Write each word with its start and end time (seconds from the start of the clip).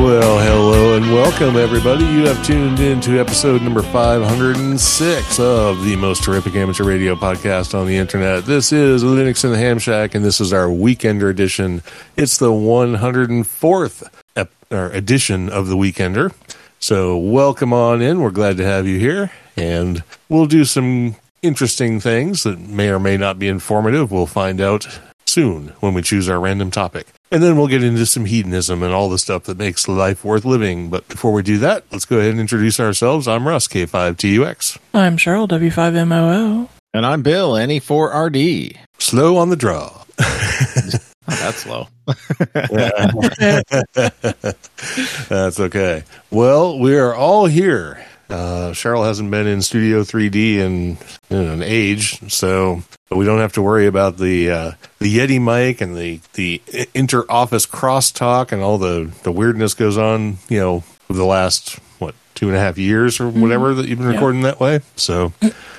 Well, 0.00 0.38
hello 0.38 0.96
and 0.96 1.12
welcome, 1.12 1.56
everybody. 1.56 2.06
You 2.06 2.26
have 2.26 2.42
tuned 2.42 2.80
in 2.80 3.02
to 3.02 3.20
episode 3.20 3.60
number 3.60 3.82
506 3.82 5.38
of 5.38 5.84
the 5.84 5.94
most 5.96 6.24
terrific 6.24 6.54
amateur 6.54 6.84
radio 6.84 7.14
podcast 7.14 7.78
on 7.78 7.86
the 7.86 7.98
internet. 7.98 8.46
This 8.46 8.72
is 8.72 9.04
Linux 9.04 9.44
in 9.44 9.50
the 9.50 9.58
Ham 9.58 9.78
Shack, 9.78 10.14
and 10.14 10.24
this 10.24 10.40
is 10.40 10.54
our 10.54 10.68
Weekender 10.68 11.28
edition. 11.28 11.82
It's 12.16 12.38
the 12.38 12.50
104th 12.50 14.08
ep- 14.36 14.50
edition 14.70 15.50
of 15.50 15.68
the 15.68 15.76
Weekender. 15.76 16.32
So, 16.78 17.18
welcome 17.18 17.74
on 17.74 18.00
in. 18.00 18.22
We're 18.22 18.30
glad 18.30 18.56
to 18.56 18.64
have 18.64 18.86
you 18.86 18.98
here, 18.98 19.30
and 19.54 20.02
we'll 20.30 20.46
do 20.46 20.64
some 20.64 21.16
interesting 21.42 22.00
things 22.00 22.44
that 22.44 22.58
may 22.58 22.88
or 22.88 22.98
may 22.98 23.18
not 23.18 23.38
be 23.38 23.48
informative. 23.48 24.10
We'll 24.10 24.24
find 24.24 24.62
out 24.62 24.98
soon 25.30 25.68
when 25.80 25.94
we 25.94 26.02
choose 26.02 26.28
our 26.28 26.40
random 26.40 26.70
topic. 26.70 27.06
And 27.30 27.42
then 27.42 27.56
we'll 27.56 27.68
get 27.68 27.84
into 27.84 28.04
some 28.06 28.24
hedonism 28.24 28.82
and 28.82 28.92
all 28.92 29.08
the 29.08 29.18
stuff 29.18 29.44
that 29.44 29.56
makes 29.56 29.86
life 29.86 30.24
worth 30.24 30.44
living. 30.44 30.90
But 30.90 31.06
before 31.08 31.32
we 31.32 31.42
do 31.42 31.58
that, 31.58 31.84
let's 31.92 32.04
go 32.04 32.18
ahead 32.18 32.32
and 32.32 32.40
introduce 32.40 32.80
ourselves. 32.80 33.28
I'm 33.28 33.46
Russ, 33.46 33.68
K5TUX. 33.68 34.78
I'm 34.92 35.16
Cheryl, 35.16 35.48
W5MOO. 35.48 36.68
And 36.92 37.06
I'm 37.06 37.22
Bill, 37.22 37.52
NE4RD. 37.52 38.76
Slow 38.98 39.36
on 39.36 39.50
the 39.50 39.56
draw. 39.56 40.02
Oh, 40.18 40.90
that's 41.26 41.58
slow. 41.58 41.86
That's 45.28 45.60
okay. 45.60 46.04
Well, 46.30 46.78
we 46.78 46.98
are 46.98 47.14
all 47.14 47.46
here. 47.46 48.04
Uh, 48.30 48.70
Cheryl 48.72 49.04
hasn't 49.04 49.30
been 49.30 49.46
in 49.46 49.60
Studio 49.60 50.02
3D 50.02 50.56
in, 50.56 50.98
in 51.30 51.48
an 51.48 51.62
age, 51.62 52.30
so 52.30 52.82
we 53.10 53.24
don't 53.24 53.40
have 53.40 53.54
to 53.54 53.62
worry 53.62 53.86
about 53.86 54.18
the 54.18 54.50
uh, 54.50 54.72
the 55.00 55.18
Yeti 55.18 55.40
mic 55.40 55.80
and 55.80 55.96
the 55.96 56.20
the 56.34 56.62
inter 56.94 57.24
office 57.28 57.66
crosstalk 57.66 58.52
and 58.52 58.62
all 58.62 58.78
the 58.78 59.12
the 59.24 59.32
weirdness 59.32 59.74
goes 59.74 59.98
on. 59.98 60.38
You 60.48 60.60
know, 60.60 60.84
the 61.08 61.24
last 61.24 61.80
what 61.98 62.14
two 62.34 62.46
and 62.48 62.56
a 62.56 62.60
half 62.60 62.78
years 62.78 63.18
or 63.18 63.28
whatever 63.28 63.74
that 63.74 63.88
you've 63.88 63.98
been 63.98 64.08
recording 64.08 64.42
that 64.42 64.60
way. 64.60 64.80
So. 64.96 65.32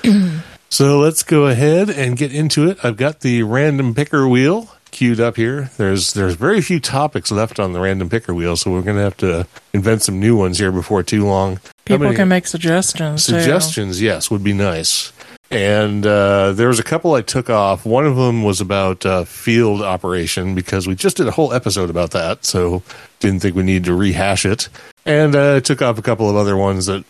So 0.72 1.00
let's 1.00 1.22
go 1.22 1.48
ahead 1.48 1.90
and 1.90 2.16
get 2.16 2.34
into 2.34 2.66
it. 2.66 2.82
I've 2.82 2.96
got 2.96 3.20
the 3.20 3.42
random 3.42 3.94
picker 3.94 4.26
wheel 4.26 4.70
queued 4.90 5.20
up 5.20 5.36
here. 5.36 5.70
There's 5.76 6.14
there's 6.14 6.34
very 6.34 6.62
few 6.62 6.80
topics 6.80 7.30
left 7.30 7.60
on 7.60 7.74
the 7.74 7.80
random 7.80 8.08
picker 8.08 8.32
wheel, 8.32 8.56
so 8.56 8.70
we're 8.70 8.80
going 8.80 8.96
to 8.96 9.02
have 9.02 9.16
to 9.18 9.46
invent 9.74 10.00
some 10.00 10.18
new 10.18 10.34
ones 10.34 10.58
here 10.58 10.72
before 10.72 11.02
too 11.02 11.26
long. 11.26 11.60
People 11.84 12.14
can 12.14 12.28
make 12.28 12.46
suggestions. 12.46 13.26
too. 13.26 13.32
suggestions, 13.32 14.00
yes, 14.00 14.30
would 14.30 14.44
be 14.44 14.52
nice. 14.52 15.12
And 15.50 16.06
uh, 16.06 16.52
there 16.52 16.68
was 16.68 16.78
a 16.78 16.82
couple 16.82 17.12
I 17.14 17.20
took 17.20 17.50
off. 17.50 17.84
One 17.84 18.06
of 18.06 18.16
them 18.16 18.42
was 18.42 18.62
about 18.62 19.04
uh, 19.04 19.24
field 19.24 19.82
operation 19.82 20.54
because 20.54 20.86
we 20.86 20.94
just 20.94 21.18
did 21.18 21.28
a 21.28 21.30
whole 21.30 21.52
episode 21.52 21.90
about 21.90 22.12
that, 22.12 22.46
so 22.46 22.82
didn't 23.20 23.40
think 23.40 23.54
we 23.54 23.62
needed 23.62 23.84
to 23.84 23.94
rehash 23.94 24.46
it. 24.46 24.70
And 25.04 25.36
uh, 25.36 25.56
I 25.56 25.60
took 25.60 25.82
off 25.82 25.98
a 25.98 26.02
couple 26.02 26.30
of 26.30 26.36
other 26.36 26.56
ones 26.56 26.86
that 26.86 27.04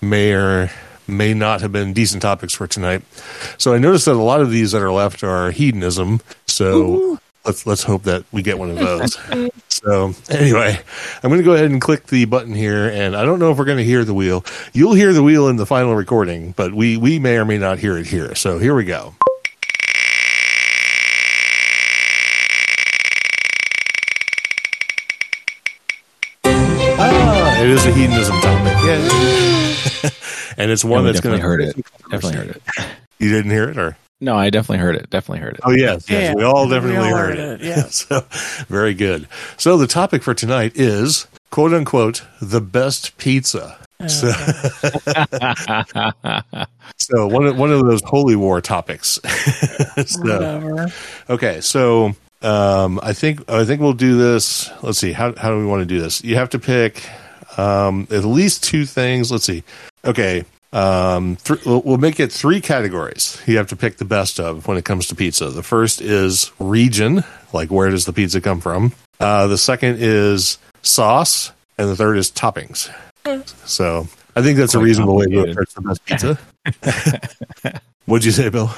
may 0.00 0.32
or 0.32 0.70
may 1.08 1.34
not 1.34 1.62
have 1.62 1.72
been 1.72 1.92
decent 1.92 2.22
topics 2.22 2.54
for 2.54 2.68
tonight. 2.68 3.02
So 3.58 3.74
I 3.74 3.78
noticed 3.78 4.04
that 4.04 4.12
a 4.12 4.22
lot 4.22 4.40
of 4.40 4.52
these 4.52 4.70
that 4.70 4.82
are 4.82 4.92
left 4.92 5.24
are 5.24 5.50
hedonism. 5.50 6.20
So 6.46 7.18
let's 7.44 7.66
let's 7.66 7.82
hope 7.82 8.04
that 8.04 8.24
we 8.32 8.42
get 8.42 8.58
one 8.58 8.70
of 8.70 8.76
those. 8.78 9.18
so 9.68 10.14
anyway, 10.28 10.78
I'm 11.22 11.30
going 11.30 11.40
to 11.40 11.44
go 11.44 11.54
ahead 11.54 11.70
and 11.70 11.80
click 11.80 12.06
the 12.06 12.24
button 12.24 12.54
here, 12.54 12.88
and 12.88 13.16
I 13.16 13.24
don't 13.24 13.38
know 13.38 13.50
if 13.50 13.58
we're 13.58 13.64
going 13.64 13.78
to 13.78 13.84
hear 13.84 14.04
the 14.04 14.14
wheel. 14.14 14.44
You'll 14.72 14.94
hear 14.94 15.12
the 15.12 15.22
wheel 15.22 15.48
in 15.48 15.56
the 15.56 15.66
final 15.66 15.94
recording, 15.94 16.52
but 16.52 16.74
we 16.74 16.96
we 16.96 17.18
may 17.18 17.36
or 17.36 17.44
may 17.44 17.58
not 17.58 17.78
hear 17.78 17.96
it 17.96 18.06
here. 18.06 18.34
So 18.34 18.58
here 18.58 18.74
we 18.74 18.84
go. 18.84 19.14
Ah, 27.02 27.62
it 27.62 27.70
is 27.70 27.86
a 27.86 27.92
hedonism 27.92 28.36
topic. 28.40 28.74
Yeah. 28.84 30.10
and 30.58 30.70
it's 30.70 30.84
one 30.84 31.04
Yeah, 31.04 31.12
that's 31.12 31.20
going 31.20 31.36
to 31.36 31.42
heard 31.42 31.62
it. 31.62 31.76
Definitely 32.10 32.32
heard 32.34 32.48
it. 32.56 32.62
You 33.18 33.30
didn't 33.30 33.50
hear 33.50 33.68
it, 33.70 33.78
or 33.78 33.96
No, 34.20 34.36
I 34.36 34.50
definitely 34.50 34.78
heard 34.82 34.96
it. 34.96 35.08
Definitely 35.10 35.40
heard 35.40 35.54
it. 35.54 35.60
Oh 35.64 35.70
yes, 35.70 36.08
yes, 36.10 36.28
Yeah, 36.28 36.34
we 36.34 36.44
all 36.44 36.66
we 36.66 36.72
definitely 36.74 36.98
all 36.98 37.16
heard, 37.16 37.38
heard 37.38 37.60
it. 37.60 37.62
it, 37.62 37.66
yeah. 37.66 37.82
so 37.88 38.20
very 38.68 38.92
good. 38.94 39.26
So 39.56 39.76
the 39.78 39.86
topic 39.86 40.22
for 40.22 40.34
tonight 40.34 40.72
is 40.74 41.26
quote 41.50 41.72
unquote 41.72 42.22
the 42.40 42.60
best 42.60 43.16
pizza. 43.16 43.78
So, 44.08 44.30
so 46.96 47.26
one 47.26 47.44
of, 47.46 47.58
one 47.58 47.70
of 47.70 47.80
those 47.84 48.00
holy 48.04 48.34
war 48.36 48.60
topics. 48.62 49.18
so, 50.06 50.22
Whatever. 50.22 50.86
okay, 51.28 51.60
so 51.60 52.14
um, 52.42 52.98
I 53.02 53.12
think 53.12 53.48
I 53.50 53.64
think 53.66 53.80
we'll 53.82 53.92
do 53.92 54.16
this. 54.16 54.70
Let's 54.82 54.98
see 54.98 55.12
how 55.12 55.34
how 55.36 55.50
do 55.50 55.58
we 55.58 55.66
want 55.66 55.80
to 55.80 55.86
do 55.86 56.00
this? 56.00 56.24
You 56.24 56.36
have 56.36 56.48
to 56.50 56.58
pick 56.58 57.06
um, 57.58 58.08
at 58.10 58.24
least 58.24 58.64
two 58.64 58.86
things. 58.86 59.30
Let's 59.30 59.44
see. 59.44 59.62
Okay, 60.04 60.44
um, 60.72 61.36
th- 61.36 61.64
we'll, 61.64 61.98
make 61.98 62.20
it 62.20 62.30
three 62.30 62.60
categories. 62.60 63.40
You 63.46 63.56
have 63.56 63.68
to 63.68 63.76
pick 63.76 63.96
the 63.96 64.04
best 64.04 64.38
of 64.38 64.68
when 64.68 64.76
it 64.76 64.84
comes 64.84 65.08
to 65.08 65.16
pizza. 65.16 65.50
The 65.50 65.62
first 65.62 66.00
is 66.00 66.52
region, 66.58 67.24
like 67.52 67.70
where 67.70 67.90
does 67.90 68.04
the 68.04 68.12
pizza 68.12 68.40
come 68.40 68.60
from? 68.60 68.92
Uh, 69.18 69.48
the 69.48 69.58
second 69.58 69.96
is 70.00 70.58
sauce, 70.82 71.52
and 71.76 71.88
the 71.88 71.96
third 71.96 72.18
is 72.18 72.30
toppings. 72.30 72.88
So 73.66 74.06
I 74.36 74.42
think 74.42 74.58
that's 74.58 74.74
a 74.74 74.78
reasonable 74.78 75.16
way 75.16 75.26
to 75.26 75.50
approach 75.50 75.74
the 75.74 75.80
best 75.80 76.04
pizza. 76.04 76.38
What'd 78.06 78.24
you 78.24 78.32
say, 78.32 78.48
Bill? 78.48 78.70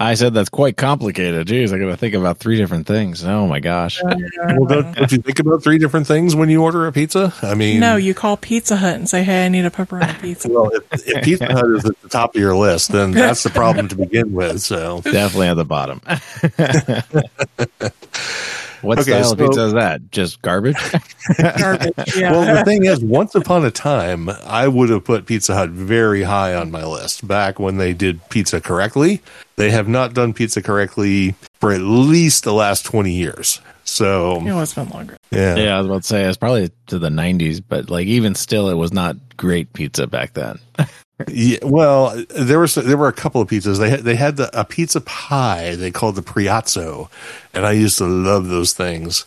I 0.00 0.14
said 0.14 0.32
that's 0.32 0.48
quite 0.48 0.76
complicated. 0.76 1.48
Jeez, 1.48 1.74
I 1.74 1.78
got 1.78 1.86
to 1.86 1.96
think 1.96 2.14
about 2.14 2.38
three 2.38 2.56
different 2.56 2.86
things. 2.86 3.24
Oh 3.24 3.48
my 3.48 3.58
gosh. 3.58 4.00
Uh, 4.00 4.14
well, 4.56 4.66
don't, 4.66 4.94
don't 4.94 5.10
you 5.10 5.18
think 5.18 5.40
about 5.40 5.64
three 5.64 5.78
different 5.78 6.06
things 6.06 6.36
when 6.36 6.48
you 6.48 6.62
order 6.62 6.86
a 6.86 6.92
pizza? 6.92 7.34
I 7.42 7.54
mean, 7.54 7.80
No, 7.80 7.96
you 7.96 8.14
call 8.14 8.36
Pizza 8.36 8.76
Hut 8.76 8.94
and 8.94 9.08
say, 9.08 9.24
"Hey, 9.24 9.44
I 9.44 9.48
need 9.48 9.64
a 9.64 9.70
pepperoni 9.70 10.20
pizza." 10.20 10.48
Well, 10.58 10.70
if, 10.92 11.08
if 11.08 11.24
Pizza 11.24 11.46
Hut 11.52 11.68
is 11.70 11.84
at 11.84 12.00
the 12.00 12.08
top 12.08 12.36
of 12.36 12.40
your 12.40 12.56
list, 12.56 12.92
then 12.92 13.10
that's 13.10 13.42
the 13.42 13.50
problem 13.50 13.88
to 13.88 13.96
begin 13.96 14.32
with. 14.32 14.60
So, 14.60 15.00
Definitely 15.02 15.48
at 15.48 15.54
the 15.54 15.64
bottom. 15.64 16.00
what 18.82 18.98
Okay, 18.98 19.10
style 19.10 19.32
of 19.32 19.38
so- 19.38 19.46
pizza 19.46 19.64
is 19.66 19.72
that? 19.74 20.10
Just 20.10 20.42
garbage? 20.42 20.76
Garbage. 21.38 22.16
Yeah. 22.16 22.32
well, 22.32 22.56
the 22.56 22.64
thing 22.64 22.84
is, 22.84 23.00
once 23.02 23.34
upon 23.34 23.64
a 23.64 23.70
time, 23.70 24.28
I 24.44 24.66
would 24.68 24.88
have 24.90 25.04
put 25.04 25.26
Pizza 25.26 25.54
Hut 25.54 25.70
very 25.70 26.22
high 26.22 26.54
on 26.54 26.70
my 26.70 26.84
list 26.84 27.26
back 27.26 27.58
when 27.58 27.76
they 27.76 27.92
did 27.92 28.26
pizza 28.30 28.60
correctly. 28.60 29.20
They 29.56 29.70
have 29.70 29.88
not 29.88 30.14
done 30.14 30.32
pizza 30.32 30.62
correctly 30.62 31.34
for 31.60 31.72
at 31.72 31.80
least 31.80 32.44
the 32.44 32.54
last 32.54 32.84
20 32.86 33.12
years. 33.12 33.60
So, 33.84 34.38
you 34.40 34.46
know, 34.46 34.60
it's 34.60 34.74
been 34.74 34.88
longer. 34.90 35.16
yeah. 35.30 35.56
yeah, 35.56 35.74
I 35.74 35.78
was 35.78 35.86
about 35.86 36.02
to 36.02 36.06
say 36.06 36.24
it's 36.24 36.36
probably 36.36 36.70
to 36.88 36.98
the 36.98 37.08
90s, 37.08 37.62
but 37.66 37.88
like 37.90 38.06
even 38.06 38.34
still, 38.34 38.68
it 38.68 38.74
was 38.74 38.92
not 38.92 39.16
great 39.36 39.72
pizza 39.72 40.06
back 40.06 40.34
then. 40.34 40.58
Yeah, 41.26 41.58
well, 41.62 42.24
there 42.28 42.60
was 42.60 42.76
there 42.76 42.96
were 42.96 43.08
a 43.08 43.12
couple 43.12 43.40
of 43.40 43.48
pizzas. 43.48 43.78
They 43.78 43.90
had, 43.90 44.00
they 44.00 44.14
had 44.14 44.36
the, 44.36 44.48
a 44.58 44.64
pizza 44.64 45.00
pie 45.00 45.74
they 45.74 45.90
called 45.90 46.14
the 46.14 46.22
Priazzo, 46.22 47.10
and 47.52 47.66
I 47.66 47.72
used 47.72 47.98
to 47.98 48.04
love 48.04 48.46
those 48.46 48.72
things 48.72 49.24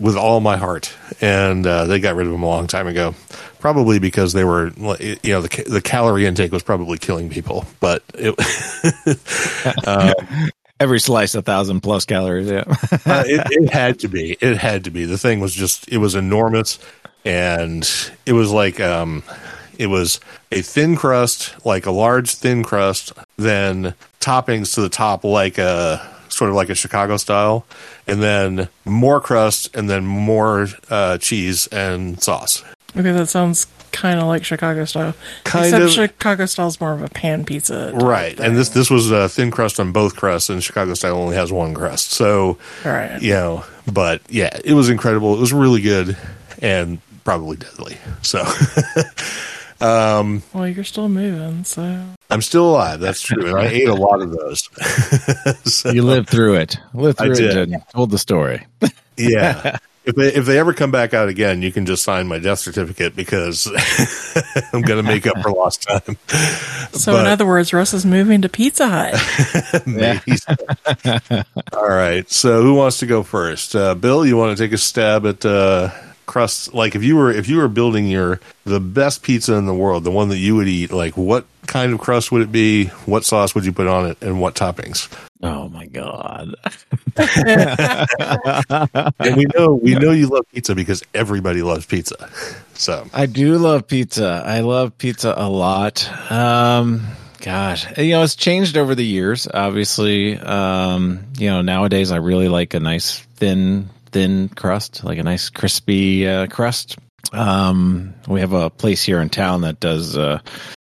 with 0.00 0.16
all 0.16 0.40
my 0.40 0.56
heart. 0.56 0.94
And 1.20 1.66
uh, 1.66 1.84
they 1.84 2.00
got 2.00 2.16
rid 2.16 2.26
of 2.26 2.32
them 2.32 2.42
a 2.42 2.48
long 2.48 2.66
time 2.66 2.86
ago, 2.86 3.14
probably 3.58 3.98
because 3.98 4.32
they 4.32 4.44
were 4.44 4.68
you 4.98 5.18
know 5.24 5.42
the 5.42 5.64
the 5.68 5.82
calorie 5.82 6.24
intake 6.24 6.50
was 6.50 6.62
probably 6.62 6.96
killing 6.96 7.28
people. 7.28 7.66
But 7.78 8.02
it 8.14 8.34
Every 10.80 10.98
slice 10.98 11.34
a 11.34 11.42
thousand 11.42 11.82
plus 11.82 12.04
calories. 12.04 12.50
Yeah. 12.50 12.64
uh, 13.06 13.24
it, 13.26 13.46
it 13.50 13.70
had 13.70 14.00
to 14.00 14.08
be. 14.08 14.36
It 14.40 14.56
had 14.56 14.84
to 14.84 14.90
be. 14.90 15.04
The 15.04 15.18
thing 15.18 15.40
was 15.40 15.54
just 15.54 15.88
it 15.88 15.98
was 15.98 16.14
enormous, 16.14 16.78
and 17.24 17.88
it 18.26 18.32
was 18.32 18.50
like 18.50 18.80
um, 18.80 19.22
it 19.78 19.86
was 19.86 20.20
a 20.52 20.62
thin 20.62 20.96
crust, 20.96 21.54
like 21.66 21.86
a 21.86 21.90
large 21.90 22.34
thin 22.34 22.62
crust, 22.62 23.12
then 23.36 23.94
toppings 24.20 24.74
to 24.74 24.80
the 24.80 24.88
top 24.88 25.24
like 25.24 25.58
a 25.58 26.10
sort 26.28 26.50
of 26.50 26.56
like 26.56 26.68
a 26.68 26.74
Chicago 26.74 27.16
style, 27.16 27.64
and 28.06 28.22
then 28.22 28.68
more 28.84 29.20
crust, 29.20 29.74
and 29.76 29.88
then 29.88 30.04
more 30.04 30.66
uh, 30.90 31.18
cheese 31.18 31.66
and 31.68 32.20
sauce. 32.22 32.64
Okay, 32.96 33.12
that 33.12 33.26
sounds 33.28 33.66
kind 33.92 34.18
of 34.18 34.26
like 34.26 34.44
Chicago 34.44 34.84
style. 34.84 35.14
Kind 35.44 35.66
Except 35.66 35.84
of. 35.84 35.90
Chicago 35.90 36.46
style 36.46 36.66
is 36.66 36.80
more 36.80 36.92
of 36.92 37.02
a 37.02 37.08
pan 37.08 37.44
pizza. 37.44 37.92
Right, 37.94 38.36
thing. 38.36 38.46
and 38.46 38.56
this 38.56 38.70
this 38.70 38.90
was 38.90 39.10
a 39.12 39.28
thin 39.28 39.50
crust 39.52 39.78
on 39.78 39.92
both 39.92 40.16
crusts, 40.16 40.48
and 40.50 40.62
Chicago 40.62 40.94
style 40.94 41.16
only 41.16 41.36
has 41.36 41.52
one 41.52 41.74
crust. 41.74 42.10
So, 42.12 42.58
Right. 42.84 43.20
you 43.22 43.32
know, 43.32 43.64
but 43.92 44.20
yeah, 44.28 44.56
it 44.64 44.74
was 44.74 44.88
incredible. 44.88 45.34
It 45.34 45.40
was 45.40 45.52
really 45.52 45.80
good 45.82 46.16
and 46.60 46.98
probably 47.24 47.56
deadly. 47.56 47.96
So, 48.22 48.44
Well, 50.52 50.68
you're 50.68 50.84
still 50.84 51.08
moving, 51.08 51.64
so 51.64 52.04
I'm 52.30 52.42
still 52.42 52.70
alive. 52.70 53.00
That's 53.00 53.20
true, 53.28 53.46
and 53.46 53.58
I 53.58 53.66
ate 53.66 53.88
a 53.88 53.94
lot 53.94 54.20
of 54.22 54.30
those. 54.32 54.68
So, 55.64 55.90
You 55.90 56.02
lived 56.02 56.28
through 56.28 56.54
it. 56.56 56.78
Lived 56.94 57.20
I 57.20 57.26
through 57.26 57.34
it 57.46 57.54
did. 57.54 57.72
and 57.72 57.82
told 57.94 58.10
the 58.10 58.18
story. 58.18 58.66
yeah. 59.16 59.78
If 60.06 60.16
they, 60.16 60.34
if 60.34 60.44
they 60.44 60.58
ever 60.58 60.74
come 60.74 60.90
back 60.90 61.14
out 61.14 61.30
again, 61.30 61.62
you 61.62 61.72
can 61.72 61.86
just 61.86 62.02
sign 62.04 62.26
my 62.28 62.38
death 62.38 62.58
certificate 62.58 63.16
because 63.16 63.66
I'm 64.74 64.82
going 64.82 65.02
to 65.02 65.02
make 65.02 65.26
up 65.26 65.40
for 65.40 65.50
lost 65.50 65.84
time. 65.84 66.18
so 66.92 67.12
But- 67.12 67.20
in 67.20 67.26
other 67.26 67.46
words, 67.46 67.72
Russ 67.72 67.94
is 67.94 68.04
moving 68.04 68.42
to 68.42 68.50
Pizza 68.50 68.86
Hut. 68.86 69.86
Maybe 69.86 70.36
so. 70.36 70.54
All 71.72 71.88
right. 71.88 72.30
So 72.30 72.60
who 72.62 72.74
wants 72.74 72.98
to 72.98 73.06
go 73.06 73.22
first? 73.22 73.74
Uh, 73.74 73.94
Bill, 73.94 74.26
you 74.26 74.36
want 74.36 74.54
to 74.54 74.62
take 74.62 74.74
a 74.74 74.78
stab 74.78 75.24
at 75.24 75.42
uh, 75.46 75.88
crust? 76.26 76.74
Like 76.74 76.94
if 76.94 77.02
you 77.02 77.16
were 77.16 77.30
if 77.30 77.48
you 77.48 77.58
were 77.58 77.68
building 77.68 78.06
your 78.06 78.40
the 78.64 78.80
best 78.80 79.22
pizza 79.22 79.54
in 79.54 79.66
the 79.66 79.74
world, 79.74 80.04
the 80.04 80.10
one 80.10 80.28
that 80.28 80.38
you 80.38 80.56
would 80.56 80.68
eat, 80.68 80.92
like 80.92 81.16
what 81.16 81.46
kind 81.66 81.92
of 81.92 82.00
crust 82.00 82.30
would 82.32 82.42
it 82.42 82.52
be? 82.52 82.86
What 83.06 83.24
sauce 83.24 83.54
would 83.54 83.64
you 83.64 83.72
put 83.72 83.86
on 83.86 84.06
it, 84.06 84.22
and 84.22 84.40
what 84.40 84.54
toppings? 84.54 85.08
Oh 85.42 85.68
my 85.68 85.86
god. 85.86 86.54
And 89.20 89.36
we 89.36 89.46
know 89.54 89.74
we 89.74 89.94
know 89.94 90.10
you 90.10 90.26
love 90.26 90.46
pizza 90.52 90.74
because 90.74 91.02
everybody 91.14 91.62
loves 91.62 91.86
pizza. 91.86 92.28
So 92.74 93.06
I 93.12 93.26
do 93.26 93.58
love 93.58 93.86
pizza. 93.86 94.42
I 94.44 94.60
love 94.60 94.96
pizza 94.98 95.34
a 95.36 95.48
lot. 95.48 96.08
Um 96.30 97.06
gosh, 97.44 97.86
you 97.98 98.12
know, 98.12 98.22
it's 98.22 98.36
changed 98.36 98.76
over 98.78 98.94
the 98.94 99.04
years, 99.04 99.46
obviously. 99.52 100.38
Um, 100.38 101.26
you 101.36 101.50
know, 101.50 101.60
nowadays 101.60 102.10
I 102.10 102.16
really 102.16 102.48
like 102.48 102.72
a 102.72 102.80
nice 102.80 103.18
thin 103.36 103.90
thin 104.14 104.48
crust, 104.48 105.02
like 105.04 105.18
a 105.18 105.22
nice 105.24 105.50
crispy 105.50 106.26
uh, 106.26 106.46
crust. 106.46 106.96
Um, 107.32 108.14
we 108.28 108.38
have 108.40 108.52
a 108.52 108.70
place 108.70 109.02
here 109.02 109.20
in 109.20 109.28
town 109.28 109.62
that 109.62 109.80
does 109.80 110.16
uh 110.16 110.38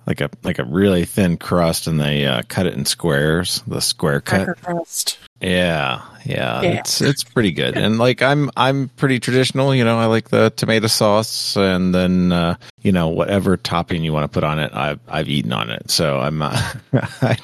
like 0.06 0.20
a 0.20 0.28
like 0.42 0.58
a 0.58 0.64
really 0.64 1.04
thin 1.06 1.38
crust 1.38 1.86
and 1.86 1.98
they 2.00 2.26
uh, 2.26 2.42
cut 2.48 2.66
it 2.66 2.74
in 2.74 2.84
squares, 2.84 3.62
the 3.66 3.80
square 3.80 4.20
cut. 4.20 4.58
Crust. 4.60 5.18
Yeah, 5.40 6.02
yeah, 6.24 6.62
Yeah. 6.62 6.70
it's 6.78 7.00
it's 7.00 7.24
pretty 7.24 7.52
good. 7.52 7.76
And 7.76 7.98
like 7.98 8.22
I'm 8.22 8.50
I'm 8.56 8.88
pretty 8.90 9.18
traditional, 9.18 9.74
you 9.74 9.82
know. 9.84 9.98
I 9.98 10.06
like 10.06 10.28
the 10.28 10.50
tomato 10.54 10.86
sauce, 10.88 11.56
and 11.56 11.92
then 11.94 12.30
uh, 12.32 12.56
you 12.82 12.92
know 12.92 13.08
whatever 13.08 13.56
topping 13.56 14.04
you 14.04 14.12
want 14.12 14.24
to 14.24 14.28
put 14.28 14.44
on 14.44 14.58
it, 14.60 14.70
I've 14.74 15.00
I've 15.08 15.28
eaten 15.28 15.52
on 15.52 15.70
it. 15.70 15.90
So 15.90 16.20
I'm 16.20 16.42
uh, 16.42 16.72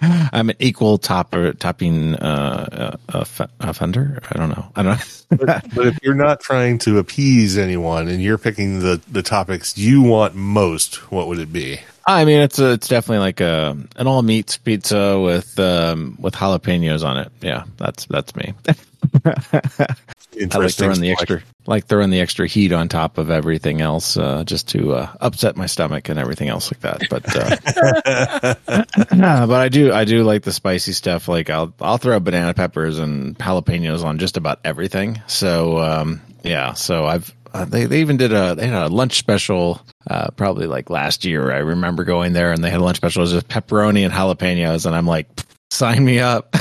I'm 0.00 0.50
an 0.50 0.56
equal 0.58 0.98
topper 0.98 1.52
topping 1.52 2.14
uh, 2.16 2.96
uh, 3.12 3.22
offender. 3.60 4.18
I 4.30 4.38
don't 4.38 4.48
know. 4.48 4.66
I 4.74 4.82
don't 4.82 4.98
know. 4.98 5.04
but, 5.28 5.74
but 5.74 5.86
if 5.86 5.98
you're 6.02 6.14
not 6.14 6.40
trying 6.40 6.78
to 6.78 6.98
appease 6.98 7.58
anyone 7.58 8.08
and 8.08 8.22
you're 8.22 8.38
picking 8.38 8.80
the 8.80 9.00
the 9.10 9.22
topics 9.22 9.76
you 9.76 10.02
want 10.02 10.34
most, 10.34 10.96
what 11.10 11.28
would 11.28 11.38
it 11.38 11.52
be? 11.52 11.80
I 12.06 12.24
mean, 12.24 12.40
it's 12.40 12.60
a, 12.60 12.72
it's 12.72 12.86
definitely 12.86 13.18
like 13.18 13.40
a 13.40 13.76
an 13.96 14.06
all 14.06 14.22
meats 14.22 14.56
pizza 14.58 15.18
with 15.18 15.58
um, 15.58 16.16
with 16.20 16.34
jalapenos 16.34 17.04
on 17.04 17.18
it. 17.18 17.32
Yeah, 17.40 17.64
that's 17.76 18.06
that's 18.06 18.34
me. 18.36 18.54
I 19.24 20.58
like 20.58 20.74
throwing 20.74 21.00
the 21.00 21.12
extra, 21.12 21.42
like 21.66 21.86
throwing 21.86 22.10
the 22.10 22.20
extra 22.20 22.46
heat 22.46 22.72
on 22.72 22.88
top 22.88 23.18
of 23.18 23.30
everything 23.30 23.80
else, 23.80 24.16
uh, 24.16 24.44
just 24.44 24.68
to 24.68 24.94
uh, 24.94 25.12
upset 25.20 25.56
my 25.56 25.66
stomach 25.66 26.08
and 26.08 26.18
everything 26.18 26.48
else 26.48 26.72
like 26.72 26.80
that. 26.80 27.02
But, 27.08 27.24
uh, 27.34 28.54
but 29.46 29.60
I 29.60 29.68
do, 29.68 29.92
I 29.92 30.04
do 30.04 30.24
like 30.24 30.42
the 30.42 30.52
spicy 30.52 30.92
stuff. 30.92 31.28
Like 31.28 31.48
I'll, 31.48 31.72
I'll 31.80 31.98
throw 31.98 32.20
banana 32.20 32.54
peppers 32.54 32.98
and 32.98 33.38
jalapenos 33.38 34.04
on 34.04 34.18
just 34.18 34.36
about 34.36 34.60
everything. 34.64 35.22
So, 35.26 35.78
um, 35.78 36.20
yeah. 36.42 36.74
So 36.74 37.06
I've, 37.06 37.34
uh, 37.54 37.64
they, 37.64 37.86
they 37.86 38.00
even 38.00 38.18
did 38.18 38.32
a, 38.32 38.54
they 38.54 38.66
had 38.66 38.86
a 38.86 38.88
lunch 38.88 39.18
special, 39.18 39.80
uh, 40.08 40.30
probably 40.32 40.66
like 40.66 40.90
last 40.90 41.24
year. 41.24 41.50
I 41.50 41.58
remember 41.58 42.04
going 42.04 42.34
there 42.34 42.52
and 42.52 42.62
they 42.62 42.70
had 42.70 42.80
a 42.80 42.84
lunch 42.84 42.98
special. 42.98 43.20
It 43.20 43.24
was 43.24 43.32
just 43.32 43.48
pepperoni 43.48 44.04
and 44.04 44.12
jalapenos, 44.12 44.84
and 44.84 44.94
I'm 44.94 45.06
like, 45.06 45.28
sign 45.70 46.04
me 46.04 46.18
up. 46.18 46.54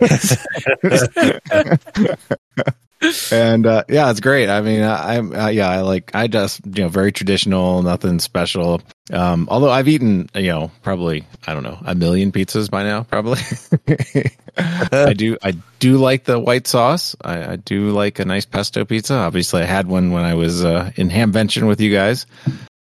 and 3.30 3.66
uh, 3.66 3.84
yeah, 3.88 4.10
it's 4.10 4.20
great. 4.20 4.48
I 4.48 4.60
mean, 4.60 4.82
I, 4.82 5.16
I'm 5.16 5.34
uh, 5.34 5.48
yeah, 5.48 5.68
I 5.68 5.80
like 5.80 6.14
I 6.14 6.26
just 6.26 6.60
you 6.66 6.82
know 6.82 6.88
very 6.88 7.12
traditional, 7.12 7.82
nothing 7.82 8.18
special. 8.18 8.82
Um, 9.12 9.48
although 9.50 9.70
I've 9.70 9.88
eaten 9.88 10.28
you 10.34 10.48
know 10.48 10.70
probably 10.82 11.24
I 11.46 11.54
don't 11.54 11.62
know 11.62 11.78
a 11.84 11.94
million 11.94 12.32
pizzas 12.32 12.70
by 12.70 12.82
now, 12.82 13.04
probably. 13.04 13.40
I 14.56 15.14
do 15.14 15.36
I 15.42 15.52
do 15.78 15.98
like 15.98 16.24
the 16.24 16.38
white 16.38 16.66
sauce. 16.66 17.14
I, 17.22 17.52
I 17.52 17.56
do 17.56 17.90
like 17.90 18.18
a 18.18 18.24
nice 18.24 18.44
pesto 18.44 18.84
pizza. 18.84 19.14
Obviously, 19.14 19.62
I 19.62 19.66
had 19.66 19.86
one 19.86 20.10
when 20.10 20.24
I 20.24 20.34
was 20.34 20.64
uh, 20.64 20.90
in 20.96 21.10
Hamvention 21.10 21.68
with 21.68 21.80
you 21.80 21.92
guys. 21.92 22.26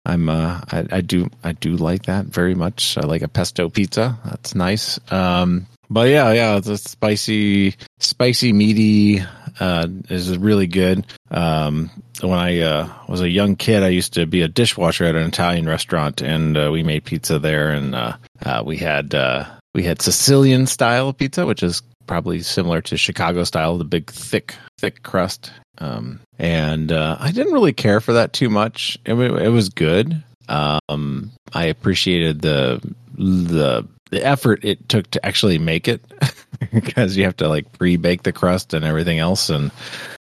I'm 0.07 0.29
uh 0.29 0.61
I, 0.71 0.85
I 0.91 1.01
do 1.01 1.29
I 1.43 1.51
do 1.51 1.75
like 1.75 2.05
that 2.05 2.25
very 2.25 2.55
much. 2.55 2.97
I 2.97 3.01
like 3.01 3.21
a 3.21 3.27
pesto 3.27 3.69
pizza. 3.69 4.17
That's 4.23 4.55
nice. 4.55 4.99
Um 5.11 5.67
but 5.89 6.09
yeah, 6.09 6.31
yeah, 6.31 6.59
the 6.59 6.77
spicy 6.77 7.75
spicy 7.99 8.53
meaty 8.53 9.21
uh 9.59 9.87
is 10.09 10.37
really 10.37 10.67
good. 10.67 11.05
Um 11.31 11.89
when 12.21 12.37
I 12.37 12.59
uh 12.59 12.89
was 13.07 13.21
a 13.21 13.29
young 13.29 13.55
kid 13.55 13.83
I 13.83 13.89
used 13.89 14.13
to 14.13 14.25
be 14.25 14.41
a 14.41 14.47
dishwasher 14.47 15.05
at 15.05 15.15
an 15.15 15.27
Italian 15.27 15.67
restaurant 15.67 16.21
and 16.21 16.57
uh, 16.57 16.69
we 16.71 16.83
made 16.83 17.05
pizza 17.05 17.39
there 17.39 17.69
and 17.69 17.95
uh, 17.95 18.17
uh 18.45 18.63
we 18.65 18.77
had 18.77 19.13
uh 19.13 19.45
we 19.73 19.83
had 19.83 20.01
Sicilian 20.01 20.67
style 20.67 21.13
pizza 21.13 21.45
which 21.45 21.63
is 21.63 21.81
probably 22.07 22.41
similar 22.41 22.81
to 22.81 22.97
Chicago 22.97 23.43
style, 23.43 23.77
the 23.77 23.83
big 23.83 24.09
thick 24.09 24.55
thick 24.79 25.03
crust. 25.03 25.51
Um, 25.77 26.21
and 26.39 26.91
uh, 26.91 27.17
I 27.19 27.31
didn't 27.31 27.53
really 27.53 27.73
care 27.73 27.99
for 27.99 28.13
that 28.13 28.33
too 28.33 28.49
much. 28.49 28.97
It, 29.05 29.13
it 29.13 29.49
was 29.49 29.69
good. 29.69 30.23
Um, 30.49 31.31
I 31.53 31.65
appreciated 31.65 32.41
the 32.41 32.81
the 33.15 33.87
the 34.09 34.25
effort 34.25 34.63
it 34.63 34.87
took 34.89 35.09
to 35.11 35.25
actually 35.25 35.57
make 35.57 35.87
it 35.87 36.01
because 36.73 37.17
you 37.17 37.23
have 37.23 37.37
to 37.37 37.47
like 37.47 37.71
pre-bake 37.73 38.23
the 38.23 38.31
crust 38.31 38.73
and 38.73 38.85
everything 38.85 39.19
else 39.19 39.49
and 39.49 39.71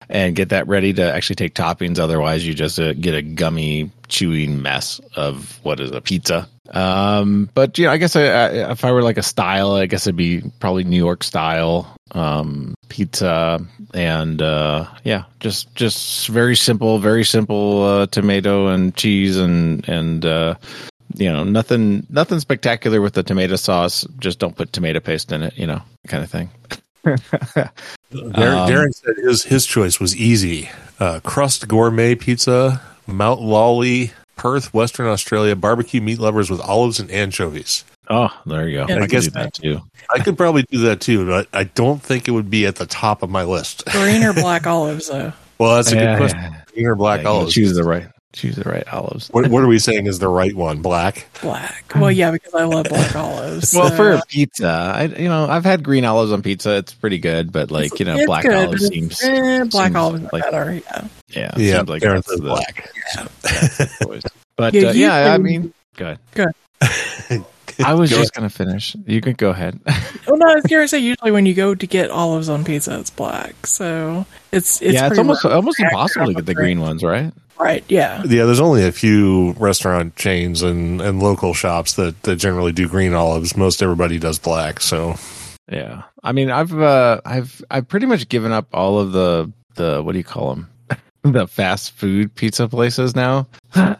and 0.08 0.36
get 0.36 0.50
that 0.50 0.68
ready 0.68 0.92
to 0.92 1.14
actually 1.14 1.36
take 1.36 1.54
toppings. 1.54 1.98
Otherwise, 1.98 2.46
you 2.46 2.54
just 2.54 2.78
uh, 2.78 2.92
get 2.92 3.14
a 3.14 3.22
gummy, 3.22 3.90
chewy 4.08 4.48
mess 4.48 5.00
of 5.16 5.58
what 5.62 5.80
is 5.80 5.90
a 5.90 6.00
pizza. 6.02 6.48
Um, 6.70 7.50
but 7.54 7.78
you 7.78 7.86
know, 7.86 7.92
I 7.92 7.96
guess 7.96 8.14
I, 8.14 8.22
I, 8.24 8.70
if 8.72 8.84
I 8.84 8.92
were 8.92 9.02
like 9.02 9.18
a 9.18 9.22
style, 9.22 9.72
I 9.72 9.86
guess 9.86 10.06
it'd 10.06 10.16
be 10.16 10.42
probably 10.60 10.84
New 10.84 10.96
York 10.96 11.24
style 11.24 11.96
um, 12.12 12.74
pizza, 12.88 13.60
and 13.94 14.40
uh, 14.40 14.86
yeah, 15.04 15.24
just 15.40 15.74
just 15.74 16.28
very 16.28 16.56
simple, 16.56 16.98
very 16.98 17.24
simple 17.24 17.82
uh, 17.82 18.06
tomato 18.06 18.68
and 18.68 18.94
cheese 18.94 19.36
and 19.36 19.86
and 19.88 20.24
uh, 20.24 20.54
you 21.16 21.32
know 21.32 21.44
nothing 21.44 22.06
nothing 22.10 22.40
spectacular 22.40 23.00
with 23.00 23.14
the 23.14 23.22
tomato 23.22 23.56
sauce. 23.56 24.06
Just 24.18 24.38
don't 24.38 24.56
put 24.56 24.72
tomato 24.72 25.00
paste 25.00 25.32
in 25.32 25.42
it, 25.42 25.56
you 25.56 25.66
know, 25.66 25.82
kind 26.06 26.22
of 26.24 26.30
thing. 26.30 26.50
Darren, 27.04 27.68
Um, 28.12 28.32
Darren 28.70 28.94
said 28.94 29.14
his 29.24 29.44
his 29.44 29.66
choice 29.66 29.98
was 30.00 30.16
easy: 30.16 30.68
uh, 31.00 31.20
crust 31.24 31.68
gourmet 31.68 32.14
pizza, 32.14 32.80
Mount 33.06 33.40
Lawley, 33.40 34.12
Perth, 34.36 34.72
Western 34.74 35.06
Australia, 35.06 35.56
barbecue 35.56 36.00
meat 36.00 36.18
lovers 36.18 36.50
with 36.50 36.60
olives 36.60 37.00
and 37.00 37.10
anchovies. 37.10 37.84
Oh, 38.10 38.28
there 38.46 38.68
you 38.68 38.78
go. 38.78 38.86
Yeah, 38.88 38.96
I, 39.00 39.02
I 39.02 39.06
guess- 39.06 39.24
do 39.24 39.30
that 39.30 39.54
too. 39.54 39.80
I 40.14 40.18
could 40.18 40.36
probably 40.36 40.64
do 40.70 40.78
that 40.80 41.00
too, 41.00 41.24
but 41.26 41.48
I 41.52 41.64
don't 41.64 42.02
think 42.02 42.28
it 42.28 42.32
would 42.32 42.50
be 42.50 42.66
at 42.66 42.76
the 42.76 42.86
top 42.86 43.22
of 43.22 43.30
my 43.30 43.44
list. 43.44 43.84
Green 43.86 44.22
or 44.24 44.32
black 44.34 44.66
olives, 44.66 45.08
though. 45.08 45.32
Well, 45.58 45.76
that's 45.76 45.92
a 45.92 45.94
Yeah, 45.96 46.04
good 46.12 46.18
question. 46.18 46.38
yeah. 46.40 46.60
Green 46.74 46.86
or 46.86 46.94
black 46.96 47.22
Yeah, 47.22 47.28
olives? 47.28 47.54
Choose 47.54 47.74
the 47.74 47.84
right. 47.84 48.08
Choose 48.32 48.56
the 48.56 48.64
right 48.64 48.86
olives. 48.92 49.28
What, 49.28 49.48
what 49.48 49.62
are 49.62 49.66
we 49.66 49.78
saying 49.78 50.06
is 50.06 50.18
the 50.18 50.28
right 50.28 50.54
one? 50.54 50.80
Black. 50.80 51.28
Black. 51.42 51.84
Well, 51.94 52.10
yeah, 52.10 52.30
because 52.30 52.54
I 52.54 52.64
love 52.64 52.86
black 52.88 53.14
olives. 53.14 53.74
Well, 53.74 53.90
for 53.90 54.12
a 54.12 54.22
pizza, 54.26 54.68
I 54.68 55.04
you 55.04 55.28
know 55.28 55.46
I've 55.46 55.64
had 55.64 55.82
green 55.82 56.04
olives 56.06 56.32
on 56.32 56.40
pizza. 56.40 56.76
It's 56.78 56.94
pretty 56.94 57.18
good, 57.18 57.52
but 57.52 57.70
like 57.70 57.98
you 57.98 58.06
know, 58.06 58.16
It's 58.16 58.24
black 58.26 58.44
good, 58.44 58.54
olives 58.54 58.86
seems 58.88 59.22
eh, 59.22 59.64
black 59.64 59.88
seems 59.88 59.96
olives 59.96 60.32
like- 60.32 60.44
better. 60.44 60.72
Yeah. 60.74 61.08
yeah 61.28 61.50
Yeah, 61.58 61.76
seems 61.76 61.88
like 61.90 62.02
that's 62.02 62.26
the 62.26 62.38
black. 62.42 62.90
choice. 64.02 64.22
But 64.56 64.74
Yeah, 64.74 64.88
uh, 64.88 64.92
you 64.92 65.00
yeah, 65.02 65.34
I 65.34 65.38
mean, 65.38 65.74
go 65.96 66.16
Go 66.34 66.44
ahead. 66.80 67.44
I 67.84 67.94
was 67.94 68.10
Go 68.10 68.18
just 68.18 68.34
gonna 68.34 68.50
finish. 68.50 68.94
You 69.06 69.20
can 69.20 69.32
go 69.34 69.50
ahead. 69.50 69.80
Well, 70.24 70.36
no, 70.38 70.46
I 70.46 70.54
was 70.54 70.64
going 70.64 70.84
to 70.84 70.88
say 70.88 71.00
usually 71.00 71.32
when 71.32 71.46
you 71.46 71.52
go 71.52 71.74
to 71.74 71.86
get 71.86 72.08
olives 72.12 72.48
on 72.48 72.64
pizza, 72.64 72.96
it's 73.00 73.10
black. 73.10 73.66
So 73.66 74.24
it's 74.52 74.80
it's 74.80 74.94
yeah, 74.94 75.08
it's 75.08 75.18
almost 75.18 75.42
rare. 75.42 75.54
almost 75.54 75.80
impossible 75.80 76.26
to 76.28 76.34
get 76.34 76.46
the 76.46 76.54
green 76.54 76.80
ones, 76.80 77.02
right? 77.02 77.32
Right. 77.58 77.84
Yeah. 77.88 78.22
Yeah, 78.24 78.44
there's 78.44 78.60
only 78.60 78.84
a 78.84 78.92
few 78.92 79.52
restaurant 79.52 80.16
chains 80.16 80.62
and, 80.62 81.00
and 81.00 81.22
local 81.22 81.54
shops 81.54 81.94
that, 81.94 82.20
that 82.24 82.36
generally 82.36 82.72
do 82.72 82.88
green 82.88 83.14
olives. 83.14 83.56
Most 83.56 83.82
everybody 83.82 84.18
does 84.18 84.38
black. 84.38 84.80
So 84.80 85.14
Yeah, 85.70 86.02
I 86.24 86.32
mean, 86.32 86.50
I've 86.50 86.72
uh, 86.76 87.20
I've 87.24 87.62
I've 87.70 87.86
pretty 87.88 88.06
much 88.06 88.28
given 88.28 88.50
up 88.52 88.66
all 88.72 88.98
of 88.98 89.12
the 89.12 89.52
the 89.76 90.02
what 90.02 90.12
do 90.12 90.18
you 90.18 90.24
call 90.24 90.54
them, 90.54 90.68
the 91.22 91.46
fast 91.46 91.92
food 91.92 92.34
pizza 92.34 92.68
places 92.68 93.14
now. 93.14 93.46
the 93.74 93.96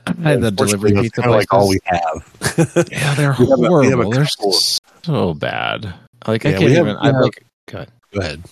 delivery 0.54 0.92
Unfortunately, 0.92 0.92
that's 0.92 1.02
pizza 1.04 1.20
kinda 1.22 1.36
like 1.36 1.52
all 1.52 1.68
we 1.68 1.78
have. 1.84 2.86
yeah, 2.90 3.14
they're 3.14 3.36
We 3.38 3.46
have 3.48 3.58
a- 3.58 3.72
we 3.72 3.86
have 3.88 4.00
a 4.00 4.02
horrible. 4.04 4.10
They're 4.10 4.26
so 5.04 5.34
bad. 5.34 5.84
Like 6.26 6.44
I 6.46 6.52
can't 6.52 6.62
have- 6.62 6.70
even. 6.72 6.86
we 6.86 6.92
I 6.96 7.06
have- 7.06 7.14
like. 7.16 7.44
God. 7.70 7.88
Go 8.12 8.20
ahead. 8.20 8.42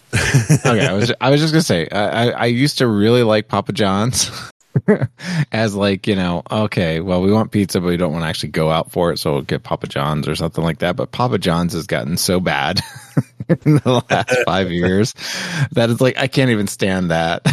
Okay, 0.64 0.86
I 0.86 0.92
was 0.94 1.12
I 1.20 1.28
was 1.30 1.40
just 1.40 1.52
gonna 1.52 1.62
say 1.62 1.86
I, 1.92 2.28
I 2.28 2.30
I 2.30 2.46
used 2.46 2.78
to 2.78 2.86
really 2.86 3.22
like 3.22 3.48
Papa 3.48 3.72
John's. 3.74 4.30
As 5.52 5.74
like 5.74 6.06
you 6.06 6.16
know, 6.16 6.42
okay, 6.50 7.00
well, 7.00 7.22
we 7.22 7.32
want 7.32 7.50
pizza, 7.50 7.80
but 7.80 7.88
we 7.88 7.96
don't 7.96 8.12
want 8.12 8.24
to 8.24 8.28
actually 8.28 8.50
go 8.50 8.70
out 8.70 8.92
for 8.92 9.12
it, 9.12 9.18
so 9.18 9.32
we'll 9.32 9.42
get 9.42 9.62
Papa 9.62 9.86
John's 9.86 10.28
or 10.28 10.34
something 10.34 10.62
like 10.62 10.78
that. 10.78 10.96
But 10.96 11.12
Papa 11.12 11.38
John's 11.38 11.72
has 11.72 11.86
gotten 11.86 12.16
so 12.16 12.40
bad 12.40 12.80
in 13.48 13.76
the 13.76 14.02
last 14.08 14.38
five 14.44 14.70
years 14.70 15.14
that 15.72 15.90
it's 15.90 16.00
like 16.00 16.18
I 16.18 16.28
can't 16.28 16.50
even 16.50 16.66
stand 16.66 17.10
that. 17.10 17.46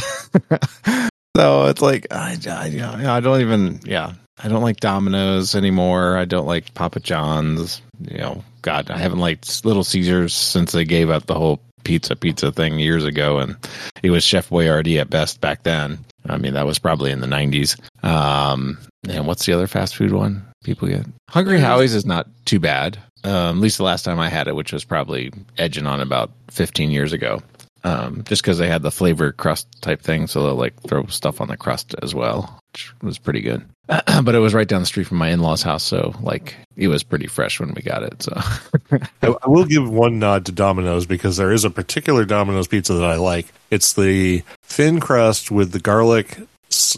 so 1.36 1.66
it's 1.66 1.82
like 1.82 2.08
I, 2.12 2.38
I, 2.48 3.18
I 3.18 3.20
don't 3.20 3.42
even 3.42 3.80
yeah 3.84 4.14
I 4.40 4.50
don't 4.50 4.62
like 4.62 4.80
Domino's 4.80 5.56
anymore. 5.56 6.18
I 6.18 6.26
don't 6.26 6.46
like 6.46 6.74
Papa 6.74 7.00
John's. 7.00 7.82
You 8.08 8.20
know, 8.20 8.44
God, 8.62 8.92
I 8.92 8.98
haven't 8.98 9.20
liked 9.20 9.66
Little 9.66 9.84
Caesars 9.84 10.34
since 10.34 10.72
they 10.72 10.86
gave 10.86 11.10
up 11.10 11.26
the 11.26 11.34
whole 11.34 11.60
pizza 11.84 12.16
pizza 12.16 12.52
thing 12.52 12.78
years 12.78 13.06
ago, 13.06 13.40
and 13.40 13.56
it 14.04 14.12
was 14.12 14.24
Chef 14.24 14.50
Boyardee 14.50 15.00
at 15.00 15.10
best 15.10 15.42
back 15.42 15.64
then. 15.64 16.00
I 16.30 16.38
mean, 16.38 16.54
that 16.54 16.66
was 16.66 16.80
probably 16.80 17.12
in 17.12 17.22
the 17.22 17.28
'90s. 17.28 17.78
Um, 18.04 18.78
and 19.10 19.28
what's 19.28 19.46
the 19.46 19.54
other 19.54 19.68
fast 19.68 19.96
food 19.96 20.12
one 20.12 20.46
people 20.64 20.88
get? 20.88 21.06
Hungry 21.30 21.60
Howie's 21.60 21.94
is 21.96 22.06
not 22.06 22.28
too 22.46 22.60
bad. 22.60 22.98
Um, 23.24 23.58
at 23.58 23.62
least 23.62 23.78
the 23.78 23.84
last 23.84 24.04
time 24.04 24.20
I 24.20 24.30
had 24.30 24.48
it, 24.48 24.56
which 24.56 24.72
was 24.72 24.84
probably 24.86 25.32
edging 25.58 25.88
on 25.88 26.02
about 26.02 26.32
15 26.52 26.92
years 26.92 27.14
ago. 27.14 27.42
Um, 27.84 28.24
just 28.26 28.42
because 28.42 28.58
they 28.58 28.68
had 28.68 28.82
the 28.82 28.92
flavor 28.92 29.32
crust 29.32 29.68
type 29.82 30.02
thing, 30.02 30.28
so 30.28 30.44
they'll 30.44 30.56
like 30.56 30.82
throw 30.82 31.06
stuff 31.06 31.40
on 31.40 31.48
the 31.48 31.58
crust 31.58 31.96
as 32.02 32.14
well, 32.14 32.60
which 32.74 32.94
was 33.02 33.18
pretty 33.18 33.42
good. 33.42 33.66
but 33.88 34.36
it 34.36 34.40
was 34.40 34.54
right 34.54 34.68
down 34.68 34.82
the 34.82 34.86
street 34.86 35.08
from 35.08 35.18
my 35.18 35.30
in-laws' 35.30 35.64
house, 35.64 35.84
so 35.84 36.14
like 36.22 36.56
it 36.76 36.90
was 36.90 37.04
pretty 37.04 37.28
fresh 37.28 37.60
when 37.60 37.74
we 37.74 37.82
got 37.82 38.04
it. 38.04 38.22
So 38.22 38.34
I, 39.22 39.28
I 39.44 39.48
will 39.48 39.66
give 39.66 39.90
one 39.90 40.20
nod 40.20 40.46
to 40.48 40.52
Domino's 40.52 41.06
because 41.06 41.38
there 41.38 41.52
is 41.52 41.64
a 41.64 41.70
particular 41.70 42.26
Domino's 42.26 42.68
pizza 42.68 42.94
that 42.94 43.06
I 43.06 43.16
like. 43.16 43.48
It's 43.72 43.94
the 43.94 44.44
thin 44.64 45.00
crust 45.00 45.52
with 45.52 45.72
the 45.72 45.80
garlic, 45.80 46.38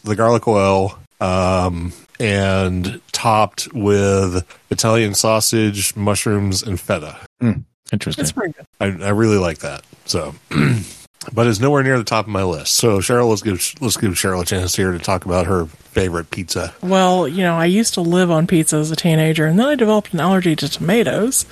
the 0.03 0.15
garlic 0.15 0.47
oil, 0.47 0.97
um, 1.21 1.93
and 2.19 3.01
topped 3.11 3.71
with 3.73 4.45
Italian 4.71 5.13
sausage, 5.13 5.95
mushrooms, 5.95 6.63
and 6.63 6.79
feta. 6.79 7.17
Interesting. 7.91 8.23
It's 8.23 8.31
pretty 8.31 8.53
good. 8.53 8.65
I, 8.79 9.07
I 9.07 9.09
really 9.09 9.37
like 9.37 9.59
that. 9.59 9.83
So, 10.05 10.35
but 11.33 11.47
it's 11.47 11.59
nowhere 11.59 11.83
near 11.83 11.97
the 11.97 12.03
top 12.03 12.25
of 12.25 12.31
my 12.31 12.43
list. 12.43 12.73
So, 12.73 12.99
Cheryl, 12.99 13.29
let's 13.29 13.41
give 13.41 13.73
let's 13.81 13.97
give 13.97 14.13
Cheryl 14.13 14.41
a 14.41 14.45
chance 14.45 14.75
here 14.75 14.91
to 14.91 14.99
talk 14.99 15.25
about 15.25 15.47
her 15.47 15.65
favorite 15.65 16.31
pizza. 16.31 16.73
Well, 16.81 17.27
you 17.27 17.43
know, 17.43 17.55
I 17.55 17.65
used 17.65 17.93
to 17.95 18.01
live 18.01 18.31
on 18.31 18.47
pizza 18.47 18.77
as 18.77 18.91
a 18.91 18.95
teenager, 18.95 19.45
and 19.45 19.59
then 19.59 19.67
I 19.67 19.75
developed 19.75 20.13
an 20.13 20.19
allergy 20.19 20.55
to 20.55 20.69
tomatoes 20.69 21.45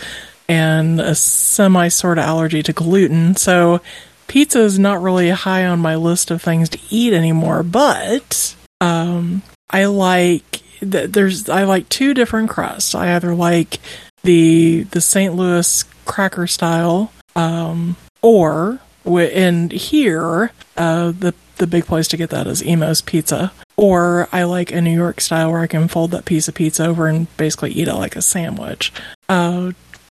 and 0.48 1.00
a 1.00 1.16
semi 1.16 1.88
sort 1.90 2.18
of 2.18 2.26
allergy 2.26 2.64
to 2.64 2.74
gluten. 2.74 3.36
So, 3.36 3.82
pizza 4.28 4.60
is 4.60 4.80
not 4.80 5.02
really 5.02 5.30
high 5.30 5.66
on 5.66 5.80
my 5.80 5.96
list 5.96 6.32
of 6.32 6.42
things 6.42 6.70
to 6.70 6.80
eat 6.90 7.14
anymore. 7.14 7.64
But 7.64 8.56
um, 8.82 9.42
I 9.70 9.86
like 9.86 10.62
th- 10.80 11.12
there's 11.12 11.50
I 11.50 11.64
like 11.64 11.90
two 11.90 12.14
different 12.14 12.50
crusts. 12.50 12.96
I 12.96 13.16
either 13.16 13.36
like 13.36 13.80
the 14.28 14.84
the 14.92 15.00
St. 15.00 15.34
Louis 15.34 15.84
cracker 16.06 16.48
style, 16.48 17.14
um, 17.36 17.96
or 18.22 18.80
and 19.06 19.72
here 19.72 20.52
uh, 20.76 21.12
the 21.12 21.34
the 21.56 21.66
big 21.66 21.86
place 21.86 22.10
to 22.10 22.18
get 22.18 22.30
that 22.30 22.46
is 22.46 22.62
Imo's 22.62 23.02
Pizza. 23.02 23.54
Or 23.78 24.28
I 24.32 24.44
like 24.44 24.72
a 24.72 24.82
New 24.82 24.94
York 24.94 25.22
style 25.22 25.52
where 25.52 25.62
I 25.62 25.68
can 25.68 25.88
fold 25.88 26.12
that 26.12 26.26
piece 26.26 26.48
of 26.48 26.56
pizza 26.56 26.86
over 26.86 27.08
and 27.08 27.36
basically 27.38 27.72
eat 27.72 27.88
it 27.88 27.96
like 27.96 28.16
a 28.16 28.22
sandwich. 28.22 28.92
Uh, 29.30 29.72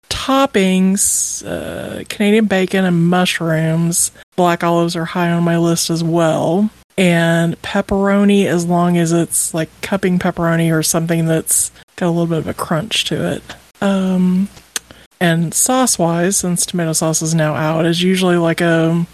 toppings, 0.09 1.44
uh, 1.44 2.04
Canadian 2.09 2.47
bacon 2.47 2.85
and 2.85 3.09
mushrooms. 3.09 4.12
Black 4.37 4.62
olives 4.62 4.97
are 4.97 5.06
high 5.06 5.30
on 5.30 5.42
my 5.42 5.59
list 5.59 5.90
as 5.90 6.04
well. 6.04 6.71
And 6.97 7.61
pepperoni, 7.62 8.47
as 8.47 8.64
long 8.64 8.97
as 8.97 9.12
it's 9.12 9.52
like 9.52 9.71
cupping 9.80 10.18
pepperoni 10.18 10.73
or 10.73 10.83
something 10.83 11.26
that's 11.26 11.73
got 11.97 12.06
a 12.06 12.11
little 12.11 12.26
bit 12.26 12.38
of 12.38 12.47
a 12.47 12.54
crunch 12.54 13.04
to 13.06 13.33
it. 13.33 13.42
Um, 13.85 14.49
and 15.21 15.53
sauce 15.53 15.99
wise, 15.99 16.38
since 16.38 16.67
tomato 16.67 16.93
sauce 16.93 17.23
is 17.23 17.35
now 17.35 17.55
out, 17.55 17.87
is 17.87 18.03
usually 18.03 18.37
like 18.37 18.61
a 18.61 19.07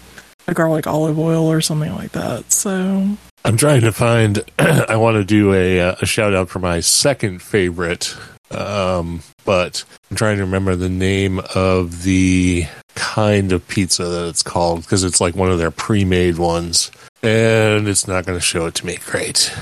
a 0.47 0.53
garlic 0.53 0.87
olive 0.87 1.19
oil 1.19 1.51
or 1.51 1.61
something 1.61 1.93
like 1.93 2.13
that. 2.13 2.51
So 2.51 3.17
I'm 3.43 3.57
trying 3.57 3.81
to 3.81 3.91
find. 3.91 4.43
I 4.59 4.95
want 4.95 5.15
to 5.15 5.23
do 5.23 5.53
a, 5.53 5.79
uh, 5.81 5.95
a 6.01 6.05
shout 6.05 6.33
out 6.33 6.49
for 6.49 6.59
my 6.59 6.79
second 6.79 7.41
favorite, 7.41 8.15
um, 8.49 9.21
but 9.45 9.83
I'm 10.09 10.17
trying 10.17 10.37
to 10.37 10.45
remember 10.45 10.75
the 10.75 10.89
name 10.89 11.41
of 11.53 12.03
the 12.03 12.65
kind 12.95 13.51
of 13.51 13.67
pizza 13.67 14.05
that 14.05 14.29
it's 14.29 14.43
called 14.43 14.81
because 14.83 15.03
it's 15.03 15.21
like 15.21 15.35
one 15.35 15.51
of 15.51 15.57
their 15.57 15.71
pre-made 15.71 16.37
ones, 16.37 16.91
and 17.21 17.87
it's 17.87 18.07
not 18.07 18.25
going 18.25 18.37
to 18.37 18.45
show 18.45 18.67
it 18.67 18.75
to 18.75 18.85
me. 18.85 18.97
Great, 19.05 19.53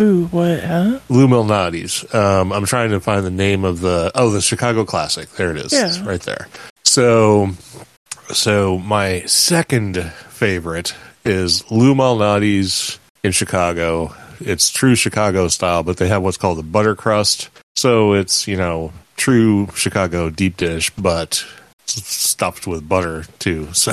ooh, 0.00 0.26
what? 0.26 0.62
Huh? 0.62 1.00
Lou 1.08 1.28
Malnati's. 1.28 2.12
Um, 2.14 2.52
I'm 2.52 2.66
trying 2.66 2.90
to 2.90 3.00
find 3.00 3.24
the 3.24 3.30
name 3.30 3.64
of 3.64 3.80
the 3.80 4.10
oh 4.14 4.30
the 4.30 4.40
Chicago 4.40 4.84
Classic. 4.84 5.28
There 5.30 5.50
it 5.50 5.56
is. 5.58 5.72
Yeah. 5.72 5.86
It's 5.86 6.00
right 6.00 6.20
there. 6.22 6.48
So, 6.84 7.50
so 8.32 8.78
my 8.78 9.22
second 9.22 10.02
favorite 10.28 10.94
is 11.24 11.70
Lou 11.70 11.94
Malnati's 11.94 12.98
in 13.22 13.32
Chicago. 13.32 14.14
It's 14.40 14.70
true 14.70 14.94
Chicago 14.94 15.48
style, 15.48 15.82
but 15.82 15.98
they 15.98 16.08
have 16.08 16.22
what's 16.22 16.36
called 16.36 16.58
a 16.58 16.62
butter 16.62 16.96
crust. 16.96 17.50
So 17.76 18.14
it's 18.14 18.48
you 18.48 18.56
know 18.56 18.92
true 19.16 19.68
Chicago 19.74 20.30
deep 20.30 20.56
dish, 20.56 20.90
but 20.90 21.44
stuffed 21.90 22.66
with 22.66 22.88
butter 22.88 23.24
too. 23.38 23.68
So 23.74 23.92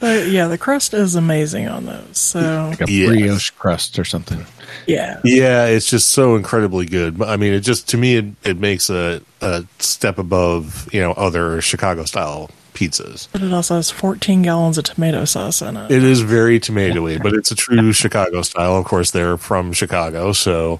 But 0.00 0.28
yeah, 0.28 0.48
the 0.48 0.58
crust 0.58 0.94
is 0.94 1.14
amazing 1.14 1.68
on 1.68 1.86
those. 1.86 2.18
So 2.18 2.68
like 2.70 2.80
a 2.82 2.90
Yes. 2.90 3.08
brioche 3.08 3.50
crust 3.50 3.98
or 3.98 4.04
something. 4.04 4.44
yeah, 4.86 5.20
Yeah, 5.24 5.66
it's 5.66 5.88
just 5.90 6.10
so 6.10 6.36
incredibly 6.36 6.86
good. 6.86 7.18
But 7.18 7.28
I 7.28 7.36
mean, 7.36 7.52
it 7.52 7.60
just 7.60 7.88
to 7.90 7.96
me 7.96 8.16
it, 8.16 8.24
it 8.44 8.58
makes 8.58 8.90
a, 8.90 9.20
a 9.40 9.64
step 9.78 10.18
above 10.18 10.88
you 10.92 11.00
know 11.00 11.12
other 11.12 11.60
Chicago 11.60 12.04
style 12.04 12.50
pizzas. 12.74 13.26
but 13.32 13.40
it 13.42 13.52
also 13.54 13.76
has 13.76 13.90
14 13.90 14.42
gallons 14.42 14.76
of 14.76 14.84
tomato 14.84 15.24
sauce 15.24 15.62
in 15.62 15.76
it. 15.78 15.90
It 15.90 16.02
is 16.02 16.20
very 16.20 16.60
tomatoey, 16.60 17.22
but 17.22 17.32
it's 17.32 17.50
a 17.50 17.54
true 17.54 17.90
Chicago 17.94 18.42
style. 18.42 18.76
Of 18.76 18.84
course, 18.84 19.12
they're 19.12 19.38
from 19.38 19.72
Chicago, 19.72 20.32
so 20.32 20.78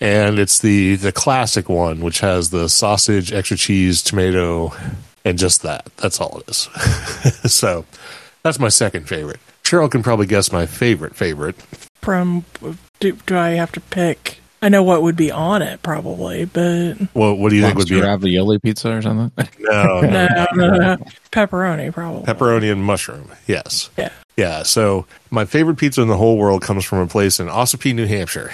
and 0.00 0.38
it's 0.38 0.58
the 0.60 0.96
the 0.96 1.12
classic 1.12 1.68
one, 1.68 2.00
which 2.00 2.20
has 2.20 2.48
the 2.48 2.68
sausage, 2.70 3.30
extra 3.32 3.58
cheese, 3.58 4.00
tomato, 4.02 4.72
and 5.24 5.38
just 5.38 5.62
that. 5.62 5.88
That's 5.96 6.20
all 6.20 6.40
it 6.40 6.48
is. 6.50 6.68
so 7.52 7.84
that's 8.42 8.58
my 8.58 8.68
second 8.68 9.08
favorite. 9.08 9.40
Cheryl 9.62 9.90
can 9.90 10.02
probably 10.02 10.26
guess 10.26 10.52
my 10.52 10.66
favorite 10.66 11.16
favorite. 11.16 11.56
From 12.02 12.44
do, 13.00 13.12
do 13.26 13.36
I 13.36 13.50
have 13.50 13.72
to 13.72 13.80
pick? 13.80 14.38
I 14.60 14.68
know 14.70 14.82
what 14.82 15.02
would 15.02 15.16
be 15.16 15.30
on 15.30 15.60
it 15.60 15.82
probably, 15.82 16.46
but 16.46 16.94
Well, 17.12 17.34
what 17.36 17.50
do 17.50 17.56
you 17.56 17.62
think 17.62 17.76
would 17.76 17.88
be? 17.88 18.00
ravioli 18.00 18.58
pizza 18.58 18.92
or 18.96 19.02
something. 19.02 19.30
No, 19.58 20.00
no. 20.02 20.26
no, 20.28 20.46
no, 20.54 20.76
no. 20.76 20.96
pepperoni 21.32 21.92
probably. 21.92 22.22
pepperoni 22.24 22.70
and 22.70 22.82
mushroom. 22.84 23.30
Yes. 23.46 23.90
Yeah. 23.98 24.10
Yeah. 24.36 24.62
So 24.62 25.06
my 25.30 25.44
favorite 25.46 25.76
pizza 25.76 26.02
in 26.02 26.08
the 26.08 26.16
whole 26.16 26.36
world 26.38 26.62
comes 26.62 26.84
from 26.84 26.98
a 26.98 27.06
place 27.06 27.40
in 27.40 27.48
Ossipee, 27.48 27.94
New 27.94 28.06
Hampshire. 28.06 28.52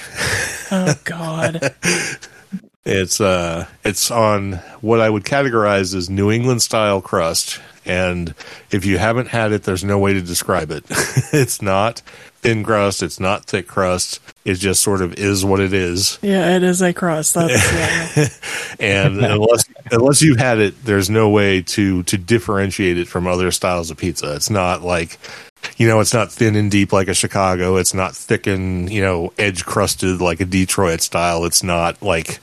Oh 0.71 0.95
God. 1.05 1.75
It's 2.85 3.21
uh 3.21 3.67
it's 3.85 4.11
on 4.11 4.55
what 4.81 5.01
I 5.01 5.11
would 5.11 5.25
categorize 5.25 5.95
as 5.95 6.09
New 6.09 6.31
England 6.31 6.63
style 6.63 7.03
crust. 7.03 7.61
And 7.85 8.35
if 8.71 8.85
you 8.85 8.99
haven't 8.99 9.29
had 9.29 9.53
it, 9.53 9.65
there's 9.65 9.85
no 9.85 9.99
way 9.99 10.13
to 10.15 10.23
describe 10.23 10.71
it. 10.71 10.85
it's 11.33 11.61
not 11.61 12.01
thin 12.41 12.65
crust, 12.65 13.03
it's 13.03 13.21
not 13.21 13.45
thick 13.45 13.67
crust. 13.67 14.21
It 14.45 14.55
just 14.55 14.83
sort 14.83 15.03
of 15.03 15.15
is 15.15 15.45
what 15.45 15.61
it 15.61 15.75
is. 15.75 16.19
Yeah, 16.23 16.57
it 16.57 16.63
is 16.63 16.81
a 16.81 16.95
crust. 16.95 17.35
That's 17.35 17.53
yeah. 18.81 18.87
And 18.87 19.23
unless 19.23 19.65
unless 19.91 20.23
you've 20.23 20.39
had 20.39 20.59
it, 20.59 20.83
there's 20.85 21.11
no 21.11 21.29
way 21.29 21.61
to 21.63 22.03
to 22.05 22.17
differentiate 22.17 22.97
it 22.97 23.09
from 23.09 23.27
other 23.27 23.51
styles 23.51 23.91
of 23.91 23.99
pizza. 23.99 24.35
It's 24.35 24.51
not 24.51 24.83
like 24.83 25.19
you 25.77 25.89
know, 25.89 26.01
it's 26.01 26.15
not 26.15 26.33
thin 26.33 26.57
and 26.57 26.71
deep 26.71 26.93
like 26.93 27.09
a 27.09 27.15
Chicago. 27.15 27.77
It's 27.77 27.95
not 27.95 28.15
thick 28.15 28.47
and, 28.47 28.91
you 28.91 29.03
know, 29.03 29.33
edge 29.39 29.65
crusted 29.65 30.21
like 30.21 30.41
a 30.41 30.45
Detroit 30.45 31.01
style. 31.01 31.45
It's 31.45 31.63
not 31.63 32.03
like 32.03 32.41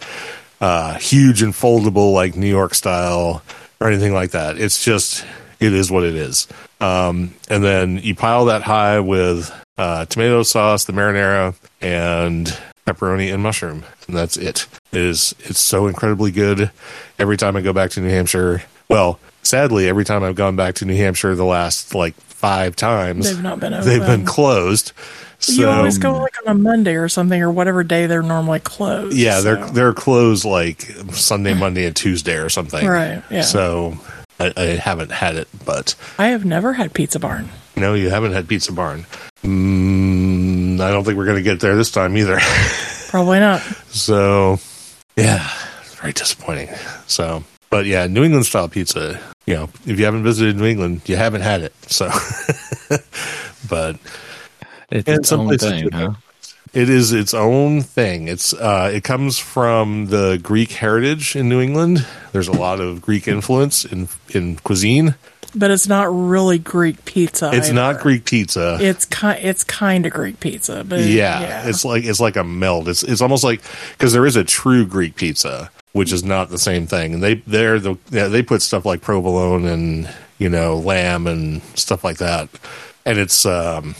uh, 0.61 0.95
huge 0.95 1.41
and 1.41 1.53
foldable 1.53 2.13
like 2.13 2.35
New 2.35 2.47
York 2.49 2.73
style 2.73 3.43
or 3.79 3.87
anything 3.87 4.13
like 4.13 4.31
that. 4.31 4.57
It's 4.57 4.83
just, 4.83 5.25
it 5.59 5.73
is 5.73 5.91
what 5.91 6.03
it 6.03 6.15
is. 6.15 6.47
Um, 6.79 7.33
and 7.49 7.63
then 7.63 7.99
you 7.99 8.15
pile 8.15 8.45
that 8.45 8.63
high 8.63 8.99
with 8.99 9.51
uh, 9.77 10.05
tomato 10.05 10.43
sauce, 10.43 10.85
the 10.85 10.93
marinara, 10.93 11.55
and 11.81 12.57
pepperoni 12.85 13.33
and 13.33 13.43
mushroom, 13.43 13.83
and 14.07 14.15
that's 14.15 14.37
it. 14.37 14.67
It 14.91 15.01
is 15.01 15.35
it's 15.39 15.59
so 15.59 15.87
incredibly 15.87 16.31
good. 16.31 16.71
Every 17.19 17.37
time 17.37 17.55
I 17.55 17.61
go 17.61 17.73
back 17.73 17.91
to 17.91 18.01
New 18.01 18.09
Hampshire, 18.09 18.63
well, 18.89 19.19
sadly, 19.43 19.87
every 19.87 20.05
time 20.05 20.23
I've 20.23 20.35
gone 20.35 20.55
back 20.55 20.75
to 20.75 20.85
New 20.85 20.95
Hampshire 20.95 21.35
the 21.35 21.45
last 21.45 21.93
like 21.93 22.15
five 22.37 22.75
times, 22.75 23.25
They've 23.25 23.41
not 23.43 23.59
been 23.59 23.73
open. 23.73 23.87
they've 23.87 24.05
been 24.05 24.25
closed. 24.25 24.91
you 25.47 25.67
always 25.67 25.97
go 25.97 26.13
like 26.17 26.35
on 26.45 26.51
a 26.55 26.59
Monday 26.59 26.95
or 26.95 27.09
something 27.09 27.41
or 27.41 27.51
whatever 27.51 27.83
day 27.83 28.05
they're 28.07 28.21
normally 28.23 28.59
closed. 28.59 29.17
yeah, 29.17 29.41
they're 29.41 29.65
they're 29.71 29.93
closed 29.93 30.45
like 30.45 30.81
Sunday, 31.11 31.53
Monday, 31.53 31.85
and 31.85 31.95
Tuesday 31.95 32.37
or 32.37 32.49
something. 32.49 32.85
Right, 32.87 33.21
yeah. 33.29 33.41
So 33.41 33.97
I, 34.39 34.53
I 34.55 34.61
haven't 34.77 35.11
had 35.11 35.35
it, 35.35 35.47
but 35.65 35.95
I 36.19 36.27
have 36.27 36.45
never 36.45 36.73
had 36.73 36.93
Pizza 36.93 37.19
Barn. 37.19 37.49
no, 37.75 37.93
you 37.95 38.09
haven't 38.09 38.33
had 38.33 38.47
Pizza 38.47 38.71
Barn. 38.71 39.05
Mm, 39.43 40.79
I 40.79 40.91
don't 40.91 41.03
think 41.03 41.17
we're 41.17 41.25
going 41.25 41.37
to 41.37 41.43
get 41.43 41.59
there 41.59 41.75
this 41.75 41.91
time 41.91 42.15
either. 42.17 42.39
Probably 43.09 43.39
not. 43.39 43.61
So, 43.89 44.59
yeah, 45.15 45.49
very 46.01 46.13
disappointing. 46.13 46.69
So, 47.07 47.43
but 47.69 47.85
yeah, 47.85 48.07
New 48.07 48.23
England 48.23 48.45
style 48.45 48.69
pizza. 48.69 49.19
You 49.45 49.53
know, 49.55 49.63
if 49.85 49.99
you 49.99 50.05
haven't 50.05 50.23
visited 50.23 50.57
New 50.57 50.65
England, 50.65 51.01
you 51.05 51.15
haven't 51.15 51.41
had 51.41 51.61
it. 51.61 51.73
So, 51.87 52.09
but 53.69 53.97
It's 54.91 55.07
And 55.07 55.19
its 55.19 55.31
own 55.31 55.57
thing, 55.57 55.89
huh? 55.91 56.13
it 56.73 56.89
is 56.89 57.13
its 57.13 57.33
own 57.33 57.81
thing. 57.81 58.27
It's 58.27 58.53
uh, 58.53 58.91
it 58.93 59.03
comes 59.03 59.39
from 59.39 60.07
the 60.07 60.39
Greek 60.41 60.71
heritage 60.71 61.35
in 61.35 61.49
New 61.49 61.61
England. 61.61 62.05
There's 62.31 62.47
a 62.47 62.53
lot 62.53 62.79
of 62.79 63.01
Greek 63.01 63.27
influence 63.27 63.85
in 63.85 64.09
in 64.29 64.57
cuisine. 64.57 65.15
But 65.55 65.71
it's 65.71 65.87
not 65.87 66.07
really 66.13 66.59
Greek 66.59 67.05
pizza. 67.05 67.49
It's 67.53 67.67
either. 67.67 67.73
not 67.73 67.99
Greek 68.01 68.25
pizza. 68.25 68.77
It's 68.79 69.05
kind. 69.05 69.39
It's 69.43 69.63
kind 69.63 70.05
of 70.05 70.11
Greek 70.11 70.39
pizza, 70.39 70.83
but 70.83 70.99
yeah, 70.99 71.41
yeah, 71.41 71.67
it's 71.67 71.83
like 71.85 72.03
it's 72.03 72.19
like 72.19 72.35
a 72.35 72.43
meld. 72.43 72.89
It's 72.89 73.01
it's 73.01 73.21
almost 73.21 73.43
like 73.43 73.61
because 73.93 74.13
there 74.13 74.25
is 74.25 74.35
a 74.35 74.43
true 74.43 74.85
Greek 74.85 75.15
pizza, 75.15 75.71
which 75.93 76.11
is 76.11 76.23
not 76.23 76.49
the 76.49 76.57
same 76.57 76.87
thing. 76.87 77.15
And 77.15 77.23
they 77.23 77.35
they're 77.35 77.79
the 77.79 77.97
yeah, 78.09 78.27
they 78.27 78.43
put 78.43 78.61
stuff 78.61 78.85
like 78.85 79.01
provolone 79.01 79.65
and 79.65 80.09
you 80.37 80.49
know 80.49 80.77
lamb 80.77 81.27
and 81.27 81.61
stuff 81.75 82.03
like 82.03 82.17
that, 82.17 82.49
and 83.05 83.17
it's 83.17 83.45
um 83.45 83.95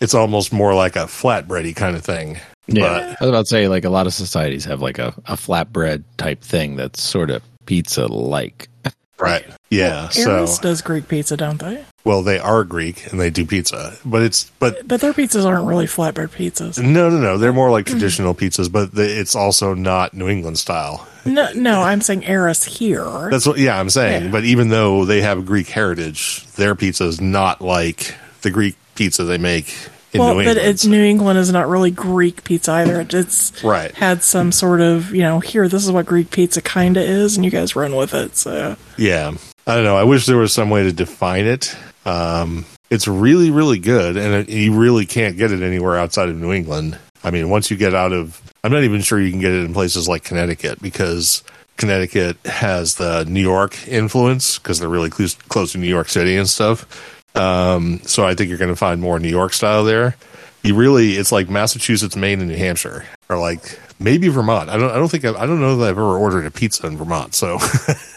it's 0.00 0.14
almost 0.14 0.52
more 0.52 0.74
like 0.74 0.96
a 0.96 1.00
flatbready 1.00 1.74
kind 1.74 1.96
of 1.96 2.04
thing. 2.04 2.38
Yeah, 2.66 3.16
I 3.20 3.24
was 3.24 3.30
about 3.30 3.46
to 3.46 3.50
say 3.50 3.68
like 3.68 3.84
a 3.84 3.90
lot 3.90 4.06
of 4.06 4.14
societies 4.14 4.64
have 4.64 4.80
like 4.80 4.98
a, 4.98 5.08
a 5.26 5.34
flatbread 5.34 6.04
type 6.16 6.42
thing 6.42 6.76
that's 6.76 7.02
sort 7.02 7.30
of 7.30 7.42
pizza 7.66 8.06
like. 8.06 8.68
Right, 9.20 9.46
yeah. 9.70 10.08
So 10.08 10.38
Eris 10.38 10.58
does 10.58 10.82
Greek 10.82 11.08
pizza, 11.08 11.36
don't 11.36 11.58
they? 11.58 11.84
well, 12.02 12.22
they 12.22 12.38
are 12.38 12.64
Greek 12.64 13.10
and 13.10 13.20
they 13.20 13.30
do 13.30 13.44
pizza, 13.44 13.96
but 14.04 14.22
it's 14.22 14.50
but 14.58 14.86
But 14.88 15.00
their 15.00 15.12
pizzas 15.12 15.44
aren't 15.44 15.66
really 15.66 15.86
flatbread 15.86 16.30
pizzas. 16.30 16.82
no 16.82 17.10
no 17.10 17.18
no 17.18 17.38
they're 17.38 17.52
more 17.52 17.70
like 17.70 17.86
traditional 17.86 18.34
pizzas, 18.34 18.72
but 18.72 18.94
the, 18.94 19.20
it's 19.20 19.36
also 19.36 19.74
not 19.74 20.14
New 20.14 20.28
England 20.28 20.58
style. 20.58 21.06
No, 21.26 21.52
no, 21.54 21.82
I'm 21.82 22.00
saying 22.00 22.24
Eris 22.24 22.64
here. 22.64 23.28
That's 23.30 23.46
what, 23.46 23.58
yeah, 23.58 23.78
I'm 23.78 23.90
saying. 23.90 24.24
Yeah. 24.24 24.30
But 24.30 24.44
even 24.44 24.70
though 24.70 25.04
they 25.04 25.20
have 25.20 25.44
Greek 25.44 25.68
heritage, 25.68 26.46
their 26.52 26.74
pizza 26.74 27.04
is 27.04 27.20
not 27.20 27.60
like 27.60 28.14
the 28.40 28.50
Greek 28.50 28.76
pizza 28.94 29.24
they 29.24 29.36
make 29.36 29.74
in 30.12 30.20
well, 30.20 30.34
New 30.34 30.44
but 30.44 30.48
England. 30.56 30.68
it's 30.68 30.84
New 30.86 31.02
England 31.04 31.38
is 31.38 31.52
not 31.52 31.68
really 31.68 31.90
Greek 31.90 32.42
pizza 32.44 32.72
either. 32.72 33.00
It- 33.00 33.14
It's 33.14 33.52
Right. 33.62 33.92
had 33.94 34.22
some 34.22 34.50
sort 34.52 34.80
of 34.80 35.14
you 35.14 35.22
know 35.22 35.40
here 35.40 35.68
this 35.68 35.84
is 35.84 35.90
what 35.92 36.06
Greek 36.06 36.30
pizza 36.30 36.60
kind 36.62 36.96
of 36.96 37.02
is, 37.04 37.36
and 37.36 37.44
you 37.44 37.50
guys 37.50 37.76
run 37.76 37.94
with 37.94 38.14
it. 38.14 38.36
So 38.36 38.76
yeah, 38.96 39.32
I 39.66 39.74
don't 39.74 39.84
know. 39.84 39.96
I 39.96 40.04
wish 40.04 40.26
there 40.26 40.36
was 40.38 40.52
some 40.52 40.70
way 40.70 40.82
to 40.84 40.92
define 40.92 41.46
it. 41.46 41.74
Um, 42.06 42.64
it's 42.90 43.06
really, 43.06 43.50
really 43.50 43.78
good, 43.78 44.16
and 44.16 44.34
it, 44.34 44.48
you 44.48 44.74
really 44.74 45.06
can't 45.06 45.36
get 45.36 45.52
it 45.52 45.62
anywhere 45.62 45.96
outside 45.96 46.28
of 46.28 46.36
New 46.36 46.52
England. 46.52 46.98
I 47.22 47.30
mean, 47.30 47.50
once 47.50 47.70
you 47.70 47.76
get 47.76 47.94
out 47.94 48.12
of, 48.12 48.40
I'm 48.64 48.72
not 48.72 48.82
even 48.82 49.02
sure 49.02 49.20
you 49.20 49.30
can 49.30 49.40
get 49.40 49.52
it 49.52 49.64
in 49.64 49.72
places 49.74 50.08
like 50.08 50.24
Connecticut 50.24 50.80
because 50.82 51.44
Connecticut 51.76 52.36
has 52.46 52.94
the 52.94 53.24
New 53.26 53.42
York 53.42 53.86
influence 53.86 54.58
because 54.58 54.80
they're 54.80 54.88
really 54.88 55.10
close, 55.10 55.34
close 55.48 55.72
to 55.72 55.78
New 55.78 55.86
York 55.86 56.08
City 56.08 56.36
and 56.36 56.48
stuff. 56.48 56.86
Um, 57.34 58.00
so 58.04 58.24
I 58.24 58.34
think 58.34 58.48
you're 58.48 58.58
going 58.58 58.70
to 58.72 58.76
find 58.76 59.00
more 59.00 59.18
New 59.18 59.28
York 59.28 59.52
style 59.52 59.84
there. 59.84 60.16
You 60.62 60.74
really, 60.74 61.12
it's 61.12 61.32
like 61.32 61.48
Massachusetts, 61.48 62.16
Maine, 62.16 62.40
and 62.40 62.48
New 62.48 62.56
Hampshire, 62.56 63.06
or 63.28 63.38
like 63.38 63.78
maybe 63.98 64.28
Vermont. 64.28 64.68
I 64.68 64.76
don't, 64.76 64.90
I 64.90 64.96
don't 64.96 65.08
think, 65.08 65.24
I've, 65.24 65.36
I 65.36 65.46
don't 65.46 65.60
know 65.60 65.76
that 65.76 65.84
I've 65.84 65.90
ever 65.96 66.18
ordered 66.18 66.44
a 66.44 66.50
pizza 66.50 66.86
in 66.86 66.98
Vermont. 66.98 67.34
So, 67.34 67.58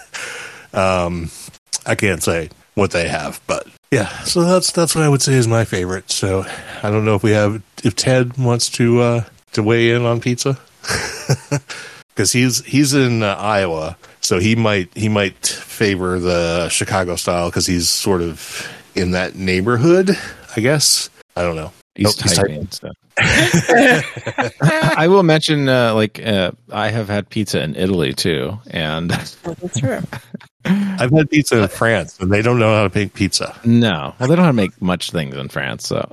um, 0.73 1.30
I 1.86 1.95
can't 1.95 2.21
say 2.21 2.49
what 2.76 2.91
they 2.91 3.08
have, 3.08 3.39
but 3.47 3.67
yeah. 3.91 4.10
So 4.23 4.41
that's 4.41 4.71
that's 4.71 4.95
what 4.95 5.04
I 5.04 5.10
would 5.10 5.21
say 5.21 5.34
is 5.34 5.47
my 5.47 5.65
favorite. 5.65 6.10
So 6.10 6.45
I 6.82 6.89
don't 6.89 7.06
know 7.06 7.15
if 7.15 7.23
we 7.23 7.32
have 7.32 7.62
if 7.84 7.95
Ted 7.95 8.38
wants 8.38 8.69
to 8.71 9.02
uh, 9.02 9.23
to 9.54 9.63
weigh 9.63 9.91
in 9.91 10.04
on 10.04 10.19
pizza 10.19 10.60
because 12.10 12.32
he's 12.32 12.65
he's 12.65 12.93
in 12.93 13.23
uh, 13.23 13.36
Iowa, 13.36 13.97
so 14.21 14.39
he 14.39 14.56
might 14.56 14.89
he 14.95 15.10
might 15.10 15.45
favor 15.45 16.19
the 16.19 16.69
Chicago 16.69 17.15
style 17.15 17.49
because 17.49 17.67
he's 17.67 17.89
sort 17.89 18.21
of 18.21 18.67
in 18.95 19.12
that 19.12 19.36
neighborhood. 19.36 20.12
I 20.56 20.62
guess 20.62 21.10
I 21.36 21.41
don't 21.41 21.56
know. 21.56 21.71
East 21.95 22.19
Oh, 22.19 22.23
he's 22.23 22.38
typing 22.38 22.58
and 22.58 22.73
stuff. 22.73 22.95
I 24.97 25.08
will 25.08 25.21
mention, 25.21 25.69
uh, 25.69 25.93
like, 25.93 26.19
uh, 26.25 26.51
I 26.71 26.89
have 26.89 27.08
had 27.08 27.29
pizza 27.29 27.62
in 27.62 27.75
Italy 27.75 28.13
too, 28.13 28.60
and 28.67 29.12
that's 29.12 29.38
true. 29.77 29.99
I've 30.65 31.12
had 31.12 31.30
pizza 31.30 31.62
in 31.62 31.67
France, 31.67 32.17
and 32.19 32.32
they 32.32 32.41
don't 32.41 32.60
know 32.60 32.73
how 32.76 32.88
to 32.88 32.97
make 32.97 33.13
pizza. 33.13 33.56
no, 33.65 34.13
well, 34.19 34.30
they 34.30 34.36
don't 34.36 34.45
how 34.45 34.52
to 34.52 34.54
make 34.54 34.82
much 34.82 35.12
things 35.12 35.36
in 35.36 35.49
France. 35.49 35.88
So, 35.88 36.10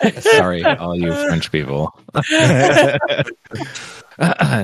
sorry, 0.20 0.64
all 0.64 0.94
you 0.94 1.12
French 1.12 1.50
people. 1.50 1.98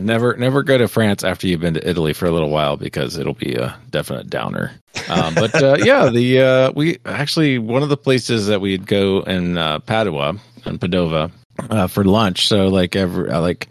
never, 0.03 0.37
never 0.37 0.63
go 0.63 0.77
to 0.79 0.89
France 0.89 1.25
after 1.25 1.47
you've 1.47 1.61
been 1.61 1.75
to 1.75 1.89
Italy 1.89 2.13
for 2.13 2.27
a 2.27 2.31
little 2.31 2.51
while 2.51 2.77
because 2.77 3.17
it'll 3.17 3.35
be 3.35 3.55
a 3.55 3.77
definite 3.91 4.29
downer. 4.29 4.73
Um, 5.09 5.35
but 5.35 5.55
uh, 5.63 5.77
yeah, 5.83 6.11
the 6.11 6.41
uh, 6.41 6.73
we 6.75 6.99
actually 7.05 7.59
one 7.59 7.83
of 7.83 7.89
the 7.89 7.97
places 7.97 8.49
that 8.49 8.61
we'd 8.61 8.87
go 8.87 9.21
in 9.21 9.57
uh, 9.57 9.79
Padua 9.81 10.35
and 10.65 10.81
Padova 10.81 11.31
uh, 11.71 11.87
for 11.87 12.05
lunch. 12.05 12.49
So 12.49 12.69
like 12.69 12.97
every 12.97 13.31
like 13.31 13.69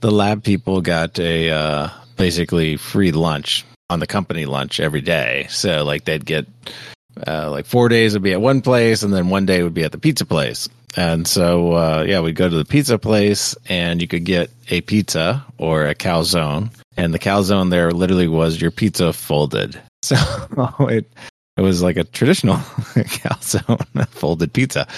the 0.00 0.10
lab 0.10 0.44
people 0.44 0.80
got 0.80 1.18
a 1.18 1.50
uh, 1.50 1.88
basically 2.16 2.76
free 2.76 3.12
lunch 3.12 3.64
on 3.92 4.00
the 4.00 4.06
company 4.06 4.46
lunch 4.46 4.80
every 4.80 5.02
day. 5.02 5.46
So 5.50 5.84
like 5.84 6.04
they'd 6.04 6.24
get 6.24 6.46
uh, 7.26 7.50
like 7.50 7.66
four 7.66 7.88
days 7.88 8.14
would 8.14 8.22
be 8.22 8.32
at 8.32 8.40
one 8.40 8.62
place, 8.62 9.02
and 9.02 9.12
then 9.12 9.28
one 9.28 9.46
day 9.46 9.62
would 9.62 9.74
be 9.74 9.84
at 9.84 9.92
the 9.92 9.98
pizza 9.98 10.24
place. 10.24 10.68
And 10.96 11.26
so, 11.26 11.72
uh, 11.72 12.04
yeah, 12.06 12.20
we'd 12.20 12.36
go 12.36 12.48
to 12.48 12.56
the 12.56 12.64
pizza 12.64 12.98
place, 12.98 13.54
and 13.68 14.00
you 14.00 14.08
could 14.08 14.24
get 14.24 14.50
a 14.70 14.80
pizza 14.82 15.44
or 15.58 15.86
a 15.86 15.94
calzone. 15.94 16.70
And 16.96 17.14
the 17.14 17.18
calzone 17.18 17.70
there 17.70 17.90
literally 17.92 18.28
was 18.28 18.60
your 18.60 18.70
pizza 18.70 19.12
folded. 19.12 19.80
So 20.04 20.16
it 20.88 21.06
it 21.56 21.60
was 21.60 21.80
like 21.80 21.96
a 21.96 22.02
traditional 22.02 22.56
calzone 22.56 24.08
folded 24.08 24.52
pizza. 24.52 24.88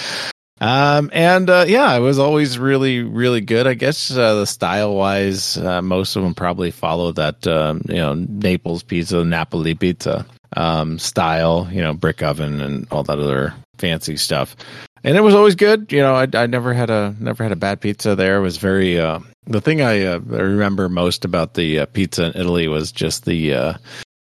Um, 0.60 1.10
and 1.12 1.50
uh, 1.50 1.64
yeah, 1.66 1.94
it 1.94 2.00
was 2.00 2.18
always 2.18 2.58
really, 2.58 3.02
really 3.02 3.40
good. 3.40 3.66
I 3.66 3.74
guess 3.74 4.10
uh, 4.10 4.36
the 4.36 4.46
style 4.46 4.94
wise, 4.94 5.56
uh, 5.56 5.82
most 5.82 6.16
of 6.16 6.22
them 6.22 6.34
probably 6.34 6.70
follow 6.70 7.12
that 7.12 7.46
um, 7.46 7.82
you 7.88 7.96
know 7.96 8.14
Naples 8.14 8.82
pizza, 8.82 9.24
Napoli 9.24 9.74
pizza 9.74 10.24
um, 10.56 10.98
style, 10.98 11.68
you 11.70 11.82
know, 11.82 11.94
brick 11.94 12.22
oven 12.22 12.60
and 12.60 12.86
all 12.90 13.02
that 13.04 13.18
other 13.18 13.54
fancy 13.78 14.16
stuff. 14.16 14.56
And 15.02 15.16
it 15.16 15.20
was 15.20 15.34
always 15.34 15.54
good. 15.54 15.92
You 15.92 16.00
know, 16.00 16.14
I, 16.14 16.26
I 16.32 16.46
never 16.46 16.72
had 16.72 16.88
a 16.88 17.14
never 17.18 17.42
had 17.42 17.52
a 17.52 17.56
bad 17.56 17.80
pizza 17.80 18.14
there. 18.14 18.38
It 18.38 18.42
was 18.42 18.56
very 18.56 18.98
uh, 18.98 19.20
the 19.46 19.60
thing 19.60 19.82
I, 19.82 20.04
uh, 20.04 20.18
remember 20.20 20.88
most 20.88 21.24
about 21.24 21.54
the 21.54 21.80
uh, 21.80 21.86
pizza 21.86 22.26
in 22.26 22.40
Italy 22.40 22.68
was 22.68 22.90
just 22.90 23.24
the 23.24 23.54
uh, 23.54 23.74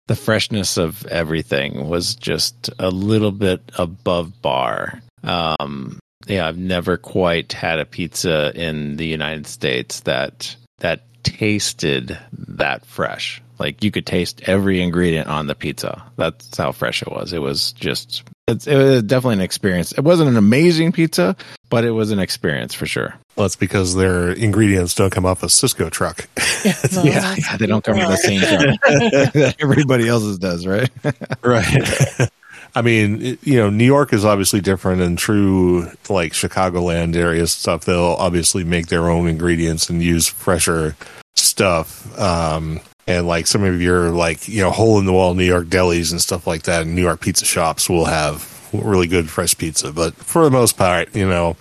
the 0.06 0.16
freshness 0.16 0.78
of 0.78 1.04
everything 1.06 1.88
was 1.88 2.14
just 2.14 2.70
a 2.78 2.90
little 2.90 3.32
bit 3.32 3.60
above 3.76 4.40
bar. 4.40 5.02
Um, 5.22 5.98
yeah, 6.26 6.46
I've 6.46 6.58
never 6.58 6.96
quite 6.96 7.52
had 7.52 7.78
a 7.78 7.84
pizza 7.84 8.52
in 8.54 8.96
the 8.96 9.06
United 9.06 9.46
States 9.46 10.00
that 10.00 10.54
that 10.78 11.02
tasted 11.22 12.18
that 12.32 12.84
fresh. 12.86 13.42
Like 13.58 13.84
you 13.84 13.90
could 13.90 14.06
taste 14.06 14.42
every 14.46 14.80
ingredient 14.80 15.28
on 15.28 15.46
the 15.46 15.54
pizza. 15.54 16.02
That's 16.16 16.56
how 16.56 16.72
fresh 16.72 17.02
it 17.02 17.10
was. 17.10 17.32
It 17.32 17.40
was 17.40 17.72
just 17.72 18.22
it's, 18.48 18.66
it 18.66 18.76
was 18.76 19.02
definitely 19.02 19.34
an 19.34 19.40
experience. 19.42 19.92
It 19.92 20.00
wasn't 20.00 20.30
an 20.30 20.36
amazing 20.36 20.92
pizza, 20.92 21.36
but 21.68 21.84
it 21.84 21.90
was 21.90 22.10
an 22.10 22.18
experience 22.18 22.74
for 22.74 22.86
sure. 22.86 23.14
Well, 23.36 23.44
that's 23.44 23.56
because 23.56 23.94
their 23.94 24.30
ingredients 24.30 24.94
don't 24.94 25.10
come 25.10 25.26
off 25.26 25.42
a 25.42 25.46
Sysco 25.46 25.90
truck. 25.90 26.28
Yeah, 26.62 26.74
yeah 27.38 27.56
they 27.56 27.64
don't 27.64 27.82
come 27.82 27.96
from 27.96 28.10
the 28.10 28.16
same 28.18 28.40
truck 28.40 28.78
that 28.82 29.56
everybody 29.60 30.06
else's 30.06 30.38
does, 30.38 30.66
right? 30.66 30.90
right. 31.42 32.28
I 32.74 32.82
mean, 32.82 33.38
you 33.42 33.56
know, 33.56 33.70
New 33.70 33.84
York 33.84 34.12
is 34.12 34.24
obviously 34.24 34.60
different 34.60 35.02
and 35.02 35.18
true, 35.18 35.90
like 36.08 36.32
Chicagoland 36.32 37.16
area 37.16 37.46
stuff. 37.46 37.84
They'll 37.84 38.16
obviously 38.18 38.64
make 38.64 38.86
their 38.86 39.10
own 39.10 39.26
ingredients 39.26 39.90
and 39.90 40.02
use 40.02 40.28
fresher 40.28 40.96
stuff. 41.34 42.18
Um, 42.18 42.80
and 43.06 43.26
like 43.26 43.46
some 43.46 43.64
of 43.64 43.82
your 43.82 44.10
like, 44.10 44.46
you 44.48 44.62
know, 44.62 44.70
hole 44.70 44.98
in 44.98 45.06
the 45.06 45.12
wall 45.12 45.34
New 45.34 45.44
York 45.44 45.66
delis 45.66 46.12
and 46.12 46.20
stuff 46.20 46.46
like 46.46 46.62
that 46.64 46.82
and 46.82 46.94
New 46.94 47.02
York 47.02 47.20
pizza 47.20 47.44
shops 47.44 47.88
will 47.88 48.04
have 48.04 48.46
really 48.72 49.06
good 49.06 49.28
fresh 49.28 49.56
pizza. 49.56 49.92
But 49.92 50.14
for 50.14 50.44
the 50.44 50.50
most 50.50 50.76
part, 50.76 51.14
you 51.16 51.28
know, 51.28 51.56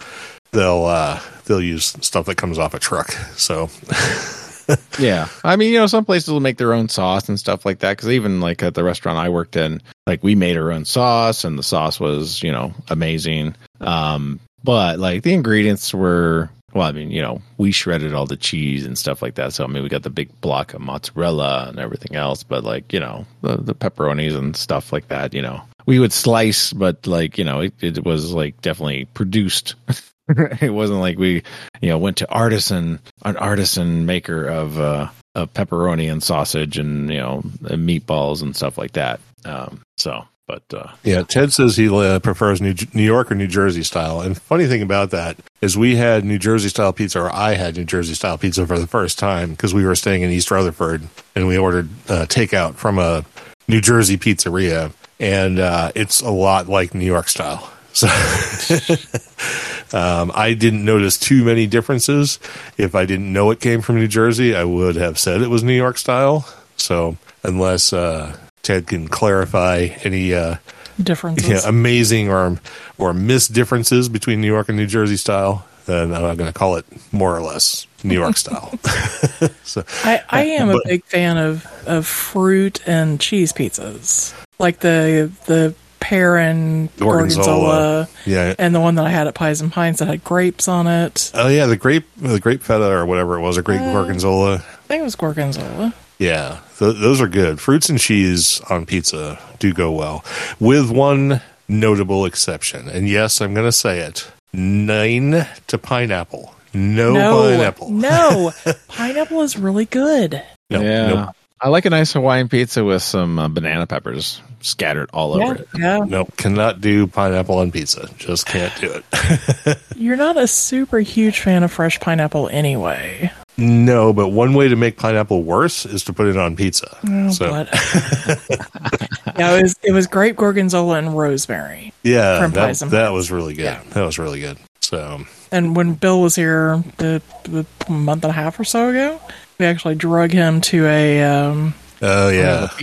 they'll 0.51 0.85
uh, 0.85 1.19
they'll 1.45 1.61
use 1.61 1.85
stuff 2.01 2.27
that 2.27 2.37
comes 2.37 2.59
off 2.59 2.73
a 2.73 2.79
truck. 2.79 3.11
So 3.35 3.69
Yeah, 4.99 5.29
I 5.45 5.55
mean, 5.55 5.71
you 5.71 5.79
know, 5.79 5.87
some 5.87 6.03
places 6.03 6.29
will 6.29 6.41
make 6.41 6.57
their 6.57 6.73
own 6.73 6.89
sauce 6.89 7.29
and 7.29 7.39
stuff 7.39 7.65
like 7.65 7.79
that. 7.79 7.95
Because 7.95 8.09
even 8.09 8.41
like 8.41 8.61
at 8.63 8.73
the 8.73 8.83
restaurant 8.83 9.17
I 9.17 9.29
worked 9.29 9.55
in, 9.55 9.81
like 10.05 10.23
we 10.23 10.35
made 10.35 10.57
our 10.57 10.71
own 10.71 10.85
sauce, 10.85 11.45
and 11.45 11.57
the 11.57 11.63
sauce 11.63 11.99
was, 11.99 12.43
you 12.43 12.51
know, 12.51 12.73
amazing. 12.89 13.55
Um, 13.79 14.39
but 14.63 14.99
like 14.99 15.23
the 15.23 15.33
ingredients 15.33 15.93
were, 15.93 16.49
well, 16.73 16.87
I 16.87 16.91
mean, 16.91 17.11
you 17.11 17.21
know, 17.21 17.41
we 17.57 17.71
shredded 17.71 18.13
all 18.13 18.25
the 18.25 18.35
cheese 18.35 18.85
and 18.85 18.97
stuff 18.97 19.21
like 19.21 19.35
that. 19.35 19.53
So 19.53 19.63
I 19.63 19.67
mean, 19.67 19.83
we 19.83 19.89
got 19.89 20.03
the 20.03 20.09
big 20.09 20.41
block 20.41 20.73
of 20.73 20.81
mozzarella 20.81 21.67
and 21.69 21.79
everything 21.79 22.17
else. 22.17 22.43
But 22.43 22.63
like, 22.63 22.91
you 22.91 22.99
know, 22.99 23.25
the 23.41 23.57
the 23.57 23.75
pepperonis 23.75 24.35
and 24.35 24.55
stuff 24.55 24.91
like 24.91 25.07
that, 25.07 25.33
you 25.33 25.41
know, 25.41 25.61
we 25.85 25.97
would 25.99 26.13
slice, 26.13 26.73
but 26.73 27.07
like, 27.07 27.37
you 27.37 27.43
know, 27.45 27.61
it, 27.61 27.73
it 27.81 28.05
was 28.05 28.33
like 28.33 28.61
definitely 28.61 29.05
produced. 29.05 29.75
it 30.61 30.73
wasn't 30.73 30.99
like 30.99 31.17
we 31.17 31.43
you 31.81 31.89
know 31.89 31.97
went 31.97 32.17
to 32.17 32.29
artisan 32.31 32.99
an 33.23 33.37
artisan 33.37 34.05
maker 34.05 34.45
of 34.45 34.79
uh 34.79 35.09
of 35.35 35.53
pepperoni 35.53 36.11
and 36.11 36.23
sausage 36.23 36.77
and 36.77 37.09
you 37.09 37.17
know 37.17 37.41
and 37.69 37.87
meatballs 37.87 38.41
and 38.41 38.55
stuff 38.55 38.77
like 38.77 38.91
that 38.93 39.19
um 39.45 39.81
so 39.97 40.25
but 40.47 40.63
uh 40.73 40.87
Yeah, 41.03 41.21
Ted 41.21 41.53
says 41.53 41.77
he 41.77 41.87
uh, 41.89 42.17
prefers 42.19 42.59
New, 42.59 42.73
New 42.95 43.03
York 43.03 43.31
or 43.31 43.35
New 43.35 43.45
Jersey 43.45 43.83
style. 43.83 44.21
And 44.21 44.35
funny 44.35 44.65
thing 44.65 44.81
about 44.81 45.11
that 45.11 45.37
is 45.61 45.77
we 45.77 45.95
had 45.95 46.25
New 46.25 46.39
Jersey 46.39 46.69
style 46.69 46.91
pizza, 46.91 47.21
or 47.21 47.31
I 47.31 47.53
had 47.53 47.77
New 47.77 47.83
Jersey 47.83 48.15
style 48.15 48.35
pizza 48.39 48.65
for 48.65 48.79
the 48.79 48.87
first 48.87 49.19
time 49.19 49.51
because 49.51 49.75
we 49.75 49.85
were 49.85 49.95
staying 49.95 50.23
in 50.23 50.31
East 50.31 50.49
Rutherford 50.49 51.07
and 51.35 51.47
we 51.47 51.55
ordered 51.55 51.87
uh, 52.09 52.25
takeout 52.25 52.73
from 52.75 52.97
a 52.97 53.23
New 53.67 53.79
Jersey 53.79 54.17
pizzeria, 54.17 54.91
and 55.19 55.59
uh, 55.59 55.91
it's 55.93 56.19
a 56.21 56.31
lot 56.31 56.67
like 56.67 56.95
New 56.95 57.05
York 57.05 57.27
style. 57.29 57.71
So 57.93 58.07
um, 59.93 60.31
I 60.33 60.53
didn't 60.53 60.85
notice 60.85 61.17
too 61.17 61.43
many 61.43 61.67
differences. 61.67 62.39
If 62.77 62.95
I 62.95 63.05
didn't 63.05 63.31
know 63.31 63.51
it 63.51 63.59
came 63.59 63.81
from 63.81 63.95
New 63.95 64.07
Jersey, 64.07 64.55
I 64.55 64.63
would 64.63 64.95
have 64.95 65.17
said 65.17 65.41
it 65.41 65.49
was 65.49 65.63
New 65.63 65.73
York 65.73 65.97
style. 65.97 66.47
So 66.75 67.17
unless 67.43 67.93
uh, 67.93 68.37
Ted 68.61 68.87
can 68.87 69.07
clarify 69.07 69.89
any 70.03 70.33
uh, 70.33 70.57
Differences. 71.01 71.49
yeah, 71.49 71.61
amazing 71.65 72.29
or 72.29 72.59
or 72.97 73.13
missed 73.13 73.53
differences 73.53 74.09
between 74.09 74.41
New 74.41 74.47
York 74.47 74.67
and 74.67 74.77
New 74.77 74.85
Jersey 74.85 75.15
style, 75.15 75.65
then 75.85 76.13
I'm 76.13 76.35
going 76.35 76.51
to 76.51 76.53
call 76.53 76.75
it 76.75 76.85
more 77.13 77.35
or 77.35 77.41
less 77.41 77.87
New 78.03 78.15
York 78.15 78.35
style. 78.45 78.77
so 79.63 79.83
I, 80.03 80.21
I 80.29 80.43
am 80.43 80.69
a 80.69 80.79
big 80.85 81.05
fan 81.05 81.37
of, 81.37 81.65
of 81.87 82.05
fruit 82.05 82.81
and 82.85 83.19
cheese 83.19 83.53
pizzas, 83.53 84.33
like 84.59 84.79
the 84.79 85.31
the 85.45 85.73
pear 85.99 86.37
and 86.37 86.95
Gorgonzola. 86.97 87.45
gorgonzola, 87.45 88.09
yeah. 88.25 88.55
and 88.57 88.73
the 88.73 88.79
one 88.79 88.95
that 88.95 89.05
I 89.05 89.09
had 89.09 89.27
at 89.27 89.35
Pies 89.35 89.61
and 89.61 89.71
Pints 89.71 89.99
that 89.99 90.07
had 90.07 90.23
grapes 90.23 90.67
on 90.67 90.87
it. 90.87 91.31
Oh 91.33 91.47
yeah, 91.47 91.65
the 91.65 91.77
grape, 91.77 92.05
the 92.17 92.39
grape 92.39 92.61
feta 92.63 92.89
or 92.89 93.05
whatever 93.05 93.37
it 93.37 93.41
was, 93.41 93.57
a 93.57 93.61
grape 93.61 93.81
Uh, 93.81 93.91
gorgonzola. 93.93 94.55
I 94.55 94.57
think 94.87 95.01
it 95.01 95.03
was 95.03 95.15
gorgonzola. 95.15 95.93
Yeah, 96.17 96.59
th- 96.77 96.97
those 96.97 97.21
are 97.21 97.27
good. 97.27 97.59
Fruits 97.61 97.87
and 97.89 97.99
cheese 97.99 98.59
on 98.69 98.85
pizza 98.85 99.39
do 99.59 99.73
go 99.73 99.91
well, 99.91 100.23
with 100.59 100.89
one 100.91 101.41
notable 101.67 102.25
exception. 102.25 102.89
And 102.89 103.07
yes, 103.07 103.39
I'm 103.41 103.53
going 103.53 103.65
to 103.67 103.71
say 103.71 103.99
it: 103.99 104.29
nine 104.53 105.47
to 105.67 105.77
pineapple. 105.77 106.55
No, 106.73 107.13
pineapple. 107.13 107.89
no, 107.89 108.51
pineapple 108.89 109.41
is 109.41 109.57
really 109.57 109.85
good. 109.85 110.43
No, 110.69 110.81
yeah 110.81 111.07
nope, 111.07 111.35
i 111.61 111.69
like 111.69 111.85
a 111.85 111.89
nice 111.89 112.13
hawaiian 112.13 112.47
pizza 112.49 112.83
with 112.83 113.01
some 113.01 113.37
uh, 113.39 113.47
banana 113.47 113.85
peppers 113.87 114.41
scattered 114.61 115.09
all 115.13 115.37
Yeah, 115.37 115.45
over 115.45 115.55
it 115.55 115.67
yeah. 115.77 115.97
nope. 116.05 116.35
Cannot 116.37 116.81
do 116.81 117.07
pineapple 117.07 117.59
on 117.59 117.71
pizza. 117.71 118.09
Just 118.17 118.45
can't 118.45 118.73
do 118.81 118.91
it. 118.93 119.77
You're 119.95 120.17
not 120.17 120.35
a 120.35 120.47
super 120.47 120.99
huge 120.99 121.39
fan 121.39 121.63
of 121.63 121.71
fresh 121.71 121.97
pineapple 122.01 122.49
anyway. 122.49 123.31
no, 123.57 124.11
but 124.11 124.27
one 124.29 124.53
way 124.53 124.67
to 124.67 124.75
make 124.75 124.97
pineapple 124.97 125.43
worse 125.43 125.85
is 125.85 126.03
to 126.03 126.13
put 126.13 126.27
it 126.27 126.35
on 126.35 126.57
pizza. 126.57 126.97
Oh, 127.07 127.29
so 127.31 127.49
but 127.49 127.69
yeah, 129.37 129.55
it 129.57 129.61
was 129.63 129.75
it 129.81 129.91
was 129.93 130.07
grape 130.07 130.35
gorgonzola 130.35 130.97
and 130.97 131.17
rosemary. 131.17 131.93
yeah, 132.03 132.41
from 132.41 132.51
that, 132.51 132.81
and 132.81 132.91
that 132.91 133.11
was 133.11 133.31
really 133.31 133.53
good. 133.53 133.63
Yeah. 133.63 133.81
That 133.91 134.03
was 134.03 134.19
really 134.19 134.41
good. 134.41 134.57
So 134.81 135.21
And 135.53 135.73
when 135.73 135.93
Bill 135.93 136.21
was 136.21 136.35
here 136.35 136.83
the, 136.97 137.21
the 137.43 137.65
month 137.89 138.25
and 138.25 138.31
a 138.31 138.33
half 138.33 138.59
or 138.59 138.65
so 138.65 138.89
ago, 138.89 139.21
we 139.59 139.65
actually 139.65 139.95
drug 139.95 140.31
him 140.31 140.61
to 140.61 140.85
a 140.87 141.21
um, 141.23 141.73
oh 142.01 142.29
yeah, 142.29 142.69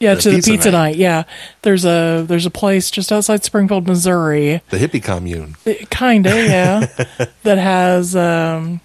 yeah 0.00 0.14
The 0.14 0.20
to 0.22 0.30
the 0.30 0.36
pizza 0.36 0.50
pizza 0.50 0.70
night. 0.72 0.78
night. 0.90 0.96
Yeah, 0.96 1.24
there's 1.62 1.84
a 1.84 2.24
there's 2.26 2.46
a 2.46 2.50
place 2.50 2.90
just 2.90 3.12
outside 3.12 3.44
Springfield, 3.44 3.86
Missouri, 3.86 4.60
the 4.70 4.76
hippie 4.78 5.02
commune. 5.02 5.54
kind 5.90 6.26
of 6.26 6.34
yeah, 6.34 6.86
that 7.44 7.58
has 7.58 8.16
um, 8.16 8.80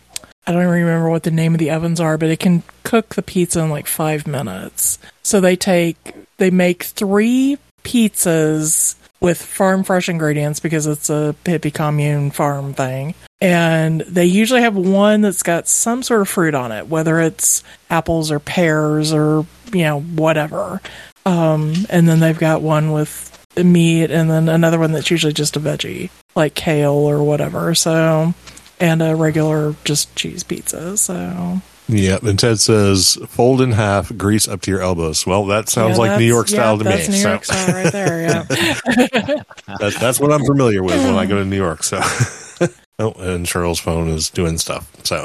I 0.46 0.52
don't 0.52 0.62
even 0.62 0.74
remember 0.74 1.10
what 1.10 1.24
the 1.24 1.32
name 1.32 1.54
of 1.56 1.60
the 1.60 1.72
ovens 1.72 2.00
are, 2.00 2.18
but 2.18 2.30
it 2.30 2.40
can 2.40 2.62
cook 2.84 3.16
the 3.16 3.22
pizza 3.24 3.60
in 3.62 3.70
like 3.70 3.88
five 3.88 4.28
minutes. 4.28 5.00
So 5.24 5.42
they 5.42 5.56
take 5.56 6.14
they 6.38 6.52
make 6.52 6.84
three 6.84 7.58
pizzas 7.84 8.96
with 9.22 9.42
farm 9.42 9.84
fresh 9.84 10.10
ingredients 10.10 10.60
because 10.60 10.88
it's 10.88 11.10
a 11.10 11.36
hippie 11.44 11.74
commune 11.74 12.32
farm 12.32 12.74
thing. 12.74 13.16
And 13.42 14.02
they 14.02 14.26
usually 14.26 14.62
have 14.62 14.76
one 14.76 15.22
that's 15.22 15.44
got 15.44 15.68
some 15.68 16.04
sort 16.04 16.22
of 16.22 16.30
fruit 16.30 16.56
on 16.56 16.72
it, 16.72 16.88
whether 16.88 17.20
it's 17.20 17.64
apples 17.90 18.32
or 18.32 18.40
pears 18.40 19.14
or, 19.14 19.46
you 19.72 19.84
know, 19.84 20.02
whatever. 20.02 20.82
Um, 21.26 21.74
and 21.90 22.08
then 22.08 22.20
they've 22.20 22.38
got 22.38 22.62
one 22.62 22.92
with 22.92 23.26
meat 23.58 24.12
and 24.12 24.30
then 24.30 24.48
another 24.50 24.80
one 24.80 24.92
that's 24.92 25.12
usually 25.12 25.34
just 25.34 25.58
a 25.58 25.60
veggie, 25.60 26.10
like 26.36 26.54
kale 26.54 26.92
or 26.92 27.24
whatever. 27.24 27.76
So, 27.76 28.34
and 28.80 29.02
a 29.02 29.16
regular 29.16 29.76
just 29.84 30.16
cheese 30.16 30.44
pizza. 30.44 30.98
So, 30.98 31.62
Yeah, 31.92 32.20
and 32.22 32.38
Ted 32.38 32.60
says 32.60 33.18
fold 33.28 33.62
in 33.62 33.72
half, 33.72 34.16
grease 34.16 34.48
up 34.48 34.62
to 34.62 34.72
your 34.72 34.82
elbows. 34.82 35.26
Well, 35.26 35.46
that 35.48 35.70
sounds 35.70 35.98
Yeah, 35.98 35.98
like 35.98 36.20
New 36.20 36.26
York 36.26 36.48
style 36.48 36.78
yeah, 36.78 36.78
to 36.78 36.84
that's 36.84 37.08
me. 37.10 37.16
New 37.16 37.22
so 37.22 37.30
York 37.30 37.46
style 37.46 37.74
right 37.74 37.92
there. 37.92 38.22
Yeah. 38.22 38.44
that, 39.80 39.98
that's 40.00 40.20
what 40.20 40.32
I'm 40.32 40.46
familiar 40.46 40.84
with 40.84 41.04
when 41.04 41.16
I 41.16 41.26
go 41.26 41.40
to 41.40 41.46
New 41.46 41.56
York. 41.56 41.84
So, 41.84 41.98
oh, 43.00 43.14
and 43.14 43.46
Cheryl's 43.48 43.80
phone 43.80 44.08
is 44.10 44.30
doing 44.30 44.60
stuff. 44.60 44.88
So, 45.04 45.18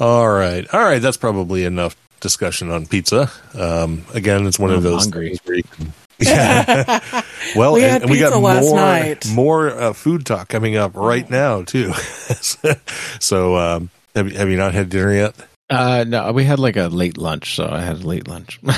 all 0.00 0.28
right, 0.28 0.66
all 0.74 0.80
right, 0.82 1.00
that's 1.00 1.16
probably 1.16 1.64
enough 1.64 1.96
discussion 2.20 2.70
on 2.70 2.86
pizza. 2.86 3.30
Um, 3.54 4.04
again, 4.14 4.46
it's 4.46 4.58
one 4.58 4.70
of 4.72 4.78
I'm 4.78 4.82
those 4.82 5.04
hungry. 5.04 5.28
things 5.28 5.40
where 5.44 5.56
you 5.56 5.62
can. 5.64 5.92
Yeah. 6.20 7.00
well, 7.54 7.74
We 7.74 7.84
and, 7.84 8.02
and 8.02 8.10
we 8.10 8.18
got 8.18 8.32
pizza 8.32 8.38
last 8.40 8.64
more 8.64 8.74
night. 8.74 9.26
more 9.28 9.70
uh, 9.70 9.92
food 9.92 10.26
talk 10.26 10.48
coming 10.48 10.74
up 10.76 10.96
right 10.96 11.28
now 11.30 11.62
too. 11.62 11.92
so, 13.20 13.56
um, 13.56 13.90
have 14.14 14.30
you 14.30 14.36
have 14.38 14.48
you 14.48 14.56
not 14.56 14.74
had 14.74 14.88
dinner 14.90 15.12
yet? 15.12 15.34
uh 15.70 16.04
no 16.08 16.32
we 16.32 16.44
had 16.44 16.58
like 16.58 16.76
a 16.76 16.88
late 16.88 17.18
lunch 17.18 17.54
so 17.56 17.68
i 17.70 17.80
had 17.80 17.96
a 18.02 18.06
late 18.06 18.26
lunch 18.26 18.58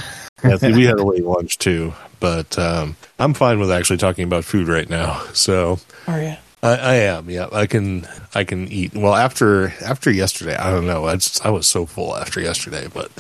Yeah, 0.43 0.57
see, 0.57 0.73
we 0.73 0.85
had 0.85 0.99
a 0.99 1.05
late 1.05 1.23
lunch 1.25 1.59
too, 1.59 1.93
but 2.19 2.59
um, 2.59 2.97
I'm 3.19 3.35
fine 3.35 3.61
with 3.61 3.71
actually 3.71 3.99
talking 3.99 4.25
about 4.25 4.43
food 4.43 4.69
right 4.69 4.89
now. 4.89 5.23
So 5.35 5.79
Oh, 6.09 6.17
yeah. 6.17 6.39
I, 6.63 6.77
I 6.77 6.95
am, 6.95 7.29
yeah. 7.29 7.49
I 7.53 7.67
can, 7.67 8.09
I 8.35 8.45
can 8.45 8.67
eat. 8.69 8.95
Well, 8.95 9.15
after 9.15 9.69
after 9.85 10.11
yesterday, 10.11 10.57
I 10.57 10.71
don't 10.71 10.87
know. 10.87 11.05
I, 11.07 11.17
just, 11.17 11.45
I 11.45 11.51
was 11.51 11.67
so 11.69 11.85
full 11.85 12.17
after 12.17 12.41
yesterday, 12.41 12.89
but 12.91 13.11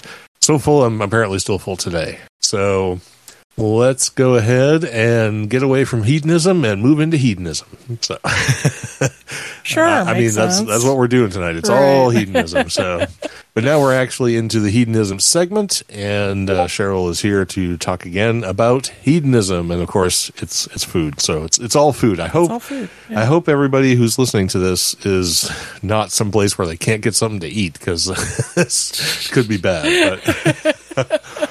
so 0.41 0.59
full. 0.59 0.83
I'm 0.83 1.03
apparently 1.03 1.39
still 1.41 1.59
full 1.59 1.77
today. 1.77 2.19
So 2.41 3.01
let's 3.61 4.09
go 4.09 4.35
ahead 4.37 4.85
and 4.85 5.49
get 5.51 5.63
away 5.63 5.85
from 5.85 6.03
hedonism 6.05 6.65
and 6.65 6.83
move 6.83 6.99
into 7.01 7.17
hedonism. 7.17 7.69
So 8.01 8.19
Sure. 9.63 9.85
I, 9.85 10.01
I 10.01 10.05
mean, 10.15 10.23
makes 10.23 10.35
that's 10.35 10.61
that's 10.63 10.85
what 10.85 10.97
we're 10.97 11.07
doing 11.09 11.31
tonight. 11.31 11.55
It's 11.57 11.69
Right. 11.69 11.79
all 11.83 12.11
hedonism. 12.11 12.71
So, 12.71 13.07
but 13.55 13.63
now 13.63 13.79
we're 13.81 13.95
actually 13.95 14.37
into 14.37 14.59
the 14.59 14.71
hedonism 14.71 15.21
segment, 15.21 15.83
and 15.91 16.49
uh, 16.51 16.67
Cheryl 16.67 17.09
is 17.11 17.21
here 17.21 17.45
to 17.45 17.77
talk 17.77 18.05
again 18.07 18.43
about 18.43 18.89
hedonism, 18.89 19.71
and 19.71 19.81
of 19.83 19.89
course, 19.89 20.31
it's 20.37 20.67
it's 20.69 20.83
food. 20.85 21.21
So 21.21 21.45
it's 21.45 21.59
it's 21.59 21.77
all 21.77 21.93
food. 21.93 22.19
I 22.21 22.29
hope 22.29 22.63
food, 22.63 22.89
I 23.11 23.27
hope 23.27 23.49
everybody 23.49 23.95
who's 23.95 24.19
listening 24.19 24.49
to 24.49 24.59
this 24.59 24.95
is 25.05 25.51
not 25.83 26.11
someplace 26.11 26.57
where 26.59 26.67
they 26.67 26.77
can't 26.79 27.03
get 27.03 27.15
something 27.15 27.41
to 27.41 27.49
eat 27.49 27.75
because 27.75 28.07
this 28.55 29.29
could 29.29 29.47
be 29.47 29.59
bad. 29.59 30.21
But 30.97 31.51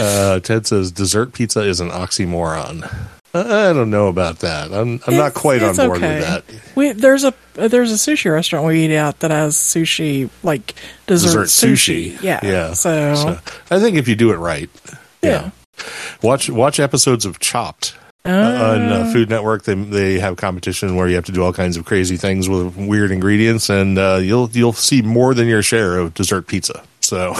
uh, 0.00 0.40
Ted 0.40 0.66
says 0.66 0.92
dessert 0.92 1.32
pizza 1.32 1.60
is 1.60 1.80
an 1.80 1.90
oxymoron. 1.90 2.88
I 3.34 3.70
I 3.70 3.72
don't 3.72 3.90
know 3.90 4.08
about 4.08 4.40
that. 4.40 4.72
I'm 4.72 5.00
I'm 5.06 5.16
not 5.16 5.34
quite 5.34 5.62
on 5.62 5.76
board 5.76 5.98
okay. 5.98 6.16
with 6.16 6.26
that. 6.26 6.44
We 6.74 6.92
there's 6.92 7.24
a 7.24 7.34
there's 7.54 7.90
a 7.90 7.94
sushi 7.94 8.30
restaurant 8.32 8.66
we 8.66 8.84
eat 8.84 8.94
at 8.94 9.20
that 9.20 9.30
has 9.30 9.56
sushi 9.56 10.30
like 10.42 10.74
dessert, 11.06 11.44
dessert 11.44 11.68
sushi. 11.68 12.12
sushi. 12.12 12.22
Yeah. 12.22 12.40
yeah. 12.42 12.72
So, 12.74 13.14
So, 13.14 13.38
I 13.70 13.80
think 13.80 13.96
if 13.96 14.08
you 14.08 14.16
do 14.16 14.32
it 14.32 14.36
right, 14.36 14.70
yeah. 15.22 15.50
watch 16.22 16.50
watch 16.50 16.78
episodes 16.78 17.24
of 17.24 17.38
Chopped 17.38 17.94
uh, 18.24 18.30
on 18.30 18.82
uh, 18.82 19.10
Food 19.12 19.30
Network. 19.30 19.64
They 19.64 19.74
they 19.74 20.18
have 20.18 20.36
competition 20.36 20.96
where 20.96 21.08
you 21.08 21.14
have 21.14 21.24
to 21.26 21.32
do 21.32 21.42
all 21.42 21.52
kinds 21.52 21.76
of 21.76 21.84
crazy 21.84 22.16
things 22.16 22.48
with 22.48 22.76
weird 22.76 23.10
ingredients, 23.10 23.70
and 23.70 23.98
uh, 23.98 24.20
you'll 24.22 24.50
you'll 24.50 24.72
see 24.72 25.02
more 25.02 25.34
than 25.34 25.48
your 25.48 25.62
share 25.62 25.98
of 25.98 26.14
dessert 26.14 26.46
pizza. 26.46 26.82
So 27.12 27.34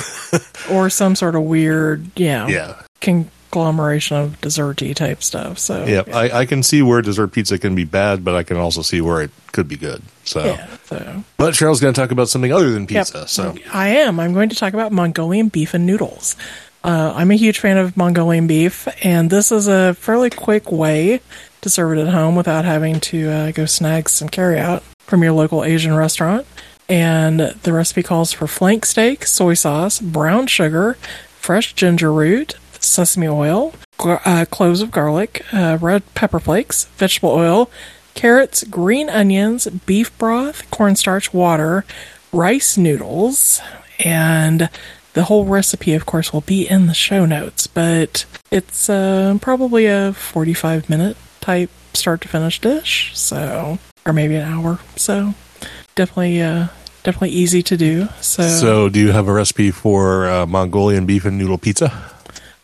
or 0.70 0.90
some 0.90 1.16
sort 1.16 1.34
of 1.34 1.44
weird, 1.44 2.14
know, 2.18 2.46
yeah, 2.46 2.82
conglomeration 3.00 4.18
of 4.18 4.38
desserty 4.42 4.94
type 4.94 5.22
stuff. 5.22 5.58
So 5.58 5.86
Yeah, 5.86 6.02
I, 6.12 6.40
I 6.40 6.46
can 6.46 6.62
see 6.62 6.82
where 6.82 7.00
dessert 7.00 7.28
pizza 7.28 7.58
can 7.58 7.74
be 7.74 7.84
bad, 7.84 8.22
but 8.22 8.34
I 8.34 8.42
can 8.42 8.58
also 8.58 8.82
see 8.82 9.00
where 9.00 9.22
it 9.22 9.30
could 9.52 9.68
be 9.68 9.76
good. 9.76 10.02
So, 10.24 10.44
yeah. 10.44 10.76
So 10.84 11.24
but 11.38 11.54
Cheryl's 11.54 11.80
going 11.80 11.94
to 11.94 11.98
talk 11.98 12.10
about 12.10 12.28
something 12.28 12.52
other 12.52 12.70
than 12.70 12.82
Yep. 12.82 12.88
pizza. 12.88 13.26
So, 13.28 13.54
I 13.72 13.88
am. 13.88 14.20
I'm 14.20 14.34
going 14.34 14.50
to 14.50 14.56
talk 14.56 14.74
about 14.74 14.92
Mongolian 14.92 15.48
beef 15.48 15.72
and 15.72 15.86
noodles. 15.86 16.36
Uh, 16.84 17.14
I'm 17.16 17.30
a 17.30 17.36
huge 17.36 17.58
fan 17.58 17.78
of 17.78 17.96
Mongolian 17.96 18.46
beef, 18.46 18.88
and 19.02 19.30
this 19.30 19.52
is 19.52 19.68
a 19.68 19.94
fairly 19.94 20.28
quick 20.28 20.70
way 20.70 21.20
to 21.62 21.70
serve 21.70 21.96
it 21.96 22.00
at 22.02 22.12
home 22.12 22.36
without 22.36 22.66
having 22.66 23.00
to 23.00 23.30
uh, 23.30 23.50
go 23.52 23.64
snag 23.64 24.10
some 24.10 24.28
carryout 24.28 24.82
from 24.98 25.22
your 25.22 25.32
local 25.32 25.64
Asian 25.64 25.94
restaurant. 25.94 26.46
And 26.92 27.40
the 27.40 27.72
recipe 27.72 28.02
calls 28.02 28.34
for 28.34 28.46
flank 28.46 28.84
steak, 28.84 29.24
soy 29.24 29.54
sauce, 29.54 29.98
brown 29.98 30.46
sugar, 30.46 30.98
fresh 31.38 31.72
ginger 31.72 32.12
root, 32.12 32.56
sesame 32.80 33.28
oil, 33.28 33.72
uh, 33.98 34.44
cloves 34.50 34.82
of 34.82 34.90
garlic, 34.90 35.42
uh, 35.54 35.78
red 35.80 36.02
pepper 36.12 36.38
flakes, 36.38 36.84
vegetable 36.98 37.30
oil, 37.30 37.70
carrots, 38.12 38.62
green 38.64 39.08
onions, 39.08 39.66
beef 39.86 40.16
broth, 40.18 40.70
cornstarch, 40.70 41.32
water, 41.32 41.86
rice 42.30 42.76
noodles, 42.76 43.62
and 43.98 44.68
the 45.14 45.24
whole 45.24 45.46
recipe, 45.46 45.94
of 45.94 46.04
course, 46.04 46.30
will 46.30 46.42
be 46.42 46.68
in 46.68 46.88
the 46.88 46.94
show 46.94 47.24
notes. 47.24 47.66
But 47.66 48.26
it's 48.50 48.90
uh, 48.90 49.38
probably 49.40 49.86
a 49.86 50.12
45 50.12 50.90
minute 50.90 51.16
type 51.40 51.70
start 51.94 52.20
to 52.20 52.28
finish 52.28 52.60
dish, 52.60 53.12
so 53.18 53.78
or 54.04 54.12
maybe 54.12 54.36
an 54.36 54.42
hour. 54.42 54.78
So 54.96 55.32
definitely, 55.94 56.42
uh, 56.42 56.66
definitely 57.02 57.30
easy 57.30 57.62
to 57.64 57.76
do. 57.76 58.08
So, 58.20 58.42
so 58.48 58.88
do 58.88 58.98
you 59.00 59.12
have 59.12 59.28
a 59.28 59.32
recipe 59.32 59.70
for 59.70 60.26
uh, 60.28 60.46
Mongolian 60.46 61.06
beef 61.06 61.24
and 61.24 61.38
noodle 61.38 61.58
pizza? 61.58 62.10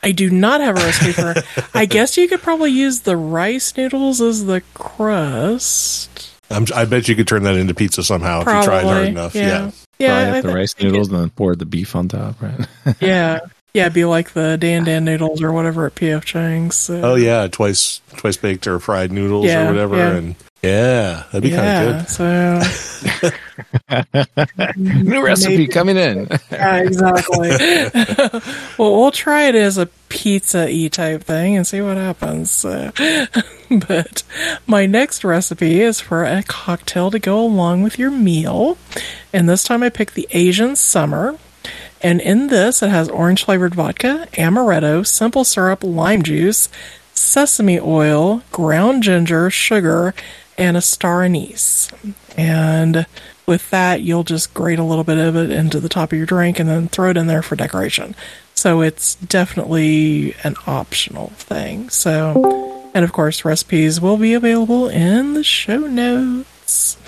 I 0.03 0.13
do 0.13 0.31
not 0.31 0.61
have 0.61 0.77
a 0.77 0.81
recipe 0.81 1.13
for. 1.13 1.35
I 1.75 1.85
guess 1.87 2.17
you 2.17 2.29
could 2.29 2.41
probably 2.41 2.71
use 2.71 3.01
the 3.01 3.17
rice 3.17 3.77
noodles 3.77 4.21
as 4.21 4.45
the 4.47 4.63
crust. 4.75 6.31
I'm, 6.51 6.67
I 6.75 6.85
bet 6.87 7.09
you 7.09 7.17
could 7.17 7.29
turn 7.29 7.43
that 7.43 7.57
into 7.57 7.75
pizza 7.75 8.03
somehow 8.03 8.43
Probably, 8.43 8.59
if 8.61 8.65
you 8.65 8.71
tried 8.71 8.85
hard 8.85 9.07
enough. 9.09 9.35
Yeah. 9.35 9.71
yeah. 9.99 10.09
Fry 10.09 10.19
I 10.19 10.23
up 10.39 10.43
the 10.43 10.49
think 10.49 10.57
rice 10.57 10.75
you 10.79 10.85
could- 10.85 10.93
noodles 10.93 11.09
and 11.09 11.19
then 11.19 11.31
pour 11.31 11.55
the 11.57 11.67
beef 11.67 11.95
on 11.97 12.09
top, 12.09 12.41
right? 12.41 12.67
Yeah, 13.01 13.41
yeah, 13.75 13.89
be 13.91 14.05
like 14.07 14.33
the 14.33 14.57
Dan 14.57 14.85
Dan 14.85 15.05
noodles 15.05 15.43
or 15.43 15.53
whatever 15.53 15.85
at 15.87 15.95
PF 15.95 16.25
Chang's. 16.25 16.77
So. 16.77 17.01
Oh 17.03 17.15
yeah, 17.17 17.49
twice 17.49 18.01
twice 18.17 18.37
baked 18.39 18.67
or 18.67 18.79
fried 18.79 19.13
noodles 19.13 19.45
Yeah, 19.47 19.65
or 19.67 19.73
whatever, 19.73 19.97
yeah. 19.97 20.15
and 20.17 20.37
yeah, 20.63 21.25
that'd 21.31 21.43
be 21.43 21.51
kind 21.55 21.89
of 21.91 22.07
good. 22.07 22.09
So 22.09 23.31
New 24.77 25.25
recipe 25.25 25.57
Maybe. 25.57 25.67
coming 25.69 25.97
in. 25.97 26.29
yeah, 26.51 26.77
exactly. 26.79 27.51
well, 28.79 29.01
we'll 29.01 29.11
try 29.11 29.45
it 29.45 29.55
as 29.55 29.79
a 29.79 29.87
pizza 30.09 30.69
e 30.69 30.89
type 30.89 31.23
thing 31.23 31.57
and 31.57 31.67
see 31.67 31.81
what 31.81 31.97
happens. 31.97 32.51
So. 32.51 32.93
but 33.71 34.23
my 34.67 34.87
next 34.87 35.25
recipe 35.25 35.81
is 35.81 36.01
for 36.01 36.25
a 36.25 36.43
cocktail 36.43 37.11
to 37.11 37.19
go 37.19 37.41
along 37.41 37.83
with 37.83 37.99
your 37.99 38.11
meal, 38.11 38.79
and 39.33 39.49
this 39.49 39.65
time 39.65 39.83
I 39.83 39.89
picked 39.89 40.15
the 40.15 40.29
Asian 40.31 40.77
Summer. 40.77 41.37
And 42.01 42.21
in 42.21 42.47
this, 42.47 42.81
it 42.81 42.91
has 42.91 43.09
orange 43.09 43.45
flavored 43.45 43.75
vodka, 43.75 44.29
amaretto, 44.35 45.05
simple 45.05 45.43
syrup, 45.43 45.83
lime 45.83 46.23
juice, 46.23 46.69
sesame 47.13 47.81
oil, 47.81 48.43
ground 48.53 49.03
ginger, 49.03 49.51
sugar, 49.51 50.15
and 50.57 50.77
a 50.77 50.81
star 50.81 51.23
anise. 51.23 51.91
And 52.37 53.07
with 53.49 53.69
that, 53.71 54.03
you'll 54.03 54.25
just 54.25 54.55
grate 54.55 54.79
a 54.79 54.85
little 54.85 55.03
bit 55.03 55.19
of 55.19 55.35
it 55.35 55.51
into 55.51 55.81
the 55.81 55.89
top 55.89 56.13
of 56.13 56.19
your 56.19 56.27
drink 56.27 56.61
and 56.61 56.69
then 56.69 56.89
throw 56.89 57.11
it 57.11 57.17
in 57.17 57.27
there 57.27 57.43
for 57.43 57.57
decoration. 57.57 58.15
So 58.55 58.83
it's 58.83 59.15
definitely 59.17 60.35
an 60.45 60.55
optional 60.67 61.29
thing. 61.31 61.89
So, 61.89 62.91
and 62.95 63.05
of 63.05 63.13
course, 63.13 63.45
recipes 63.45 64.01
will 64.01 64.19
be 64.19 64.35
available 64.35 64.89
in 64.89 65.35
the 65.35 65.43
show 65.43 65.79
notes. 65.79 66.99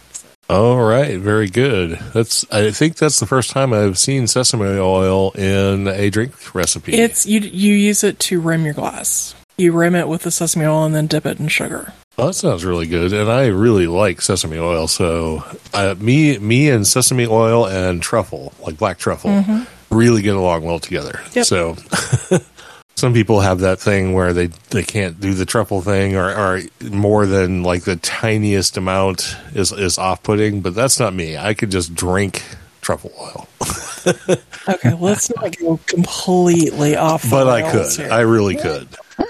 All 0.48 0.80
right, 0.80 1.16
very 1.18 1.48
good. 1.48 2.00
That's 2.12 2.50
I 2.50 2.72
think 2.72 2.96
that's 2.96 3.20
the 3.20 3.26
first 3.26 3.50
time 3.50 3.72
I've 3.72 3.98
seen 3.98 4.26
sesame 4.26 4.64
oil 4.64 5.30
in 5.32 5.86
a 5.86 6.10
drink 6.10 6.54
recipe. 6.54 6.94
It's 6.94 7.24
you 7.24 7.38
you 7.38 7.74
use 7.74 8.02
it 8.02 8.18
to 8.20 8.40
rim 8.40 8.64
your 8.64 8.74
glass. 8.74 9.36
You 9.60 9.72
rim 9.72 9.94
it 9.94 10.08
with 10.08 10.22
the 10.22 10.30
sesame 10.30 10.64
oil 10.64 10.84
and 10.84 10.94
then 10.94 11.06
dip 11.06 11.26
it 11.26 11.38
in 11.38 11.48
sugar. 11.48 11.92
Well, 12.16 12.28
that 12.28 12.34
sounds 12.34 12.64
really 12.64 12.86
good, 12.86 13.12
and 13.12 13.30
I 13.30 13.46
really 13.46 13.86
like 13.86 14.20
sesame 14.20 14.58
oil. 14.58 14.88
So, 14.88 15.44
uh, 15.72 15.94
me, 15.98 16.38
me, 16.38 16.68
and 16.70 16.86
sesame 16.86 17.26
oil 17.26 17.66
and 17.66 18.02
truffle, 18.02 18.52
like 18.60 18.76
black 18.78 18.98
truffle, 18.98 19.44
really 19.90 20.22
get 20.22 20.34
along 20.34 20.64
well 20.64 20.78
together. 20.78 21.20
Yep. 21.32 21.46
So, 21.46 21.76
some 22.96 23.14
people 23.14 23.40
have 23.40 23.60
that 23.60 23.80
thing 23.80 24.12
where 24.12 24.32
they 24.32 24.46
they 24.70 24.82
can't 24.82 25.20
do 25.20 25.32
the 25.34 25.46
truffle 25.46 25.80
thing, 25.82 26.16
or, 26.16 26.30
or 26.30 26.60
more 26.82 27.26
than 27.26 27.62
like 27.62 27.84
the 27.84 27.96
tiniest 27.96 28.76
amount 28.76 29.36
is 29.54 29.72
is 29.72 29.96
off 29.98 30.22
putting. 30.22 30.60
But 30.60 30.74
that's 30.74 30.98
not 31.00 31.14
me. 31.14 31.36
I 31.38 31.54
could 31.54 31.70
just 31.70 31.94
drink 31.94 32.42
truffle 32.82 33.12
oil, 33.20 33.46
Okay, 34.68 34.94
let's 34.94 35.30
not 35.36 35.56
go 35.58 35.78
completely 35.86 36.96
off. 36.96 37.28
but 37.30 37.46
I 37.48 37.70
could. 37.70 37.92
here. 37.92 38.10
I 38.10 38.20
really 38.20 38.56
could. 38.56 38.88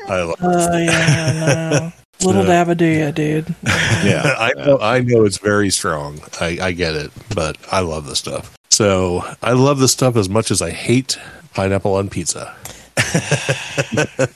I 0.09 0.23
love 0.23 0.37
Oh 0.43 0.79
yeah, 0.79 1.71
no. 1.71 1.93
Little 2.27 2.43
So- 2.45 2.49
dabadoo, 2.51 3.15
dude. 3.15 3.55
Yeah. 3.65 4.35
I 4.39 4.53
know, 4.57 4.79
I 4.81 5.01
know 5.01 5.25
it's 5.25 5.39
very 5.39 5.71
strong. 5.71 6.21
I, 6.41 6.59
I 6.61 6.73
get 6.73 6.95
it, 6.95 7.11
but 7.35 7.57
I 7.73 7.81
love 7.81 8.07
the 8.07 8.17
stuff. 8.17 8.57
So 8.71 9.23
I 9.43 9.53
love 9.53 9.79
the 9.79 9.89
stuff 9.89 10.17
as 10.17 10.29
much 10.29 10.51
as 10.51 10.61
I 10.63 10.71
hate 10.71 11.19
pineapple 11.55 11.95
on 11.95 12.09
pizza. 12.11 12.55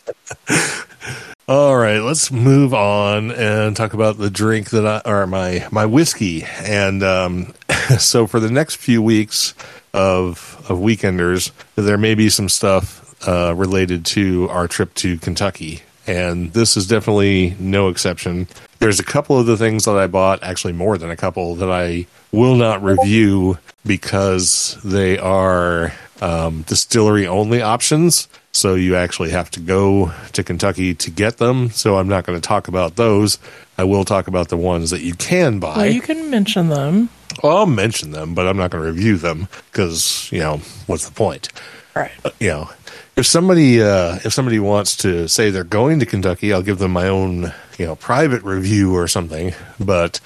All 1.47 1.77
right, 1.77 1.99
let's 1.99 2.33
move 2.33 2.73
on 2.73 3.31
and 3.31 3.77
talk 3.77 3.93
about 3.93 4.17
the 4.17 4.31
drink 4.31 4.71
that 4.71 4.87
I 4.87 5.03
or 5.05 5.27
my 5.27 5.69
my 5.71 5.85
whiskey. 5.85 6.45
And 6.63 7.03
um, 7.03 7.53
so 7.99 8.27
for 8.27 8.41
the 8.41 8.51
next 8.51 8.77
few 8.77 9.03
weeks 9.03 9.53
of 9.93 10.65
of 10.71 10.79
weekenders, 10.79 11.51
there 11.77 11.99
may 11.99 12.15
be 12.15 12.31
some 12.31 12.49
stuff 12.49 13.04
uh, 13.27 13.55
related 13.57 14.05
to 14.07 14.49
our 14.51 14.69
trip 14.69 14.95
to 14.95 15.19
Kentucky, 15.19 15.83
and 16.07 16.53
this 16.53 16.77
is 16.77 16.87
definitely 16.87 17.57
no 17.59 17.89
exception. 17.89 18.49
There's 18.79 19.01
a 19.01 19.05
couple 19.05 19.39
of 19.39 19.47
the 19.47 19.57
things 19.57 19.85
that 19.85 19.97
I 19.97 20.07
bought, 20.07 20.43
actually 20.43 20.75
more 20.75 20.99
than 20.99 21.11
a 21.11 21.17
couple, 21.17 21.55
that 21.57 21.71
I 21.71 22.07
will 22.33 22.57
not 22.57 22.83
review 22.83 23.59
because 23.87 24.79
they 24.85 25.19
are 25.19 25.93
um, 26.21 26.63
distillery 26.63 27.27
only 27.27 27.63
options. 27.63 28.29
So 28.53 28.75
you 28.75 28.95
actually 28.95 29.31
have 29.31 29.51
to 29.53 29.61
go 29.61 30.13
to 30.33 30.45
Kentucky 30.45 30.95
to 30.95 31.11
get 31.11 31.39
them. 31.39 31.71
So 31.71 31.99
I'm 31.99 32.09
not 32.09 32.25
going 32.25 32.41
to 32.41 32.47
talk 32.47 32.69
about 32.69 32.97
those. 32.97 33.39
I 33.77 33.85
will 33.85 34.05
talk 34.05 34.29
about 34.29 34.49
the 34.49 34.57
ones 34.57 34.91
that 34.91 35.01
you 35.01 35.15
can 35.15 35.59
buy. 35.59 35.77
Well, 35.77 35.91
you 35.91 36.01
can 36.01 36.31
mention 36.31 36.69
them. 36.69 37.09
Well, 37.43 37.57
I'll 37.57 37.67
mention 37.67 38.13
them, 38.13 38.35
but 38.35 38.47
I'm 38.47 38.57
not 38.57 38.71
going 38.71 38.85
to 38.85 38.91
review 38.91 39.17
them 39.17 39.49
because 39.73 40.31
you 40.31 40.39
know 40.39 40.59
what's 40.87 41.09
the 41.09 41.15
point? 41.15 41.49
Right. 41.97 42.13
You 42.39 42.49
know, 42.49 42.71
if 43.17 43.27
somebody 43.27 43.83
uh, 43.83 44.17
if 44.25 44.33
somebody 44.33 44.59
wants 44.59 44.97
to 44.99 45.29
say 45.29 45.51
they're 45.51 45.65
going 45.65 46.01
to 46.01 46.07
Kentucky, 46.07 46.53
I'll 46.53 46.63
give 46.63 46.79
them 46.79 46.93
my 46.93 47.09
own 47.09 47.53
you 47.79 47.87
know 47.87 47.97
private 47.97 48.43
review 48.43 48.95
or 48.95 49.09
something. 49.09 49.55
But 49.79 50.21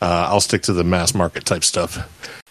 uh, 0.00 0.28
I'll 0.30 0.40
stick 0.40 0.62
to 0.62 0.72
the 0.72 0.84
mass 0.84 1.14
market 1.14 1.44
type 1.44 1.64
stuff. 1.64 1.98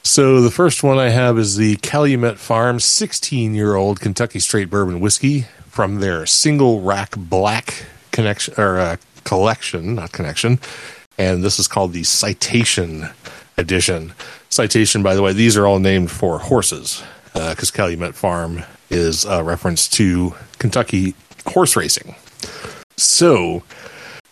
So 0.04 0.41
the 0.41 0.52
first 0.52 0.84
one 0.84 0.97
I 0.97 1.10
have 1.10 1.38
is 1.38 1.58
the 1.58 1.76
Calumet 1.78 2.38
Farm 2.38 2.80
16 2.80 3.56
year 3.56 3.76
old 3.76 4.00
Kentucky 4.00 4.39
Straight 4.39 4.69
Bourbon 4.69 5.00
Whiskey 5.00 5.45
from 5.69 6.00
their 6.00 6.26
single 6.26 6.82
rack 6.82 7.13
black 7.17 7.86
connection 8.12 8.54
or 8.58 8.80
uh, 8.80 8.97
collection, 9.23 9.95
not 9.95 10.12
connection. 10.12 10.60
And 11.17 11.43
this 11.43 11.60
is 11.60 11.67
called 11.67 11.93
the 11.93 12.04
Citation 12.04 13.10
Edition. 13.58 14.13
Citation, 14.50 15.02
by 15.04 15.15
the 15.15 15.21
way, 15.21 15.34
these 15.34 15.58
are 15.58 15.65
all 15.65 15.80
named 15.80 16.12
for 16.12 16.39
horses 16.39 17.04
because 17.34 17.71
Calumet 17.71 18.15
Farm 18.15 18.63
is 18.89 19.26
a 19.26 19.43
reference 19.43 19.88
to 19.89 20.36
Kentucky 20.60 21.15
horse 21.45 21.76
racing. 21.76 22.15
So, 22.97 23.63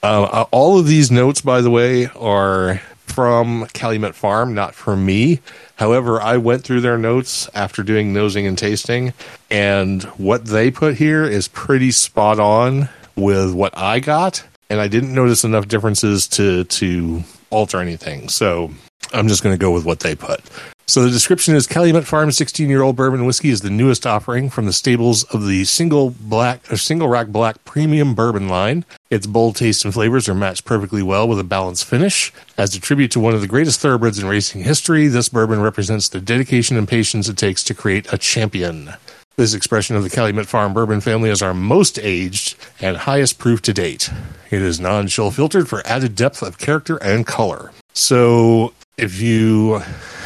uh, 0.04 0.46
all 0.52 0.80
of 0.80 0.88
these 0.88 1.12
notes, 1.12 1.42
by 1.42 1.62
the 1.62 1.70
way, 1.70 2.08
are 2.16 2.82
from 3.06 3.66
Calumet 3.74 4.14
Farm, 4.14 4.54
not 4.54 4.76
from 4.76 5.06
me. 5.06 5.40
However, 5.76 6.22
I 6.22 6.38
went 6.38 6.64
through 6.64 6.82
their 6.82 6.98
notes 6.98 7.50
after 7.54 7.82
doing 7.84 8.14
nosing 8.14 8.46
and 8.46 8.58
tasting, 8.58 9.14
and 9.50 10.04
what 10.18 10.46
they 10.46 10.72
put 10.72 10.96
here 10.96 11.24
is 11.24 11.48
pretty 11.48 11.92
spot 11.92 12.40
on 12.40 12.90
with 13.16 13.54
what 13.54 13.78
I 13.78 14.00
got, 14.00 14.44
and 14.70 14.82
I 14.82 14.88
didn't 14.88 15.14
notice 15.14 15.44
enough 15.44 15.68
differences 15.68 16.28
to 16.30 16.66
to 16.66 17.24
alter 17.50 17.80
anything. 17.80 18.30
So 18.30 18.72
I'm 19.14 19.28
just 19.28 19.44
going 19.44 19.54
to 19.54 19.60
go 19.60 19.72
with 19.72 19.86
what 19.86 20.02
they 20.02 20.16
put. 20.16 20.42
So 20.88 21.04
the 21.04 21.10
description 21.10 21.56
is 21.56 21.66
Calumet 21.66 22.06
Farm 22.06 22.32
16 22.32 22.70
year 22.70 22.84
old 22.84 22.96
bourbon 22.96 23.26
whiskey 23.26 23.50
is 23.50 23.62
the 23.62 23.72
newest 23.72 24.06
offering 24.06 24.52
from 24.52 24.68
the 24.68 24.74
stables 24.74 25.24
of 25.26 25.48
the 25.48 25.64
single 25.64 26.12
black 26.12 26.72
or 26.72 26.78
single 26.78 27.08
rack 27.08 27.28
black 27.28 27.66
premium 27.66 28.14
bourbon 28.14 28.48
line. 28.48 28.86
Its 29.10 29.26
bold 29.26 29.56
taste 29.56 29.84
and 29.84 29.96
flavors 29.96 30.30
are 30.30 30.36
matched 30.36 30.64
perfectly 30.64 31.02
well 31.02 31.28
with 31.28 31.40
a 31.40 31.44
balanced 31.44 31.86
finish. 31.86 32.32
As 32.56 32.76
a 32.76 32.80
tribute 32.80 33.10
to 33.12 33.20
one 33.20 33.34
of 33.34 33.42
the 33.42 33.48
greatest 33.48 33.80
thoroughbreds 33.80 34.20
in 34.20 34.28
racing 34.28 34.64
history, 34.64 35.08
this 35.08 35.28
bourbon 35.28 35.60
represents 35.60 36.08
the 36.08 36.22
dedication 36.22 36.78
and 36.78 36.88
patience 36.88 37.28
it 37.28 37.38
takes 37.38 37.64
to 37.64 37.74
create 37.74 38.14
a 38.14 38.20
champion. 38.20 38.94
This 39.38 39.56
expression 39.56 39.96
of 39.96 40.04
the 40.04 40.10
Calumet 40.12 40.46
Farm 40.46 40.72
bourbon 40.74 41.02
family 41.02 41.32
is 41.32 41.42
our 41.42 41.56
most 41.56 41.98
aged 41.98 42.56
and 42.80 42.96
highest 42.96 43.40
proof 43.40 43.60
to 43.64 43.74
date. 43.74 44.12
It 44.52 44.62
is 44.62 44.80
non 44.80 45.08
chill 45.08 45.32
filtered 45.32 45.68
for 45.68 45.86
added 45.86 46.16
depth 46.16 46.44
of 46.44 46.60
character 46.60 46.98
and 46.98 47.26
color. 47.26 47.72
So, 47.94 48.74
if 48.98 49.22
you 49.22 49.82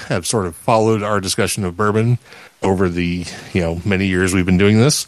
have 0.08 0.26
sort 0.26 0.46
of 0.46 0.56
followed 0.56 1.04
our 1.04 1.20
discussion 1.20 1.64
of 1.64 1.78
bourbon 1.78 2.18
over 2.62 2.90
the 2.90 3.26
you 3.54 3.62
know 3.62 3.82
many 3.86 4.08
years 4.08 4.34
we've 4.34 4.46
been 4.46 4.58
doing 4.58 4.78
this, 4.78 5.08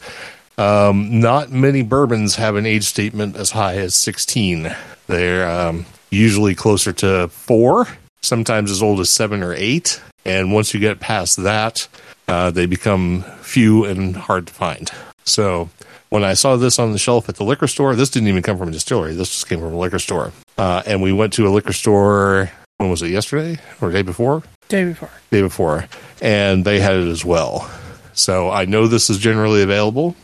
um, 0.58 1.20
not 1.20 1.52
many 1.52 1.82
bourbons 1.82 2.36
have 2.36 2.56
an 2.56 2.66
age 2.66 2.84
statement 2.84 3.36
as 3.36 3.52
high 3.52 3.78
as 3.78 3.96
16. 3.96 4.76
They're 5.08 5.50
um, 5.50 5.86
usually 6.10 6.56
closer 6.56 6.94
to 6.94 7.28
four, 7.30 7.88
sometimes 8.22 8.72
as 8.72 8.82
old 8.82 9.00
as 9.00 9.10
seven 9.10 9.44
or 9.44 9.54
eight. 9.54 10.02
And 10.24 10.54
once 10.54 10.74
you 10.74 10.80
get 10.80 11.00
past 11.00 11.38
that, 11.44 11.88
uh, 12.28 12.52
they 12.52 12.68
become 12.68 13.24
few 13.42 13.86
and 13.86 14.16
hard 14.16 14.48
to 14.48 14.54
find. 14.54 14.92
So 15.24 15.70
when 16.10 16.24
I 16.24 16.34
saw 16.34 16.58
this 16.58 16.78
on 16.78 16.92
the 16.92 17.00
shelf 17.00 17.28
at 17.28 17.38
the 17.38 17.44
liquor 17.44 17.68
store, 17.68 17.96
this 17.96 18.10
didn't 18.10 18.28
even 18.28 18.44
come 18.44 18.58
from 18.58 18.70
a 18.70 18.72
distillery. 18.72 19.16
This 19.16 19.30
just 19.30 19.50
came 19.50 19.60
from 19.60 19.74
a 19.74 19.78
liquor 19.78 20.00
store. 20.00 20.32
Uh, 20.58 20.84
and 20.86 21.02
we 21.02 21.12
went 21.12 21.34
to 21.34 21.48
a 21.48 21.50
liquor 21.50 21.74
store, 21.74 22.52
when 22.82 22.90
was 22.90 23.02
it, 23.02 23.10
yesterday 23.10 23.60
or 23.80 23.92
day 23.92 24.02
before? 24.02 24.44
Day 24.68 24.86
before. 24.86 25.10
Day 25.30 25.42
before. 25.42 25.86
And 26.22 26.66
they 26.66 26.80
had 26.80 26.96
it 26.96 27.08
as 27.08 27.24
well. 27.24 27.70
So 28.14 28.50
I 28.50 28.66
know 28.66 28.88
this 28.88 29.10
is 29.10 29.20
generally 29.20 29.62
available. 29.62 30.16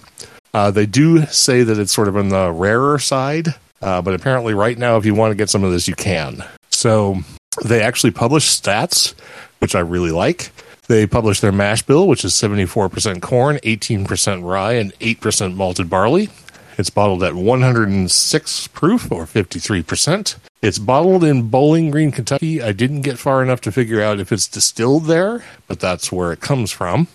Uh, 0.54 0.72
they 0.72 0.86
do 0.86 1.26
say 1.28 1.64
that 1.64 1.78
it's 1.78 1.92
sort 1.92 2.08
of 2.08 2.18
on 2.18 2.30
the 2.30 2.52
rarer 2.52 2.98
side, 2.98 3.50
uh, 3.82 4.02
but 4.02 4.14
apparently, 4.16 4.54
right 4.54 4.78
now, 4.78 4.98
if 4.98 5.06
you 5.06 5.14
want 5.14 5.32
to 5.32 5.36
get 5.36 5.50
some 5.50 5.64
of 5.64 5.72
this, 5.72 5.88
you 5.88 5.94
can. 5.94 6.44
So 6.72 7.20
they 7.64 7.82
actually 7.82 8.12
publish 8.12 8.50
stats, 8.50 9.14
which 9.60 9.76
I 9.76 9.80
really 9.80 10.12
like. 10.12 10.52
They 10.88 11.06
publish 11.06 11.42
their 11.42 11.52
mash 11.52 11.84
bill, 11.84 12.08
which 12.08 12.26
is 12.26 12.34
74% 12.34 13.22
corn, 13.22 13.58
18% 13.58 14.44
rye, 14.44 14.74
and 14.74 14.94
8% 15.00 15.56
malted 15.56 15.90
barley. 15.90 16.30
It's 16.78 16.92
bottled 16.92 17.24
at 17.24 17.34
106 17.34 18.68
proof 18.68 19.12
or 19.12 19.26
53%. 19.26 20.36
It's 20.62 20.78
bottled 20.78 21.24
in 21.24 21.50
Bowling 21.50 21.90
Green, 21.90 22.12
Kentucky. 22.12 22.62
I 22.62 22.72
didn't 22.72 23.02
get 23.02 23.18
far 23.18 23.42
enough 23.42 23.62
to 23.62 23.72
figure 23.72 24.02
out 24.02 24.20
if 24.20 24.32
it's 24.32 24.48
distilled 24.48 25.06
there, 25.06 25.44
but 25.68 25.80
that's 25.80 26.12
where 26.12 26.32
it 26.32 26.40
comes 26.40 26.72
from. 26.72 27.08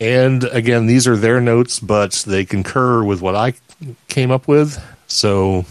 And 0.00 0.44
again, 0.44 0.86
these 0.86 1.06
are 1.06 1.16
their 1.16 1.40
notes, 1.40 1.78
but 1.78 2.12
they 2.26 2.44
concur 2.44 3.04
with 3.04 3.20
what 3.20 3.36
I 3.36 3.54
came 4.08 4.32
up 4.32 4.48
with. 4.48 4.82
So, 5.06 5.64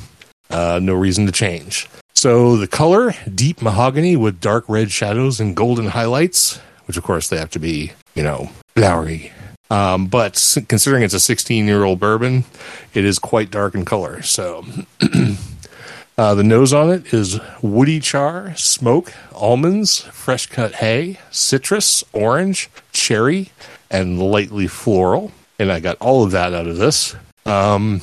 uh, 0.50 0.80
no 0.82 0.94
reason 0.94 1.26
to 1.26 1.32
change. 1.32 1.90
So, 2.14 2.56
the 2.56 2.68
color 2.68 3.14
deep 3.34 3.62
mahogany 3.62 4.16
with 4.16 4.40
dark 4.40 4.64
red 4.70 4.92
shadows 4.92 5.42
and 5.42 5.56
golden 5.56 5.88
highlights, 5.88 6.58
which 6.86 6.96
of 6.96 7.04
course 7.04 7.28
they 7.28 7.38
have 7.38 7.52
to 7.52 7.60
be, 7.60 7.92
you 8.16 8.24
know, 8.24 8.50
flowery. 8.76 9.34
Um, 9.70 10.08
but 10.08 10.34
considering 10.68 11.04
it's 11.04 11.14
a 11.14 11.20
16 11.20 11.66
year 11.66 11.84
old 11.84 12.00
bourbon, 12.00 12.46
it 12.94 13.06
is 13.06 13.20
quite 13.20 13.50
dark 13.50 13.76
in 13.76 13.86
color. 13.86 14.22
So, 14.22 14.66
uh, 16.18 16.36
the 16.36 16.44
nose 16.44 16.74
on 16.74 16.90
it 16.90 17.14
is 17.14 17.40
woody 17.62 18.00
char, 18.00 18.56
smoke, 18.56 19.14
almonds, 19.34 20.00
fresh 20.00 20.48
cut 20.48 20.76
hay, 20.76 21.20
citrus, 21.32 22.04
orange, 22.14 22.70
cherry, 22.92 23.52
and 23.90 24.20
lightly 24.20 24.68
floral. 24.68 25.32
And 25.58 25.72
I 25.72 25.80
got 25.80 25.98
all 26.00 26.24
of 26.24 26.32
that 26.32 26.54
out 26.54 26.68
of 26.68 26.78
this. 26.78 27.16
Um, 27.46 28.02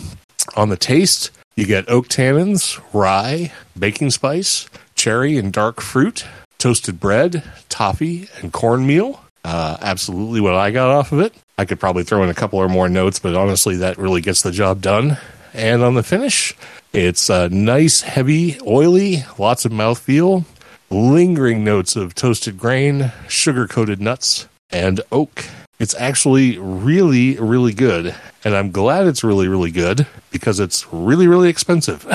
on 0.57 0.69
the 0.69 0.77
taste, 0.77 1.31
you 1.57 1.67
get 1.67 1.89
oak 1.89 2.09
tannins, 2.09 2.81
rye, 2.93 3.53
baking 3.79 4.11
spice, 4.11 4.67
cherry 4.95 5.37
and 5.37 5.53
dark 5.53 5.81
fruit, 5.81 6.25
toasted 6.59 7.01
bread, 7.01 7.43
toffee, 7.69 8.29
and 8.41 8.53
cornmeal. 8.53 9.23
Uh, 9.45 9.77
absolutely 9.81 10.41
what 10.41 10.55
I 10.55 10.71
got 10.71 10.91
off 10.91 11.13
of 11.13 11.21
it. 11.21 11.35
I 11.61 11.67
could 11.67 11.79
probably 11.79 12.05
throw 12.05 12.23
in 12.23 12.31
a 12.31 12.35
couple 12.35 12.59
or 12.59 12.71
more 12.71 12.89
notes, 12.89 13.19
but 13.19 13.35
honestly, 13.35 13.77
that 13.77 13.99
really 13.99 14.23
gets 14.23 14.41
the 14.41 14.51
job 14.51 14.81
done. 14.81 15.19
And 15.53 15.83
on 15.83 15.93
the 15.93 16.03
finish, 16.03 16.57
it's 16.95 17.29
uh, 17.29 17.49
nice, 17.49 18.01
heavy, 18.01 18.59
oily, 18.67 19.25
lots 19.37 19.67
of 19.67 19.73
mouthfeel, 19.73 20.47
lingering 20.89 21.63
notes 21.63 21.97
of 21.97 22.15
toasted 22.15 22.57
grain, 22.57 23.13
sugar 23.29 23.69
coated 23.69 24.01
nuts, 24.01 24.49
and 24.71 25.03
oak. 25.13 25.45
It's 25.79 25.95
actually 25.97 26.57
really, 26.57 27.37
really 27.37 27.75
good. 27.75 28.15
And 28.43 28.57
I'm 28.57 28.71
glad 28.71 29.07
it's 29.07 29.23
really, 29.23 29.47
really 29.47 29.71
good 29.71 30.07
because 30.31 30.61
it's 30.61 30.91
really, 30.91 31.27
really 31.27 31.51
expensive. 31.51 32.07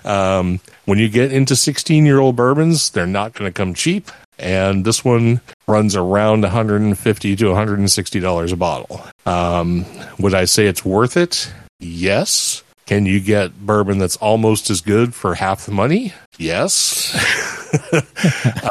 um, 0.04 0.58
when 0.84 0.98
you 0.98 1.08
get 1.08 1.32
into 1.32 1.54
16 1.54 2.04
year 2.04 2.18
old 2.18 2.34
bourbons, 2.34 2.90
they're 2.90 3.06
not 3.06 3.34
going 3.34 3.48
to 3.48 3.56
come 3.56 3.72
cheap. 3.72 4.10
And 4.38 4.84
this 4.84 5.04
one 5.04 5.40
runs 5.66 5.96
around 5.96 6.42
150 6.42 7.36
to 7.36 7.46
160 7.46 8.20
dollars 8.20 8.52
a 8.52 8.56
bottle. 8.56 9.04
Um, 9.26 9.84
would 10.18 10.34
I 10.34 10.44
say 10.44 10.66
it's 10.66 10.84
worth 10.84 11.16
it? 11.16 11.52
Yes. 11.80 12.62
Can 12.86 13.06
you 13.06 13.20
get 13.20 13.58
bourbon 13.64 13.98
that's 13.98 14.16
almost 14.16 14.68
as 14.70 14.80
good 14.80 15.14
for 15.14 15.34
half 15.34 15.64
the 15.64 15.72
money? 15.72 16.12
Yes. 16.36 17.14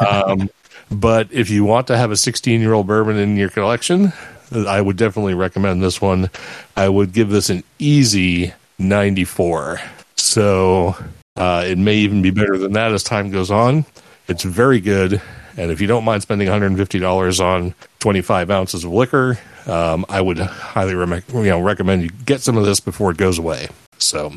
um, 0.00 0.48
but 0.90 1.28
if 1.32 1.50
you 1.50 1.64
want 1.64 1.88
to 1.88 1.96
have 1.96 2.10
a 2.10 2.16
16 2.16 2.60
year 2.60 2.72
old 2.72 2.86
bourbon 2.86 3.16
in 3.16 3.36
your 3.36 3.48
collection, 3.48 4.12
I 4.52 4.80
would 4.80 4.96
definitely 4.96 5.34
recommend 5.34 5.82
this 5.82 6.00
one. 6.00 6.30
I 6.76 6.88
would 6.88 7.12
give 7.12 7.30
this 7.30 7.50
an 7.50 7.64
easy 7.78 8.52
94. 8.78 9.80
So 10.16 10.96
uh, 11.36 11.64
it 11.66 11.78
may 11.78 11.96
even 11.96 12.22
be 12.22 12.30
better 12.30 12.56
than 12.56 12.72
that 12.72 12.92
as 12.92 13.02
time 13.02 13.30
goes 13.30 13.50
on. 13.50 13.84
It's 14.28 14.44
very 14.44 14.80
good. 14.80 15.20
And 15.56 15.70
if 15.70 15.80
you 15.80 15.86
don't 15.86 16.04
mind 16.04 16.22
spending 16.22 16.48
$150 16.48 17.40
on 17.40 17.74
25 18.00 18.50
ounces 18.50 18.84
of 18.84 18.92
liquor, 18.92 19.38
um, 19.66 20.04
I 20.08 20.20
would 20.20 20.38
highly 20.38 20.94
rem- 20.94 21.22
you 21.32 21.44
know, 21.44 21.60
recommend 21.60 22.02
you 22.02 22.10
get 22.10 22.40
some 22.40 22.56
of 22.56 22.64
this 22.64 22.80
before 22.80 23.10
it 23.10 23.16
goes 23.16 23.38
away. 23.38 23.68
So 23.98 24.32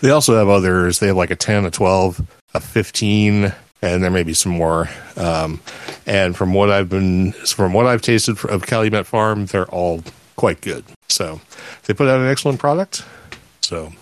they 0.00 0.10
also 0.10 0.36
have 0.36 0.48
others. 0.48 0.98
They 0.98 1.08
have 1.08 1.16
like 1.16 1.30
a 1.30 1.36
10, 1.36 1.66
a 1.66 1.70
12, 1.70 2.26
a 2.54 2.60
15, 2.60 3.52
and 3.82 4.02
there 4.02 4.10
may 4.10 4.22
be 4.22 4.34
some 4.34 4.52
more. 4.52 4.88
Um, 5.16 5.60
and 6.06 6.36
from 6.36 6.54
what 6.54 6.70
I've 6.70 6.88
been, 6.88 7.32
from 7.32 7.72
what 7.72 7.86
I've 7.86 8.02
tasted 8.02 8.42
of 8.46 8.66
Calumet 8.66 9.06
Farm, 9.06 9.46
they're 9.46 9.66
all 9.66 10.02
quite 10.36 10.60
good. 10.60 10.84
So 11.08 11.40
they 11.84 11.94
put 11.94 12.08
out 12.08 12.20
an 12.20 12.28
excellent 12.28 12.58
product. 12.58 13.04
So 13.60 13.92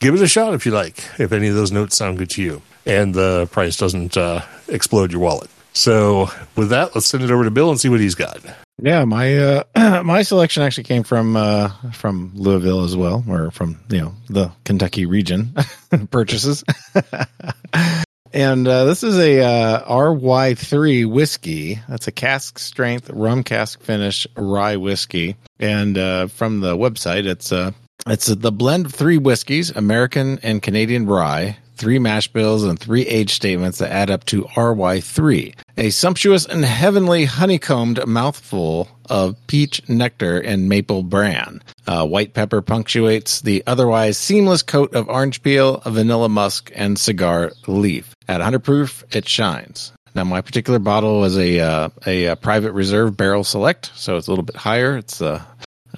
give 0.00 0.14
it 0.14 0.22
a 0.22 0.28
shot 0.28 0.54
if 0.54 0.64
you 0.64 0.72
like, 0.72 0.98
if 1.18 1.32
any 1.32 1.48
of 1.48 1.54
those 1.54 1.72
notes 1.72 1.96
sound 1.96 2.18
good 2.18 2.30
to 2.30 2.42
you 2.42 2.62
and 2.86 3.14
the 3.14 3.48
price 3.52 3.76
doesn't 3.76 4.16
uh, 4.16 4.42
explode 4.68 5.12
your 5.12 5.20
wallet. 5.20 5.50
So 5.72 6.30
with 6.56 6.70
that, 6.70 6.94
let's 6.94 7.06
send 7.06 7.24
it 7.24 7.30
over 7.30 7.44
to 7.44 7.50
Bill 7.50 7.70
and 7.70 7.80
see 7.80 7.88
what 7.88 8.00
he's 8.00 8.14
got. 8.14 8.38
Yeah, 8.80 9.04
my 9.04 9.38
uh, 9.38 10.02
my 10.04 10.22
selection 10.22 10.62
actually 10.62 10.84
came 10.84 11.02
from 11.02 11.36
uh, 11.36 11.68
from 11.92 12.32
Louisville 12.34 12.84
as 12.84 12.96
well, 12.96 13.24
or 13.28 13.50
from 13.50 13.78
you 13.88 14.00
know 14.00 14.14
the 14.28 14.50
Kentucky 14.64 15.06
region 15.06 15.54
purchases. 16.10 16.64
and 18.32 18.66
uh, 18.66 18.84
this 18.84 19.02
is 19.02 19.18
a 19.18 19.40
uh, 19.40 19.88
RY3 19.88 21.10
whiskey. 21.10 21.80
That's 21.88 22.08
a 22.08 22.12
cask 22.12 22.58
strength 22.58 23.08
rum 23.10 23.44
cask 23.44 23.80
finish 23.80 24.26
rye 24.36 24.76
whiskey, 24.76 25.36
and 25.60 25.96
uh, 25.96 26.26
from 26.26 26.60
the 26.60 26.76
website, 26.76 27.26
it's 27.26 27.52
uh, 27.52 27.72
it's 28.06 28.26
the 28.26 28.52
blend 28.52 28.86
of 28.86 28.94
three 28.94 29.18
whiskeys, 29.18 29.70
American 29.70 30.40
and 30.42 30.60
Canadian 30.60 31.06
rye, 31.06 31.56
three 31.82 31.98
mash 31.98 32.28
bills, 32.28 32.62
and 32.62 32.78
three 32.78 33.02
age 33.08 33.34
statements 33.34 33.78
that 33.78 33.90
add 33.90 34.08
up 34.08 34.22
to 34.26 34.44
RY3. 34.54 35.52
A 35.78 35.90
sumptuous 35.90 36.46
and 36.46 36.64
heavenly 36.64 37.24
honeycombed 37.24 38.06
mouthful 38.06 38.86
of 39.10 39.34
peach 39.48 39.82
nectar 39.88 40.38
and 40.38 40.68
maple 40.68 41.02
bran. 41.02 41.60
Uh, 41.88 42.06
white 42.06 42.34
pepper 42.34 42.62
punctuates 42.62 43.40
the 43.40 43.64
otherwise 43.66 44.16
seamless 44.16 44.62
coat 44.62 44.94
of 44.94 45.08
orange 45.08 45.42
peel, 45.42 45.82
vanilla 45.84 46.28
musk, 46.28 46.70
and 46.76 47.00
cigar 47.00 47.50
leaf. 47.66 48.14
At 48.28 48.38
100 48.38 48.60
proof, 48.60 49.02
it 49.10 49.26
shines. 49.26 49.90
Now, 50.14 50.22
my 50.22 50.40
particular 50.40 50.78
bottle 50.78 51.18
was 51.18 51.36
a 51.36 51.58
uh, 51.58 51.88
a, 52.06 52.28
uh 52.28 52.34
private 52.36 52.72
reserve 52.74 53.16
barrel 53.16 53.42
select, 53.42 53.90
so 53.96 54.16
it's 54.16 54.28
a 54.28 54.30
little 54.30 54.44
bit 54.44 54.54
higher. 54.54 54.96
It's 54.98 55.20
uh, 55.20 55.42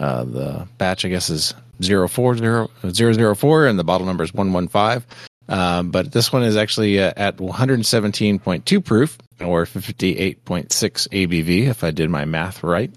uh, 0.01 0.25
the 0.25 0.66
batch, 0.79 1.05
I 1.05 1.09
guess, 1.09 1.29
is 1.29 1.53
040, 1.83 2.68
004, 2.90 3.66
and 3.66 3.79
the 3.79 3.85
bottle 3.85 4.07
number 4.07 4.25
is 4.25 4.33
115. 4.33 5.05
Uh, 5.48 5.83
but 5.83 6.12
this 6.12 6.33
one 6.33 6.42
is 6.42 6.57
actually 6.57 7.00
uh, 7.00 7.12
at 7.16 7.37
117.2 7.37 8.85
proof 8.85 9.18
or 9.40 9.64
58.6 9.64 10.38
ABV, 10.38 11.68
if 11.68 11.84
I 11.84 11.90
did 11.90 12.09
my 12.11 12.24
math 12.24 12.62
right. 12.62 12.90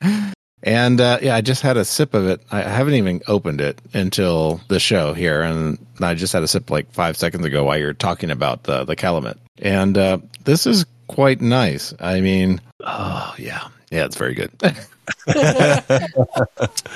and 0.62 1.00
uh, 1.00 1.18
yeah, 1.20 1.34
I 1.34 1.40
just 1.40 1.62
had 1.62 1.76
a 1.76 1.84
sip 1.84 2.14
of 2.14 2.26
it. 2.26 2.40
I 2.50 2.62
haven't 2.62 2.94
even 2.94 3.22
opened 3.26 3.60
it 3.60 3.80
until 3.92 4.60
the 4.68 4.80
show 4.80 5.12
here, 5.12 5.42
and 5.42 5.78
I 6.00 6.14
just 6.14 6.32
had 6.32 6.42
a 6.42 6.48
sip 6.48 6.70
like 6.70 6.92
five 6.92 7.16
seconds 7.16 7.44
ago 7.44 7.64
while 7.64 7.78
you're 7.78 7.92
talking 7.92 8.30
about 8.30 8.64
the 8.64 8.84
the 8.84 8.96
Calumet. 8.96 9.38
And 9.58 9.98
uh, 9.98 10.18
this 10.44 10.66
is 10.66 10.86
quite 11.08 11.40
nice. 11.40 11.92
I 12.00 12.20
mean, 12.20 12.60
oh 12.80 13.34
yeah, 13.38 13.68
yeah, 13.90 14.04
it's 14.04 14.16
very 14.16 14.34
good. 14.34 14.50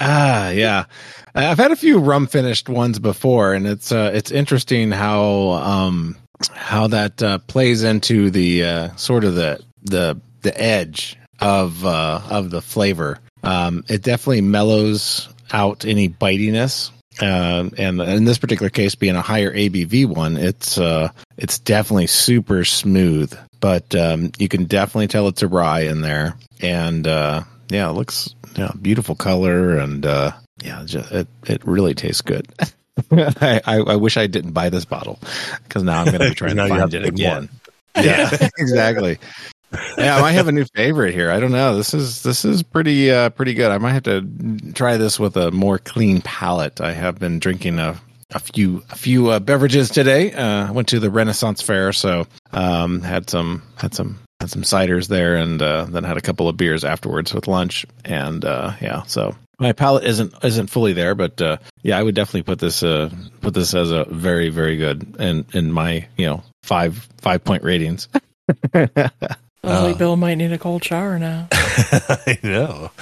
ah, 0.00 0.50
yeah. 0.50 0.84
I've 1.36 1.58
had 1.58 1.70
a 1.70 1.76
few 1.76 1.98
rum 1.98 2.26
finished 2.28 2.68
ones 2.68 2.98
before, 2.98 3.52
and 3.52 3.66
it's 3.66 3.92
uh, 3.92 4.10
it's 4.14 4.30
interesting 4.30 4.90
how 4.90 5.50
um, 5.50 6.16
how 6.50 6.86
that 6.88 7.22
uh, 7.22 7.38
plays 7.38 7.84
into 7.84 8.30
the 8.30 8.64
uh, 8.64 8.96
sort 8.96 9.24
of 9.24 9.34
the 9.34 9.60
the 9.82 10.18
the 10.40 10.58
edge 10.58 11.18
of 11.38 11.84
uh, 11.84 12.22
of 12.30 12.50
the 12.50 12.62
flavor. 12.62 13.18
Um, 13.42 13.84
it 13.86 14.02
definitely 14.02 14.40
mellows 14.40 15.28
out 15.52 15.84
any 15.84 16.08
bitiness. 16.08 16.90
Um, 17.20 17.72
and 17.78 18.00
in 18.00 18.24
this 18.24 18.38
particular 18.38 18.68
case, 18.68 18.94
being 18.94 19.16
a 19.16 19.22
higher 19.22 19.52
ABV 19.52 20.06
one, 20.06 20.38
it's 20.38 20.78
uh, 20.78 21.10
it's 21.36 21.58
definitely 21.58 22.06
super 22.06 22.64
smooth. 22.64 23.38
But 23.60 23.94
um, 23.94 24.32
you 24.38 24.48
can 24.48 24.64
definitely 24.64 25.08
tell 25.08 25.28
it's 25.28 25.42
a 25.42 25.48
rye 25.48 25.80
in 25.80 26.00
there, 26.00 26.34
and 26.62 27.06
uh, 27.06 27.42
yeah, 27.68 27.90
it 27.90 27.92
looks 27.92 28.34
yeah, 28.56 28.72
beautiful 28.80 29.14
color, 29.14 29.78
and 29.78 30.04
uh, 30.04 30.32
yeah, 30.62 30.82
just, 30.84 31.10
it 31.12 31.28
it 31.46 31.66
really 31.66 31.94
tastes 31.94 32.22
good. 32.22 32.48
I, 33.10 33.60
I, 33.64 33.76
I 33.78 33.96
wish 33.96 34.16
I 34.16 34.26
didn't 34.26 34.52
buy 34.52 34.70
this 34.70 34.84
bottle 34.84 35.18
because 35.64 35.82
now 35.82 36.00
I'm 36.00 36.06
going 36.06 36.20
to 36.20 36.28
be 36.30 36.34
trying 36.34 36.56
to 36.56 36.68
find 36.68 36.94
it 36.94 37.04
again. 37.04 37.48
Yeah, 37.98 38.50
exactly. 38.58 39.18
Yeah, 39.96 40.18
I 40.18 40.20
might 40.20 40.32
have 40.32 40.48
a 40.48 40.52
new 40.52 40.66
favorite 40.74 41.14
here. 41.14 41.30
I 41.30 41.40
don't 41.40 41.50
know. 41.50 41.78
This 41.78 41.94
is 41.94 42.22
this 42.22 42.44
is 42.44 42.62
pretty 42.62 43.10
uh, 43.10 43.30
pretty 43.30 43.54
good. 43.54 43.70
I 43.70 43.78
might 43.78 43.94
have 43.94 44.02
to 44.02 44.72
try 44.74 44.98
this 44.98 45.18
with 45.18 45.38
a 45.38 45.50
more 45.50 45.78
clean 45.78 46.20
palate. 46.20 46.82
I 46.82 46.92
have 46.92 47.18
been 47.18 47.38
drinking 47.38 47.78
a 47.78 47.98
a 48.32 48.38
few 48.38 48.82
a 48.90 48.96
few 48.96 49.30
uh, 49.30 49.40
beverages 49.40 49.88
today. 49.88 50.32
Uh, 50.32 50.68
I 50.68 50.70
went 50.72 50.88
to 50.88 51.00
the 51.00 51.10
Renaissance 51.10 51.62
Fair, 51.62 51.94
so 51.94 52.26
um, 52.52 53.00
had 53.00 53.30
some 53.30 53.62
had 53.76 53.94
some 53.94 54.18
had 54.40 54.50
some 54.50 54.62
ciders 54.62 55.08
there, 55.08 55.36
and 55.36 55.62
uh, 55.62 55.86
then 55.86 56.04
had 56.04 56.16
a 56.16 56.22
couple 56.22 56.48
of 56.48 56.56
beers 56.56 56.84
afterwards 56.84 57.32
with 57.32 57.48
lunch. 57.48 57.86
And 58.04 58.44
uh, 58.44 58.72
yeah, 58.80 59.04
so 59.04 59.34
my 59.58 59.72
palate 59.72 60.04
isn't 60.04 60.34
isn't 60.44 60.68
fully 60.68 60.92
there, 60.92 61.14
but 61.14 61.40
uh, 61.40 61.56
yeah, 61.82 61.98
I 61.98 62.02
would 62.02 62.14
definitely 62.14 62.42
put 62.42 62.58
this 62.58 62.82
uh, 62.82 63.10
put 63.40 63.54
this 63.54 63.74
as 63.74 63.90
a 63.90 64.04
very 64.04 64.50
very 64.50 64.76
good 64.76 65.16
in 65.18 65.46
in 65.52 65.72
my 65.72 66.06
you 66.16 66.26
know 66.26 66.42
five 66.62 67.08
five 67.18 67.42
point 67.44 67.62
ratings. 67.62 68.08
Sounds 68.74 69.82
like 69.82 69.98
Bill 69.98 70.16
might 70.16 70.36
need 70.36 70.52
a 70.52 70.58
cold 70.58 70.84
shower 70.84 71.18
now 71.18 71.48
I 71.52 72.38
know. 72.42 72.92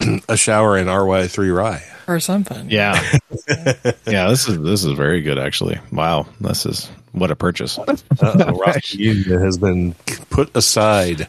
a 0.28 0.36
shower 0.36 0.76
in 0.76 0.86
RY3 0.86 1.56
rye. 1.56 1.84
or 2.06 2.20
something. 2.20 2.70
Yeah, 2.70 3.00
yeah. 4.06 4.28
This 4.28 4.48
is 4.48 4.60
this 4.60 4.84
is 4.84 4.92
very 4.92 5.22
good 5.22 5.38
actually. 5.38 5.78
Wow, 5.92 6.26
this 6.40 6.66
is 6.66 6.86
what 7.12 7.30
a 7.30 7.36
purchase. 7.36 7.78
Uh, 7.78 8.52
Rocky 8.56 9.22
has 9.24 9.58
been 9.58 9.94
put 10.30 10.56
aside. 10.56 11.28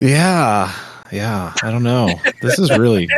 Yeah, 0.00 0.72
yeah. 1.12 1.52
I 1.62 1.70
don't 1.70 1.82
know. 1.82 2.08
This 2.42 2.58
is 2.58 2.76
really 2.76 3.08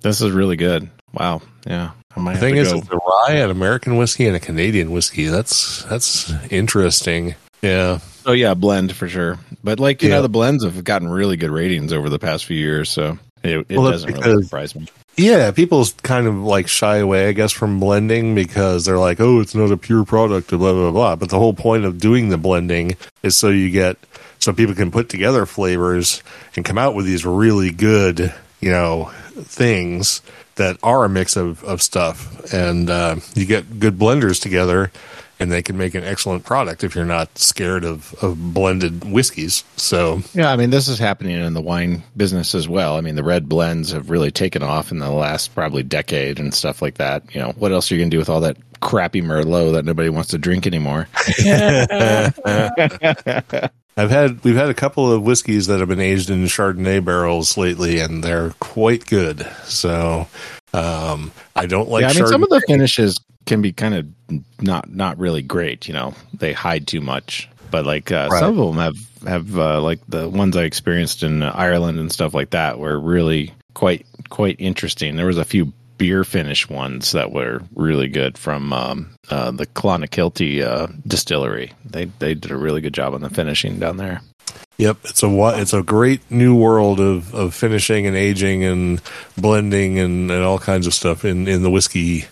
this 0.00 0.20
is 0.20 0.30
really 0.32 0.56
good. 0.56 0.90
Wow. 1.12 1.42
Yeah. 1.66 1.90
The 2.16 2.36
thing 2.36 2.56
is, 2.56 2.72
go. 2.72 2.78
it's 2.78 2.88
a 2.90 2.96
rye, 2.96 3.36
an 3.38 3.50
American 3.50 3.96
whiskey, 3.96 4.26
and 4.26 4.34
a 4.34 4.40
Canadian 4.40 4.90
whiskey. 4.90 5.26
That's 5.26 5.84
that's 5.84 6.32
interesting. 6.50 7.34
Yeah, 7.62 7.98
Oh 8.26 8.32
yeah, 8.32 8.54
blend 8.54 8.94
for 8.94 9.08
sure. 9.08 9.38
But 9.64 9.78
like 9.80 10.02
you 10.02 10.08
Yeah. 10.08 10.16
know, 10.16 10.22
the 10.22 10.28
blends 10.28 10.64
have 10.64 10.82
gotten 10.84 11.08
really 11.08 11.36
good 11.36 11.50
ratings 11.50 11.92
over 11.92 12.08
the 12.08 12.18
past 12.18 12.44
few 12.44 12.56
years, 12.56 12.88
so 12.90 13.18
it, 13.42 13.66
it 13.68 13.78
Well, 13.78 13.90
doesn't 13.92 14.12
really 14.18 14.42
surprise 14.42 14.74
me. 14.74 14.86
yeah. 15.16 15.50
People 15.52 15.86
kind 16.02 16.26
of 16.26 16.36
like 16.36 16.66
shy 16.68 16.96
away, 16.98 17.28
I 17.28 17.32
guess, 17.32 17.52
from 17.52 17.78
blending 17.80 18.34
because 18.34 18.84
they're 18.84 18.98
like, 18.98 19.20
"Oh, 19.20 19.40
it's 19.40 19.54
not 19.54 19.70
a 19.70 19.76
pure 19.76 20.04
product," 20.04 20.48
blah 20.50 20.72
blah 20.72 20.90
blah. 20.90 21.14
But 21.16 21.28
the 21.30 21.38
whole 21.38 21.54
point 21.54 21.84
of 21.84 21.98
doing 21.98 22.28
the 22.30 22.38
blending 22.38 22.96
is 23.22 23.36
so 23.36 23.48
you 23.48 23.70
get 23.70 23.96
so 24.40 24.52
people 24.52 24.74
can 24.74 24.90
put 24.90 25.08
together 25.08 25.46
flavors 25.46 26.20
and 26.56 26.64
come 26.64 26.78
out 26.78 26.94
with 26.96 27.06
these 27.06 27.24
really 27.24 27.70
good, 27.70 28.32
you 28.60 28.70
know, 28.70 29.10
things 29.44 30.22
that 30.56 30.76
are 30.82 31.04
a 31.04 31.08
mix 31.08 31.36
of 31.36 31.62
of 31.64 31.80
stuff, 31.82 32.52
and 32.52 32.90
uh, 32.90 33.16
you 33.34 33.46
get 33.46 33.80
good 33.80 33.98
blenders 33.98 34.40
together. 34.40 34.90
And 35.40 35.52
they 35.52 35.62
can 35.62 35.78
make 35.78 35.94
an 35.94 36.02
excellent 36.02 36.44
product 36.44 36.82
if 36.82 36.96
you're 36.96 37.04
not 37.04 37.38
scared 37.38 37.84
of, 37.84 38.12
of 38.22 38.52
blended 38.52 39.04
whiskeys. 39.04 39.62
So 39.76 40.20
Yeah, 40.34 40.50
I 40.50 40.56
mean, 40.56 40.70
this 40.70 40.88
is 40.88 40.98
happening 40.98 41.36
in 41.36 41.54
the 41.54 41.60
wine 41.60 42.02
business 42.16 42.56
as 42.56 42.68
well. 42.68 42.96
I 42.96 43.02
mean, 43.02 43.14
the 43.14 43.22
red 43.22 43.48
blends 43.48 43.92
have 43.92 44.10
really 44.10 44.32
taken 44.32 44.64
off 44.64 44.90
in 44.90 44.98
the 44.98 45.12
last 45.12 45.54
probably 45.54 45.84
decade 45.84 46.40
and 46.40 46.52
stuff 46.52 46.82
like 46.82 46.96
that. 46.96 47.22
You 47.32 47.40
know, 47.40 47.52
what 47.56 47.70
else 47.70 47.88
are 47.88 47.94
you 47.94 48.00
going 48.00 48.10
to 48.10 48.14
do 48.16 48.18
with 48.18 48.28
all 48.28 48.40
that 48.40 48.56
crappy 48.80 49.22
Merlot 49.22 49.74
that 49.74 49.84
nobody 49.84 50.08
wants 50.08 50.30
to 50.30 50.38
drink 50.38 50.66
anymore? 50.66 51.06
I've 53.98 54.10
had 54.10 54.44
we've 54.44 54.54
had 54.56 54.68
a 54.70 54.74
couple 54.74 55.10
of 55.10 55.22
whiskeys 55.22 55.66
that 55.66 55.80
have 55.80 55.88
been 55.88 56.00
aged 56.00 56.30
in 56.30 56.44
Chardonnay 56.44 57.04
barrels 57.04 57.56
lately, 57.56 57.98
and 57.98 58.22
they're 58.22 58.50
quite 58.60 59.04
good. 59.06 59.44
So 59.64 60.28
um, 60.72 61.32
I 61.56 61.66
don't 61.66 61.88
like. 61.88 62.02
yeah, 62.02 62.10
I 62.10 62.12
mean, 62.14 62.26
some 62.28 62.44
of 62.44 62.48
the 62.48 62.62
finishes 62.66 63.18
can 63.46 63.60
be 63.60 63.72
kind 63.72 63.94
of 63.94 64.06
not 64.60 64.88
not 64.88 65.18
really 65.18 65.42
great. 65.42 65.88
You 65.88 65.94
know, 65.94 66.14
they 66.32 66.52
hide 66.52 66.86
too 66.86 67.00
much. 67.00 67.48
But 67.70 67.84
like 67.84 68.10
uh, 68.12 68.28
Right. 68.30 68.38
some 68.38 68.58
of 68.58 68.66
them 68.74 68.76
have 68.78 68.96
have 69.26 69.58
uh, 69.58 69.80
like 69.82 69.98
the 70.08 70.28
ones 70.28 70.56
I 70.56 70.62
experienced 70.62 71.22
in 71.22 71.42
Ireland 71.42 71.98
and 71.98 72.10
stuff 72.10 72.34
like 72.34 72.50
that 72.50 72.78
were 72.78 72.98
really 72.98 73.52
quite 73.74 74.06
quite 74.28 74.56
interesting. 74.58 75.16
There 75.16 75.26
was 75.26 75.38
a 75.38 75.44
few 75.44 75.72
beer 75.98 76.24
finish 76.24 76.68
ones 76.68 77.12
that 77.12 77.32
were 77.32 77.60
really 77.74 78.08
good 78.08 78.38
from 78.38 78.72
um, 78.72 79.14
uh, 79.30 79.50
the 79.50 79.66
Clonakilty 79.66 80.62
uh, 80.62 80.86
distillery. 81.06 81.72
They 81.84 82.06
they 82.06 82.34
did 82.34 82.50
a 82.50 82.56
really 82.56 82.80
good 82.80 82.94
job 82.94 83.14
on 83.14 83.20
the 83.20 83.30
finishing 83.30 83.78
down 83.78 83.96
there. 83.96 84.22
Yep, 84.78 84.98
it's 85.04 85.24
a 85.24 85.60
it's 85.60 85.72
a 85.72 85.82
great 85.82 86.30
new 86.30 86.56
world 86.56 87.00
of, 87.00 87.34
of 87.34 87.52
finishing 87.52 88.06
and 88.06 88.16
aging 88.16 88.62
and 88.62 89.02
blending 89.36 89.98
and, 89.98 90.30
and 90.30 90.44
all 90.44 90.60
kinds 90.60 90.86
of 90.86 90.94
stuff 90.94 91.24
in, 91.24 91.48
in 91.48 91.64
the 91.64 91.70
whiskey 91.70 92.26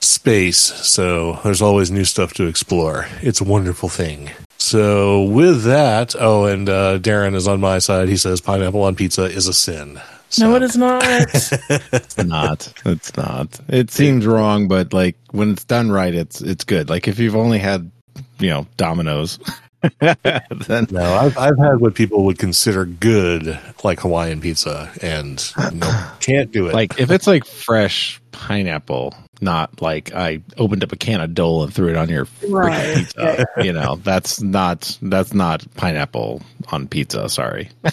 space. 0.00 0.56
So 0.56 1.38
there's 1.44 1.60
always 1.60 1.90
new 1.90 2.04
stuff 2.04 2.32
to 2.34 2.46
explore. 2.46 3.06
It's 3.20 3.42
a 3.42 3.44
wonderful 3.44 3.90
thing. 3.90 4.30
So 4.56 5.24
with 5.24 5.64
that, 5.64 6.14
oh, 6.18 6.46
and 6.46 6.66
uh, 6.66 6.98
Darren 6.98 7.34
is 7.34 7.46
on 7.46 7.60
my 7.60 7.78
side. 7.78 8.08
He 8.08 8.16
says 8.16 8.40
pineapple 8.40 8.84
on 8.84 8.96
pizza 8.96 9.24
is 9.24 9.46
a 9.46 9.52
sin. 9.52 10.00
So, 10.32 10.48
No, 10.48 10.56
it 10.56 10.62
is 10.62 10.76
not. 10.76 11.02
It's 11.92 12.16
not. 12.16 12.72
It's 12.86 13.16
not. 13.16 13.60
It 13.68 13.90
seems 13.90 14.26
wrong, 14.26 14.66
but 14.68 14.92
like 14.92 15.16
when 15.30 15.52
it's 15.52 15.64
done 15.64 15.90
right, 15.92 16.14
it's 16.14 16.40
it's 16.40 16.64
good. 16.64 16.88
Like 16.88 17.06
if 17.08 17.18
you've 17.18 17.36
only 17.36 17.58
had 17.58 17.90
you 18.38 18.48
know 18.48 18.66
Domino's, 18.78 19.38
then 20.00 20.86
No, 20.90 21.14
I've 21.14 21.36
I've 21.36 21.58
had 21.58 21.80
what 21.80 21.94
people 21.94 22.24
would 22.24 22.38
consider 22.38 22.84
good, 22.86 23.58
like 23.84 24.00
Hawaiian 24.00 24.40
pizza, 24.40 24.90
and 25.02 25.42
no, 25.74 26.10
can't 26.20 26.50
do 26.50 26.66
it. 26.68 26.74
like 26.74 26.98
if 26.98 27.10
it's 27.10 27.26
like 27.26 27.44
fresh 27.44 28.20
pineapple, 28.32 29.14
not 29.42 29.82
like 29.82 30.14
I 30.14 30.40
opened 30.56 30.82
up 30.82 30.92
a 30.92 30.96
can 30.96 31.20
of 31.20 31.34
Dole 31.34 31.64
and 31.64 31.74
threw 31.74 31.88
it 31.90 31.96
on 31.96 32.08
your 32.08 32.26
Right. 32.48 32.96
pizza. 32.96 33.44
You 33.62 33.72
know, 33.74 33.96
that's 33.96 34.40
not 34.40 34.96
that's 35.02 35.34
not 35.34 35.64
pineapple 35.74 36.40
on 36.70 36.88
pizza. 36.88 37.28
Sorry. 37.28 37.68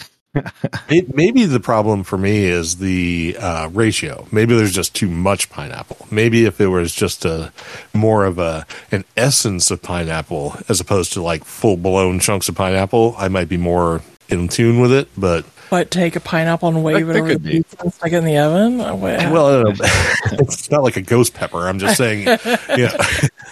May- 0.90 1.06
maybe 1.14 1.46
the 1.46 1.60
problem 1.60 2.04
for 2.04 2.18
me 2.18 2.46
is 2.46 2.78
the 2.78 3.36
uh, 3.40 3.70
ratio. 3.74 4.28
Maybe 4.32 4.56
there's 4.56 4.74
just 4.74 4.94
too 4.96 5.10
much 5.10 5.50
pineapple. 5.50 6.08
Maybe 6.12 6.46
if 6.46 6.62
it 6.62 6.68
was 6.68 6.94
just 6.94 7.26
a 7.26 7.52
more 7.94 8.26
of 8.26 8.38
a 8.38 8.66
an 8.92 9.06
essence 9.18 9.72
of 9.72 9.82
pineapple 9.82 10.56
as 10.70 10.80
opposed 10.80 11.14
to 11.14 11.22
like 11.22 11.44
full 11.46 11.78
blown 11.78 12.20
chunks 12.20 12.48
of 12.48 12.56
pineapple, 12.56 13.16
I 13.18 13.28
might 13.28 13.50
be 13.50 13.58
more 13.58 14.02
in 14.30 14.48
tune 14.48 14.80
with 14.80 14.92
it. 14.92 15.08
But 15.18 15.46
What, 15.70 15.90
take 15.90 16.16
a 16.16 16.20
pineapple 16.20 16.70
and 16.70 16.84
wave 16.84 17.08
That- 17.08 17.16
it 17.16 17.20
over 17.20 17.34
the 17.36 17.40
pizza 17.50 17.78
and 17.82 17.92
stick 17.94 18.14
it 18.14 18.18
in 18.18 18.26
the 18.26 18.38
oven? 18.38 18.82
Oh, 18.82 18.96
well, 18.96 19.20
I 19.20 19.64
don't 19.64 19.80
know. 19.80 19.86
it's 20.40 20.70
not 20.70 20.84
like 20.84 20.96
a 20.98 21.02
ghost 21.02 21.34
pepper. 21.34 21.68
I'm 21.68 21.80
just 21.80 21.98
saying, 21.98 22.28
yeah, 22.78 22.96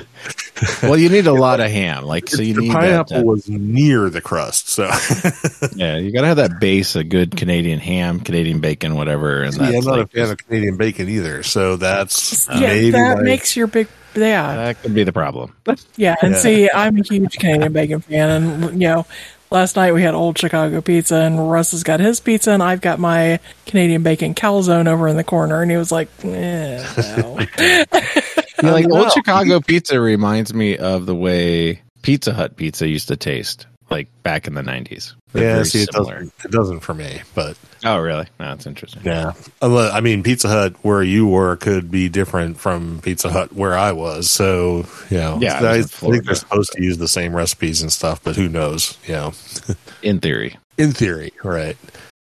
Well, 0.82 0.96
you 0.96 1.08
need 1.08 1.26
a 1.26 1.32
lot 1.32 1.60
of 1.60 1.70
ham. 1.70 2.04
Like 2.04 2.28
so, 2.28 2.40
you 2.42 2.54
the 2.54 2.60
need 2.62 2.72
pineapple 2.72 3.04
that, 3.08 3.16
that- 3.20 3.26
was 3.26 3.48
near 3.48 4.08
the 4.10 4.20
crust. 4.20 4.68
So 4.68 4.84
yeah, 5.76 5.96
you 5.98 6.12
got 6.12 6.22
to 6.22 6.26
have 6.28 6.36
that 6.38 6.60
base 6.60 6.96
of 6.96 7.08
good 7.08 7.36
Canadian 7.36 7.78
ham, 7.78 8.20
Canadian 8.20 8.60
bacon, 8.60 8.94
whatever. 8.94 9.42
And 9.42 9.52
See, 9.54 9.60
that's 9.60 9.76
I'm 9.76 9.84
not 9.84 9.98
like, 9.98 10.06
a 10.06 10.08
fan 10.08 10.30
of 10.30 10.38
Canadian 10.38 10.76
bacon 10.76 11.08
either. 11.08 11.42
So 11.42 11.76
that's 11.76 12.48
yeah, 12.48 12.60
maybe 12.60 12.90
that 12.92 13.18
my- 13.18 13.22
makes 13.22 13.56
your 13.56 13.66
big. 13.66 13.88
Yeah, 14.14 14.56
that 14.56 14.82
could 14.82 14.94
be 14.94 15.04
the 15.04 15.12
problem. 15.12 15.54
yeah. 15.96 16.14
And 16.22 16.32
Yeah. 16.32 16.38
see, 16.38 16.70
I'm 16.72 16.96
a 16.98 17.02
huge 17.02 17.36
Canadian 17.36 17.74
bacon 17.74 18.00
fan, 18.00 18.30
and 18.30 18.80
you 18.80 18.88
know, 18.88 19.06
last 19.50 19.76
night 19.76 19.92
we 19.92 20.00
had 20.02 20.14
Old 20.14 20.38
Chicago 20.38 20.80
pizza, 20.80 21.16
and 21.16 21.50
Russ 21.50 21.72
has 21.72 21.82
got 21.82 22.00
his 22.00 22.18
pizza, 22.20 22.52
and 22.52 22.62
I've 22.62 22.80
got 22.80 22.98
my 22.98 23.40
Canadian 23.66 24.02
bacon 24.02 24.34
calzone 24.34 24.88
over 24.88 25.06
in 25.06 25.16
the 25.18 25.24
corner, 25.24 25.60
and 25.60 25.70
he 25.70 25.76
was 25.76 25.92
like, 25.92 26.08
eh, 26.24 26.82
no. 27.18 27.38
Yeah, 28.62 28.72
like 28.72 28.90
old 28.90 29.12
Chicago 29.12 29.60
pizza 29.60 30.00
reminds 30.00 30.54
me 30.54 30.76
of 30.78 31.06
the 31.06 31.14
way 31.14 31.82
Pizza 32.02 32.32
Hut 32.32 32.56
pizza 32.56 32.88
used 32.88 33.08
to 33.08 33.16
taste, 33.16 33.66
like 33.90 34.08
back 34.22 34.46
in 34.46 34.54
the 34.54 34.62
nineties. 34.62 35.14
yeah. 35.34 35.62
See, 35.64 35.82
it 35.82 35.90
doesn't, 35.90 36.32
it 36.44 36.50
doesn't 36.50 36.80
for 36.80 36.94
me, 36.94 37.20
but 37.34 37.56
Oh, 37.84 37.98
really? 37.98 38.26
No, 38.40 38.46
that's 38.48 38.66
interesting. 38.66 39.02
yeah. 39.04 39.32
I 39.60 40.00
mean, 40.00 40.22
Pizza 40.22 40.48
Hut 40.48 40.74
where 40.82 41.02
you 41.02 41.26
were 41.28 41.56
could 41.56 41.90
be 41.90 42.08
different 42.08 42.58
from 42.58 43.00
Pizza 43.02 43.30
Hut 43.30 43.52
where 43.52 43.76
I 43.76 43.92
was. 43.92 44.30
So 44.30 44.86
you 45.10 45.18
know, 45.18 45.38
Yeah, 45.40 45.60
I 45.62 45.74
I 45.78 45.82
think 45.82 46.24
they're 46.24 46.34
supposed 46.34 46.72
to 46.72 46.82
use 46.82 46.98
the 46.98 47.08
same 47.08 47.36
recipes 47.36 47.82
and 47.82 47.92
stuff, 47.92 48.22
but 48.24 48.34
who 48.36 48.48
knows? 48.48 48.96
You 49.06 49.12
know, 49.14 49.32
In 50.02 50.20
theory, 50.20 50.56
in 50.78 50.92
theory, 50.92 51.32
right? 51.44 51.76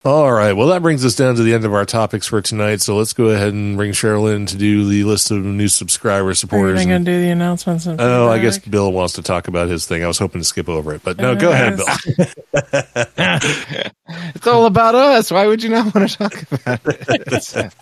All 0.06 0.32
right. 0.32 0.52
Well, 0.52 0.68
that 0.68 0.82
brings 0.82 1.04
us 1.04 1.16
down 1.16 1.34
to 1.34 1.42
the 1.42 1.52
end 1.52 1.64
of 1.64 1.74
our 1.74 1.84
topics 1.84 2.28
for 2.28 2.40
tonight. 2.40 2.80
So 2.80 2.96
let's 2.96 3.12
go 3.12 3.26
ahead 3.26 3.52
and 3.52 3.76
bring 3.76 3.90
Cheryl 3.90 4.32
in 4.32 4.46
to 4.46 4.56
do 4.56 4.86
the 4.88 5.02
list 5.02 5.32
of 5.32 5.44
new 5.44 5.66
subscriber 5.66 6.26
Are 6.26 6.30
you 6.30 6.34
supporters. 6.34 6.86
going 6.86 7.04
to 7.04 7.10
do 7.10 7.20
the 7.20 7.30
announcements? 7.30 7.86
and 7.86 8.00
Oh, 8.00 8.28
I 8.28 8.38
guess? 8.38 8.58
Bill 8.58 8.92
wants 8.92 9.14
to 9.14 9.22
talk 9.22 9.48
about 9.48 9.68
his 9.68 9.84
thing. 9.84 10.04
I 10.04 10.06
was 10.06 10.18
hoping 10.18 10.40
to 10.40 10.44
skip 10.44 10.68
over 10.68 10.94
it, 10.94 11.02
but 11.02 11.18
no, 11.18 11.34
go 11.34 11.50
ahead, 11.50 11.76
Bill. 11.76 11.86
It's 14.36 14.46
all 14.46 14.66
about 14.66 14.94
us. 14.94 15.32
Why 15.32 15.48
would 15.48 15.64
you 15.64 15.70
not 15.70 15.92
want 15.92 16.08
to 16.08 16.16
talk 16.16 16.52
about 16.52 16.80
it? 16.86 17.72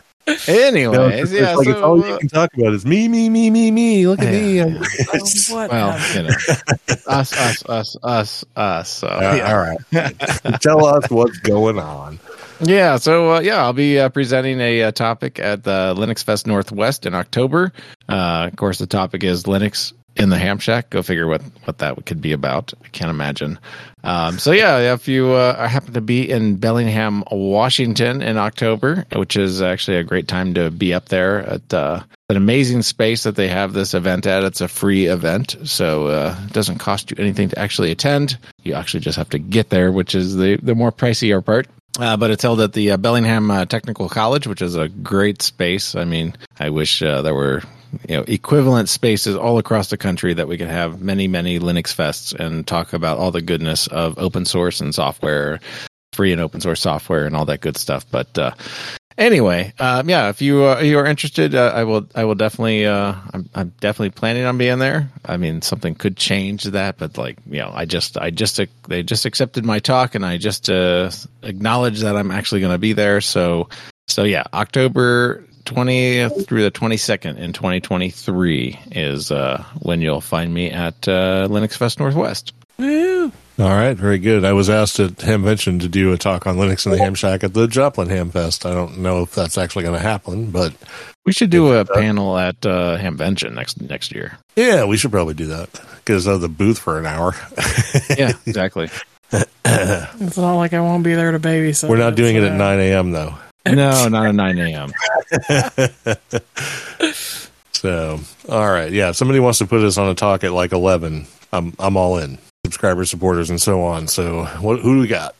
No, 0.26 0.34
Anyways, 0.48 1.30
it's 1.30 1.40
yeah. 1.40 1.54
like 1.54 1.68
it's 1.68 1.78
all 1.78 2.04
you 2.04 2.18
can 2.18 2.28
talk 2.28 2.52
about 2.54 2.72
is 2.74 2.84
me, 2.84 3.06
me, 3.06 3.28
me, 3.28 3.48
me, 3.48 3.70
me. 3.70 4.08
Look 4.08 4.20
at 4.20 4.32
me. 4.32 4.60
I'm- 4.60 4.82
Oh, 5.14 5.18
what 5.54 5.70
well, 5.70 6.16
you 6.16 6.22
know, 6.24 6.28
us, 7.06 7.32
us, 7.32 7.64
us, 7.66 7.96
us, 8.02 8.44
us. 8.56 8.88
So, 8.90 9.06
yeah. 9.06 9.52
all 9.52 9.58
right. 9.58 10.60
Tell 10.60 10.84
us 10.84 11.08
what's 11.10 11.38
going 11.38 11.78
on. 11.78 12.18
Yeah, 12.58 12.96
so 12.96 13.34
uh, 13.34 13.40
yeah, 13.40 13.62
I'll 13.62 13.72
be 13.72 14.00
uh, 14.00 14.08
presenting 14.08 14.60
a, 14.60 14.84
uh 14.84 14.90
topic 14.92 15.38
at 15.38 15.62
the 15.62 15.94
Linux 15.96 16.24
Fest 16.24 16.46
Northwest 16.46 17.06
in 17.06 17.14
October. 17.14 17.72
Uh, 18.08 18.48
of 18.50 18.56
course, 18.56 18.78
the 18.78 18.86
topic 18.86 19.22
is 19.22 19.44
Linux 19.44 19.92
in 20.16 20.30
the 20.30 20.38
Ham 20.38 20.58
Shack. 20.58 20.90
Go 20.90 21.02
figure 21.02 21.26
what 21.26 21.42
what 21.64 21.78
that 21.78 22.04
could 22.06 22.20
be 22.20 22.32
about. 22.32 22.72
I 22.84 22.88
can't 22.88 23.10
imagine. 23.10 23.58
Um, 24.04 24.38
so 24.38 24.52
yeah, 24.52 24.94
if 24.94 25.08
you 25.08 25.32
uh, 25.32 25.66
happen 25.66 25.94
to 25.94 26.00
be 26.00 26.30
in 26.30 26.56
Bellingham, 26.56 27.24
Washington 27.30 28.22
in 28.22 28.36
October, 28.36 29.04
which 29.14 29.36
is 29.36 29.60
actually 29.60 29.96
a 29.96 30.04
great 30.04 30.28
time 30.28 30.54
to 30.54 30.70
be 30.70 30.94
up 30.94 31.06
there 31.06 31.40
at 31.40 31.74
uh, 31.74 32.02
an 32.28 32.36
amazing 32.36 32.82
space 32.82 33.24
that 33.24 33.36
they 33.36 33.48
have 33.48 33.72
this 33.72 33.94
event 33.94 34.26
at. 34.26 34.44
It's 34.44 34.60
a 34.60 34.68
free 34.68 35.06
event, 35.06 35.56
so 35.64 36.06
uh, 36.06 36.36
it 36.46 36.52
doesn't 36.52 36.78
cost 36.78 37.10
you 37.10 37.16
anything 37.18 37.48
to 37.48 37.58
actually 37.58 37.90
attend. 37.90 38.38
You 38.62 38.74
actually 38.74 39.00
just 39.00 39.18
have 39.18 39.30
to 39.30 39.38
get 39.38 39.70
there, 39.70 39.90
which 39.90 40.14
is 40.14 40.36
the 40.36 40.56
the 40.62 40.74
more 40.74 40.92
pricier 40.92 41.44
part. 41.44 41.66
Uh, 41.98 42.16
but 42.16 42.30
it's 42.30 42.42
held 42.42 42.60
at 42.60 42.74
the 42.74 42.90
uh, 42.90 42.96
Bellingham 42.98 43.50
uh, 43.50 43.64
Technical 43.64 44.08
College, 44.08 44.46
which 44.46 44.60
is 44.60 44.76
a 44.76 44.88
great 44.88 45.40
space. 45.40 45.94
I 45.94 46.04
mean, 46.04 46.34
I 46.60 46.68
wish 46.70 47.02
uh, 47.02 47.22
there 47.22 47.34
were 47.34 47.62
you 48.08 48.16
know 48.16 48.24
equivalent 48.26 48.88
spaces 48.88 49.36
all 49.36 49.58
across 49.58 49.90
the 49.90 49.96
country 49.96 50.34
that 50.34 50.48
we 50.48 50.58
could 50.58 50.68
have 50.68 51.00
many, 51.00 51.28
many 51.28 51.58
Linux 51.58 51.94
fests 51.94 52.34
and 52.34 52.66
talk 52.66 52.92
about 52.92 53.18
all 53.18 53.30
the 53.30 53.42
goodness 53.42 53.86
of 53.86 54.18
open 54.18 54.44
source 54.44 54.80
and 54.80 54.94
software, 54.94 55.60
free 56.12 56.32
and 56.32 56.40
open 56.40 56.60
source 56.60 56.80
software, 56.80 57.26
and 57.26 57.36
all 57.36 57.46
that 57.46 57.60
good 57.60 57.76
stuff. 57.76 58.04
But 58.10 58.38
uh, 58.38 58.52
anyway, 59.18 59.72
um, 59.78 60.08
yeah, 60.08 60.28
if 60.28 60.42
you 60.42 60.64
uh, 60.64 60.80
you 60.80 60.98
are 60.98 61.06
interested, 61.06 61.54
uh, 61.54 61.72
I 61.74 61.84
will 61.84 62.08
I 62.14 62.24
will 62.24 62.34
definitely 62.34 62.86
uh, 62.86 63.14
I'm 63.32 63.48
I'm 63.54 63.72
definitely 63.80 64.10
planning 64.10 64.44
on 64.44 64.58
being 64.58 64.78
there. 64.78 65.10
I 65.24 65.36
mean, 65.36 65.62
something 65.62 65.94
could 65.94 66.16
change 66.16 66.64
that, 66.64 66.98
but 66.98 67.18
like 67.18 67.38
you 67.46 67.60
know, 67.60 67.72
I 67.74 67.84
just 67.84 68.18
I 68.18 68.30
just 68.30 68.60
they 68.88 69.02
just 69.02 69.26
accepted 69.26 69.64
my 69.64 69.78
talk, 69.78 70.14
and 70.14 70.24
I 70.24 70.38
just 70.38 70.70
uh, 70.70 71.10
acknowledge 71.42 72.00
that 72.00 72.16
I'm 72.16 72.30
actually 72.30 72.60
going 72.60 72.72
to 72.72 72.78
be 72.78 72.92
there. 72.92 73.20
So 73.20 73.68
so 74.08 74.24
yeah, 74.24 74.44
October. 74.52 75.44
20th 75.66 76.46
through 76.46 76.62
the 76.62 76.70
22nd 76.70 77.36
in 77.38 77.52
2023 77.52 78.78
is 78.92 79.30
uh, 79.30 79.62
when 79.80 80.00
you'll 80.00 80.20
find 80.20 80.52
me 80.54 80.70
at 80.70 81.06
uh, 81.08 81.46
Linux 81.50 81.76
Fest 81.76 81.98
Northwest. 81.98 82.52
Woo. 82.78 83.32
All 83.58 83.68
right, 83.70 83.94
very 83.94 84.18
good. 84.18 84.44
I 84.44 84.52
was 84.52 84.68
asked 84.68 85.00
at 85.00 85.12
Hamvention 85.12 85.80
to 85.80 85.88
do 85.88 86.12
a 86.12 86.18
talk 86.18 86.46
on 86.46 86.56
Linux 86.56 86.84
in 86.84 86.92
the 86.92 86.98
Ham 86.98 87.14
Shack 87.14 87.42
at 87.42 87.54
the 87.54 87.66
Joplin 87.66 88.10
Ham 88.10 88.30
Fest. 88.30 88.66
I 88.66 88.74
don't 88.74 88.98
know 88.98 89.22
if 89.22 89.34
that's 89.34 89.56
actually 89.56 89.84
going 89.84 89.96
to 89.96 90.02
happen, 90.06 90.50
but 90.50 90.74
We 91.24 91.32
should 91.32 91.48
do 91.48 91.72
a 91.72 91.84
panel 91.86 92.36
at 92.36 92.66
uh, 92.66 92.98
Hamvention 92.98 93.54
next 93.54 93.80
next 93.80 94.12
year. 94.14 94.38
yeah, 94.56 94.84
we 94.84 94.98
should 94.98 95.10
probably 95.10 95.32
do 95.34 95.46
that. 95.46 95.70
Get 96.04 96.16
us 96.16 96.26
out 96.28 96.34
of 96.34 96.40
the 96.42 96.48
booth 96.50 96.78
for 96.78 96.98
an 96.98 97.06
hour. 97.06 97.34
Yeah, 98.16 98.32
exactly. 98.46 98.90
It's 99.68 100.36
not 100.36 100.54
like 100.56 100.72
I 100.74 100.80
won't 100.80 101.02
be 101.02 101.14
there 101.14 101.32
to 101.32 101.40
babysit. 101.40 101.88
We're 101.88 101.96
not 101.96 102.14
doing 102.14 102.36
it 102.36 102.44
at 102.44 102.52
9 102.52 102.78
a.m. 102.80 103.10
though. 103.10 103.34
No, 103.74 104.08
not 104.08 104.26
at 104.26 104.34
9 104.34 104.58
a.m. 104.58 104.92
So, 107.76 108.18
all 108.48 108.70
right, 108.70 108.90
yeah. 108.90 109.10
If 109.10 109.16
somebody 109.16 109.38
wants 109.38 109.58
to 109.58 109.66
put 109.66 109.82
us 109.82 109.98
on 109.98 110.08
a 110.08 110.14
talk 110.14 110.44
at 110.44 110.52
like 110.52 110.72
11, 110.72 111.26
I'm 111.52 111.74
I'm 111.78 111.96
all 111.96 112.16
in. 112.16 112.38
Subscribers, 112.64 113.10
supporters, 113.10 113.50
and 113.50 113.60
so 113.60 113.82
on. 113.82 114.08
So, 114.08 114.44
what? 114.60 114.80
Who 114.80 114.94
do 114.94 115.00
we 115.00 115.06
got? 115.06 115.34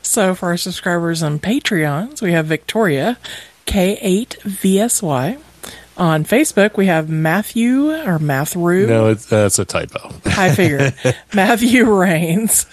So 0.00 0.34
for 0.34 0.48
our 0.48 0.56
subscribers 0.56 1.22
and 1.22 1.42
Patreons, 1.42 2.22
we 2.22 2.32
have 2.32 2.46
Victoria 2.46 3.18
K8VSY. 3.66 5.38
On 5.98 6.24
Facebook, 6.24 6.78
we 6.78 6.86
have 6.86 7.10
Matthew 7.10 7.90
or 7.90 8.18
Mathru. 8.18 8.88
No, 8.88 9.08
it's 9.08 9.26
that's 9.26 9.58
a 9.58 9.64
typo. 9.66 10.10
I 10.24 10.50
figured 10.54 10.94
Matthew 11.34 11.84
Rains. 11.84 12.66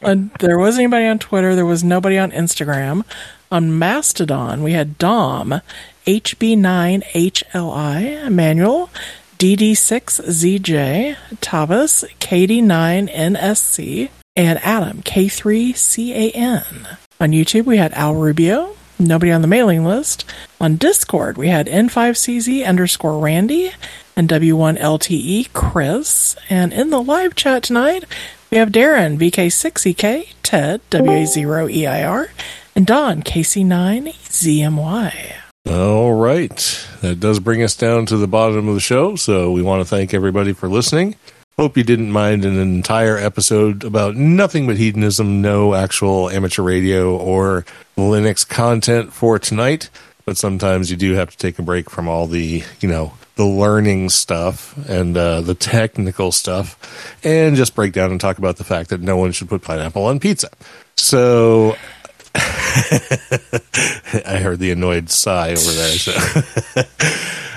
And 0.00 0.32
uh, 0.32 0.36
there 0.40 0.58
wasn't 0.58 0.82
anybody 0.82 1.06
on 1.06 1.20
Twitter. 1.20 1.54
There 1.54 1.64
was 1.64 1.84
nobody 1.84 2.18
on 2.18 2.32
Instagram. 2.32 3.04
On 3.50 3.78
Mastodon, 3.78 4.62
we 4.62 4.72
had 4.72 4.98
Dom, 4.98 5.60
HB9HLI, 6.06 8.26
Emmanuel, 8.26 8.90
DD6ZJ, 9.38 11.16
Tavis, 11.36 12.04
KD9NSC, 12.18 14.10
and 14.36 14.58
Adam, 14.60 15.02
K3CAN. 15.02 16.96
On 17.20 17.30
YouTube, 17.30 17.64
we 17.64 17.76
had 17.76 17.92
Al 17.92 18.14
Rubio, 18.14 18.74
nobody 18.98 19.30
on 19.30 19.42
the 19.42 19.48
mailing 19.48 19.84
list. 19.84 20.24
On 20.60 20.76
Discord, 20.76 21.36
we 21.36 21.48
had 21.48 21.66
N5CZ 21.66 22.66
underscore 22.66 23.18
Randy 23.18 23.72
and 24.16 24.28
W1LTE 24.28 25.10
E 25.10 25.48
Chris. 25.52 26.36
And 26.48 26.72
in 26.72 26.90
the 26.90 27.02
live 27.02 27.34
chat 27.34 27.62
tonight, 27.62 28.04
we 28.50 28.58
have 28.58 28.70
Darren, 28.70 29.18
VK6EK, 29.18 30.28
Ted, 30.42 30.80
WA0EIR, 30.90 32.28
and 32.74 32.86
Don, 32.86 33.22
KC9ZMY. 33.22 35.32
All 35.68 36.12
right. 36.12 36.86
That 37.00 37.20
does 37.20 37.40
bring 37.40 37.62
us 37.62 37.74
down 37.74 38.06
to 38.06 38.16
the 38.16 38.26
bottom 38.26 38.68
of 38.68 38.74
the 38.74 38.80
show. 38.80 39.16
So 39.16 39.50
we 39.50 39.62
want 39.62 39.80
to 39.80 39.88
thank 39.88 40.12
everybody 40.12 40.52
for 40.52 40.68
listening. 40.68 41.16
Hope 41.56 41.76
you 41.76 41.84
didn't 41.84 42.10
mind 42.10 42.44
an 42.44 42.58
entire 42.58 43.16
episode 43.16 43.84
about 43.84 44.16
nothing 44.16 44.66
but 44.66 44.76
hedonism, 44.76 45.40
no 45.40 45.74
actual 45.74 46.28
amateur 46.28 46.62
radio 46.62 47.16
or 47.16 47.64
Linux 47.96 48.46
content 48.46 49.12
for 49.12 49.38
tonight. 49.38 49.88
But 50.24 50.36
sometimes 50.36 50.90
you 50.90 50.96
do 50.96 51.14
have 51.14 51.30
to 51.30 51.36
take 51.36 51.58
a 51.58 51.62
break 51.62 51.90
from 51.90 52.08
all 52.08 52.26
the, 52.26 52.64
you 52.80 52.88
know, 52.88 53.12
the 53.36 53.44
learning 53.44 54.10
stuff 54.10 54.76
and 54.88 55.16
uh, 55.16 55.40
the 55.40 55.54
technical 55.54 56.32
stuff 56.32 57.18
and 57.24 57.56
just 57.56 57.74
break 57.74 57.92
down 57.92 58.10
and 58.10 58.20
talk 58.20 58.38
about 58.38 58.56
the 58.56 58.64
fact 58.64 58.90
that 58.90 59.00
no 59.00 59.16
one 59.16 59.32
should 59.32 59.48
put 59.48 59.62
pineapple 59.62 60.06
on 60.06 60.20
pizza. 60.20 60.48
So 60.96 61.76
I 64.26 64.40
heard 64.42 64.58
the 64.58 64.70
annoyed 64.72 65.10
sigh 65.10 65.52
over 65.52 65.72
there. 65.72 65.98
So. 65.98 66.12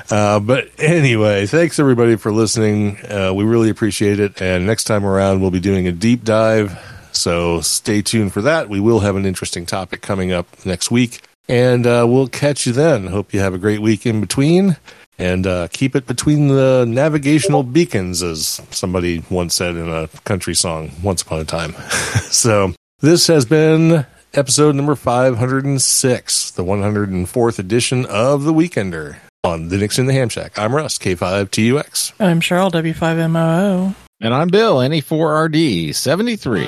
uh, 0.16 0.40
but 0.40 0.70
anyway, 0.78 1.48
thanks 1.48 1.80
everybody 1.80 2.18
for 2.18 2.32
listening. 2.32 2.98
Uh, 3.10 3.34
we 3.34 3.44
really 3.44 3.70
appreciate 3.70 4.20
it. 4.20 4.42
And 4.42 4.68
next 4.68 4.84
time 4.84 5.06
around, 5.06 5.42
we'll 5.42 5.52
be 5.52 5.60
doing 5.60 5.88
a 5.88 5.92
deep 5.92 6.24
dive. 6.24 6.80
So 7.14 7.62
stay 7.62 8.04
tuned 8.04 8.32
for 8.32 8.44
that. 8.44 8.70
We 8.70 8.80
will 8.80 9.00
have 9.00 9.16
an 9.16 9.26
interesting 9.26 9.66
topic 9.66 10.02
coming 10.02 10.32
up 10.32 10.48
next 10.66 10.92
week. 10.92 11.22
And 11.50 11.88
uh, 11.88 12.06
we'll 12.08 12.28
catch 12.28 12.68
you 12.68 12.74
then. 12.74 13.08
Hope 13.08 13.34
you 13.34 13.40
have 13.40 13.56
a 13.56 13.58
great 13.58 13.82
week 13.82 14.06
in 14.06 14.22
between. 14.22 14.78
And 15.18 15.48
uh, 15.48 15.68
keep 15.72 15.96
it 15.96 16.06
between 16.06 16.50
the 16.50 16.86
navigational 16.88 17.64
beacons, 17.64 18.22
as 18.22 18.62
somebody 18.70 19.24
once 19.32 19.56
said 19.56 19.76
in 19.76 19.90
a 19.90 20.10
country 20.26 20.54
song 20.54 20.92
once 21.02 21.24
upon 21.24 21.40
a 21.40 21.46
time. 21.46 21.74
so 22.30 22.74
this 23.00 23.26
has 23.26 23.46
been 23.46 24.06
episode 24.38 24.76
number 24.76 24.96
506, 24.96 26.52
the 26.52 26.64
104th 26.64 27.58
edition 27.58 28.06
of 28.06 28.44
The 28.44 28.54
Weekender 28.54 29.18
on 29.44 29.68
Linux 29.68 29.98
in 29.98 30.06
the 30.06 30.14
Ham 30.14 30.30
Shack. 30.30 30.60
I'm 30.60 30.76
Russ, 30.76 31.00
K5TUX. 31.00 32.14
I'm 32.20 32.40
Cheryl, 32.40 32.72
W5MOO. 32.72 33.96
And 34.22 34.34
I'm 34.34 34.50
Bill, 34.50 34.78
NE4RD 34.78 35.96
73. 35.96 36.68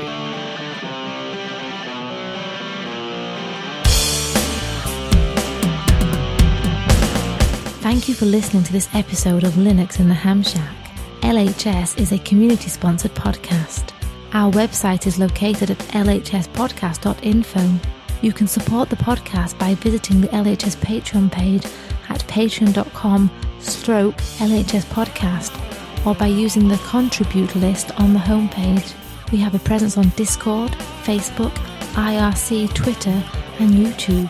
Thank 7.81 8.09
you 8.09 8.15
for 8.15 8.25
listening 8.25 8.63
to 8.63 8.71
this 8.71 8.89
episode 8.95 9.43
of 9.43 9.53
Linux 9.53 9.99
in 9.99 10.07
the 10.07 10.15
Ham 10.15 10.41
Shack. 10.41 10.75
LHS 11.21 11.99
is 11.99 12.11
a 12.11 12.17
community 12.19 12.69
sponsored 12.69 13.13
podcast. 13.13 13.93
Our 14.31 14.51
website 14.51 15.07
is 15.07 15.17
located 15.17 15.71
at 15.71 15.79
lhspodcast.info. 15.79 17.79
You 18.21 18.31
can 18.31 18.47
support 18.47 18.89
the 18.89 18.95
podcast 18.95 19.57
by 19.57 19.73
visiting 19.73 20.21
the 20.21 20.27
LHS 20.27 20.77
Patreon 20.77 21.31
page 21.31 21.65
at 22.09 22.19
patreon.com 22.27 23.31
stroke 23.59 24.17
podcast 24.17 26.05
or 26.05 26.13
by 26.13 26.27
using 26.27 26.67
the 26.67 26.77
contribute 26.77 27.55
list 27.55 27.89
on 27.99 28.13
the 28.13 28.19
homepage. 28.19 28.93
We 29.31 29.39
have 29.39 29.55
a 29.55 29.59
presence 29.59 29.97
on 29.97 30.09
Discord, 30.09 30.71
Facebook, 31.03 31.55
IRC, 31.95 32.71
Twitter, 32.75 33.23
and 33.59 33.71
YouTube. 33.71 34.29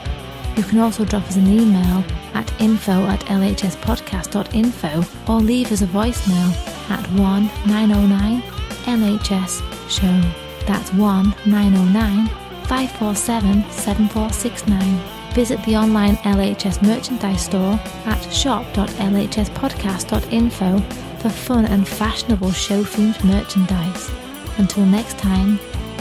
You 0.55 0.63
can 0.63 0.79
also 0.79 1.03
drop 1.03 1.27
us 1.27 1.35
an 1.35 1.47
email 1.47 2.05
at 2.33 2.49
info 2.61 3.05
at 3.07 3.19
lhspodcast.info 3.21 5.31
or 5.31 5.41
leave 5.41 5.73
us 5.73 5.81
a 5.81 5.87
voicemail 5.87 6.53
at 6.89 7.05
1 7.11 7.49
909 7.67 8.41
LHS 8.85 9.68
show. 9.89 10.21
That's 10.65 10.93
1 10.93 11.35
909 11.45 12.27
547 12.67 13.69
7469. 13.71 15.19
Visit 15.33 15.63
the 15.63 15.75
online 15.75 16.15
LHS 16.17 16.81
merchandise 16.81 17.45
store 17.45 17.79
at 18.05 18.21
shop.lhspodcast.info 18.33 20.79
for 21.19 21.29
fun 21.29 21.65
and 21.65 21.87
fashionable 21.87 22.51
show 22.51 22.83
themed 22.83 23.23
merchandise. 23.23 24.11
Until 24.57 24.85
next 24.85 25.17
time, 25.17 25.57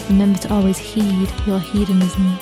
remember 0.09 0.39
to 0.41 0.53
always 0.53 0.79
heed 0.79 1.31
your 1.47 1.61
hedonism. 1.61 2.37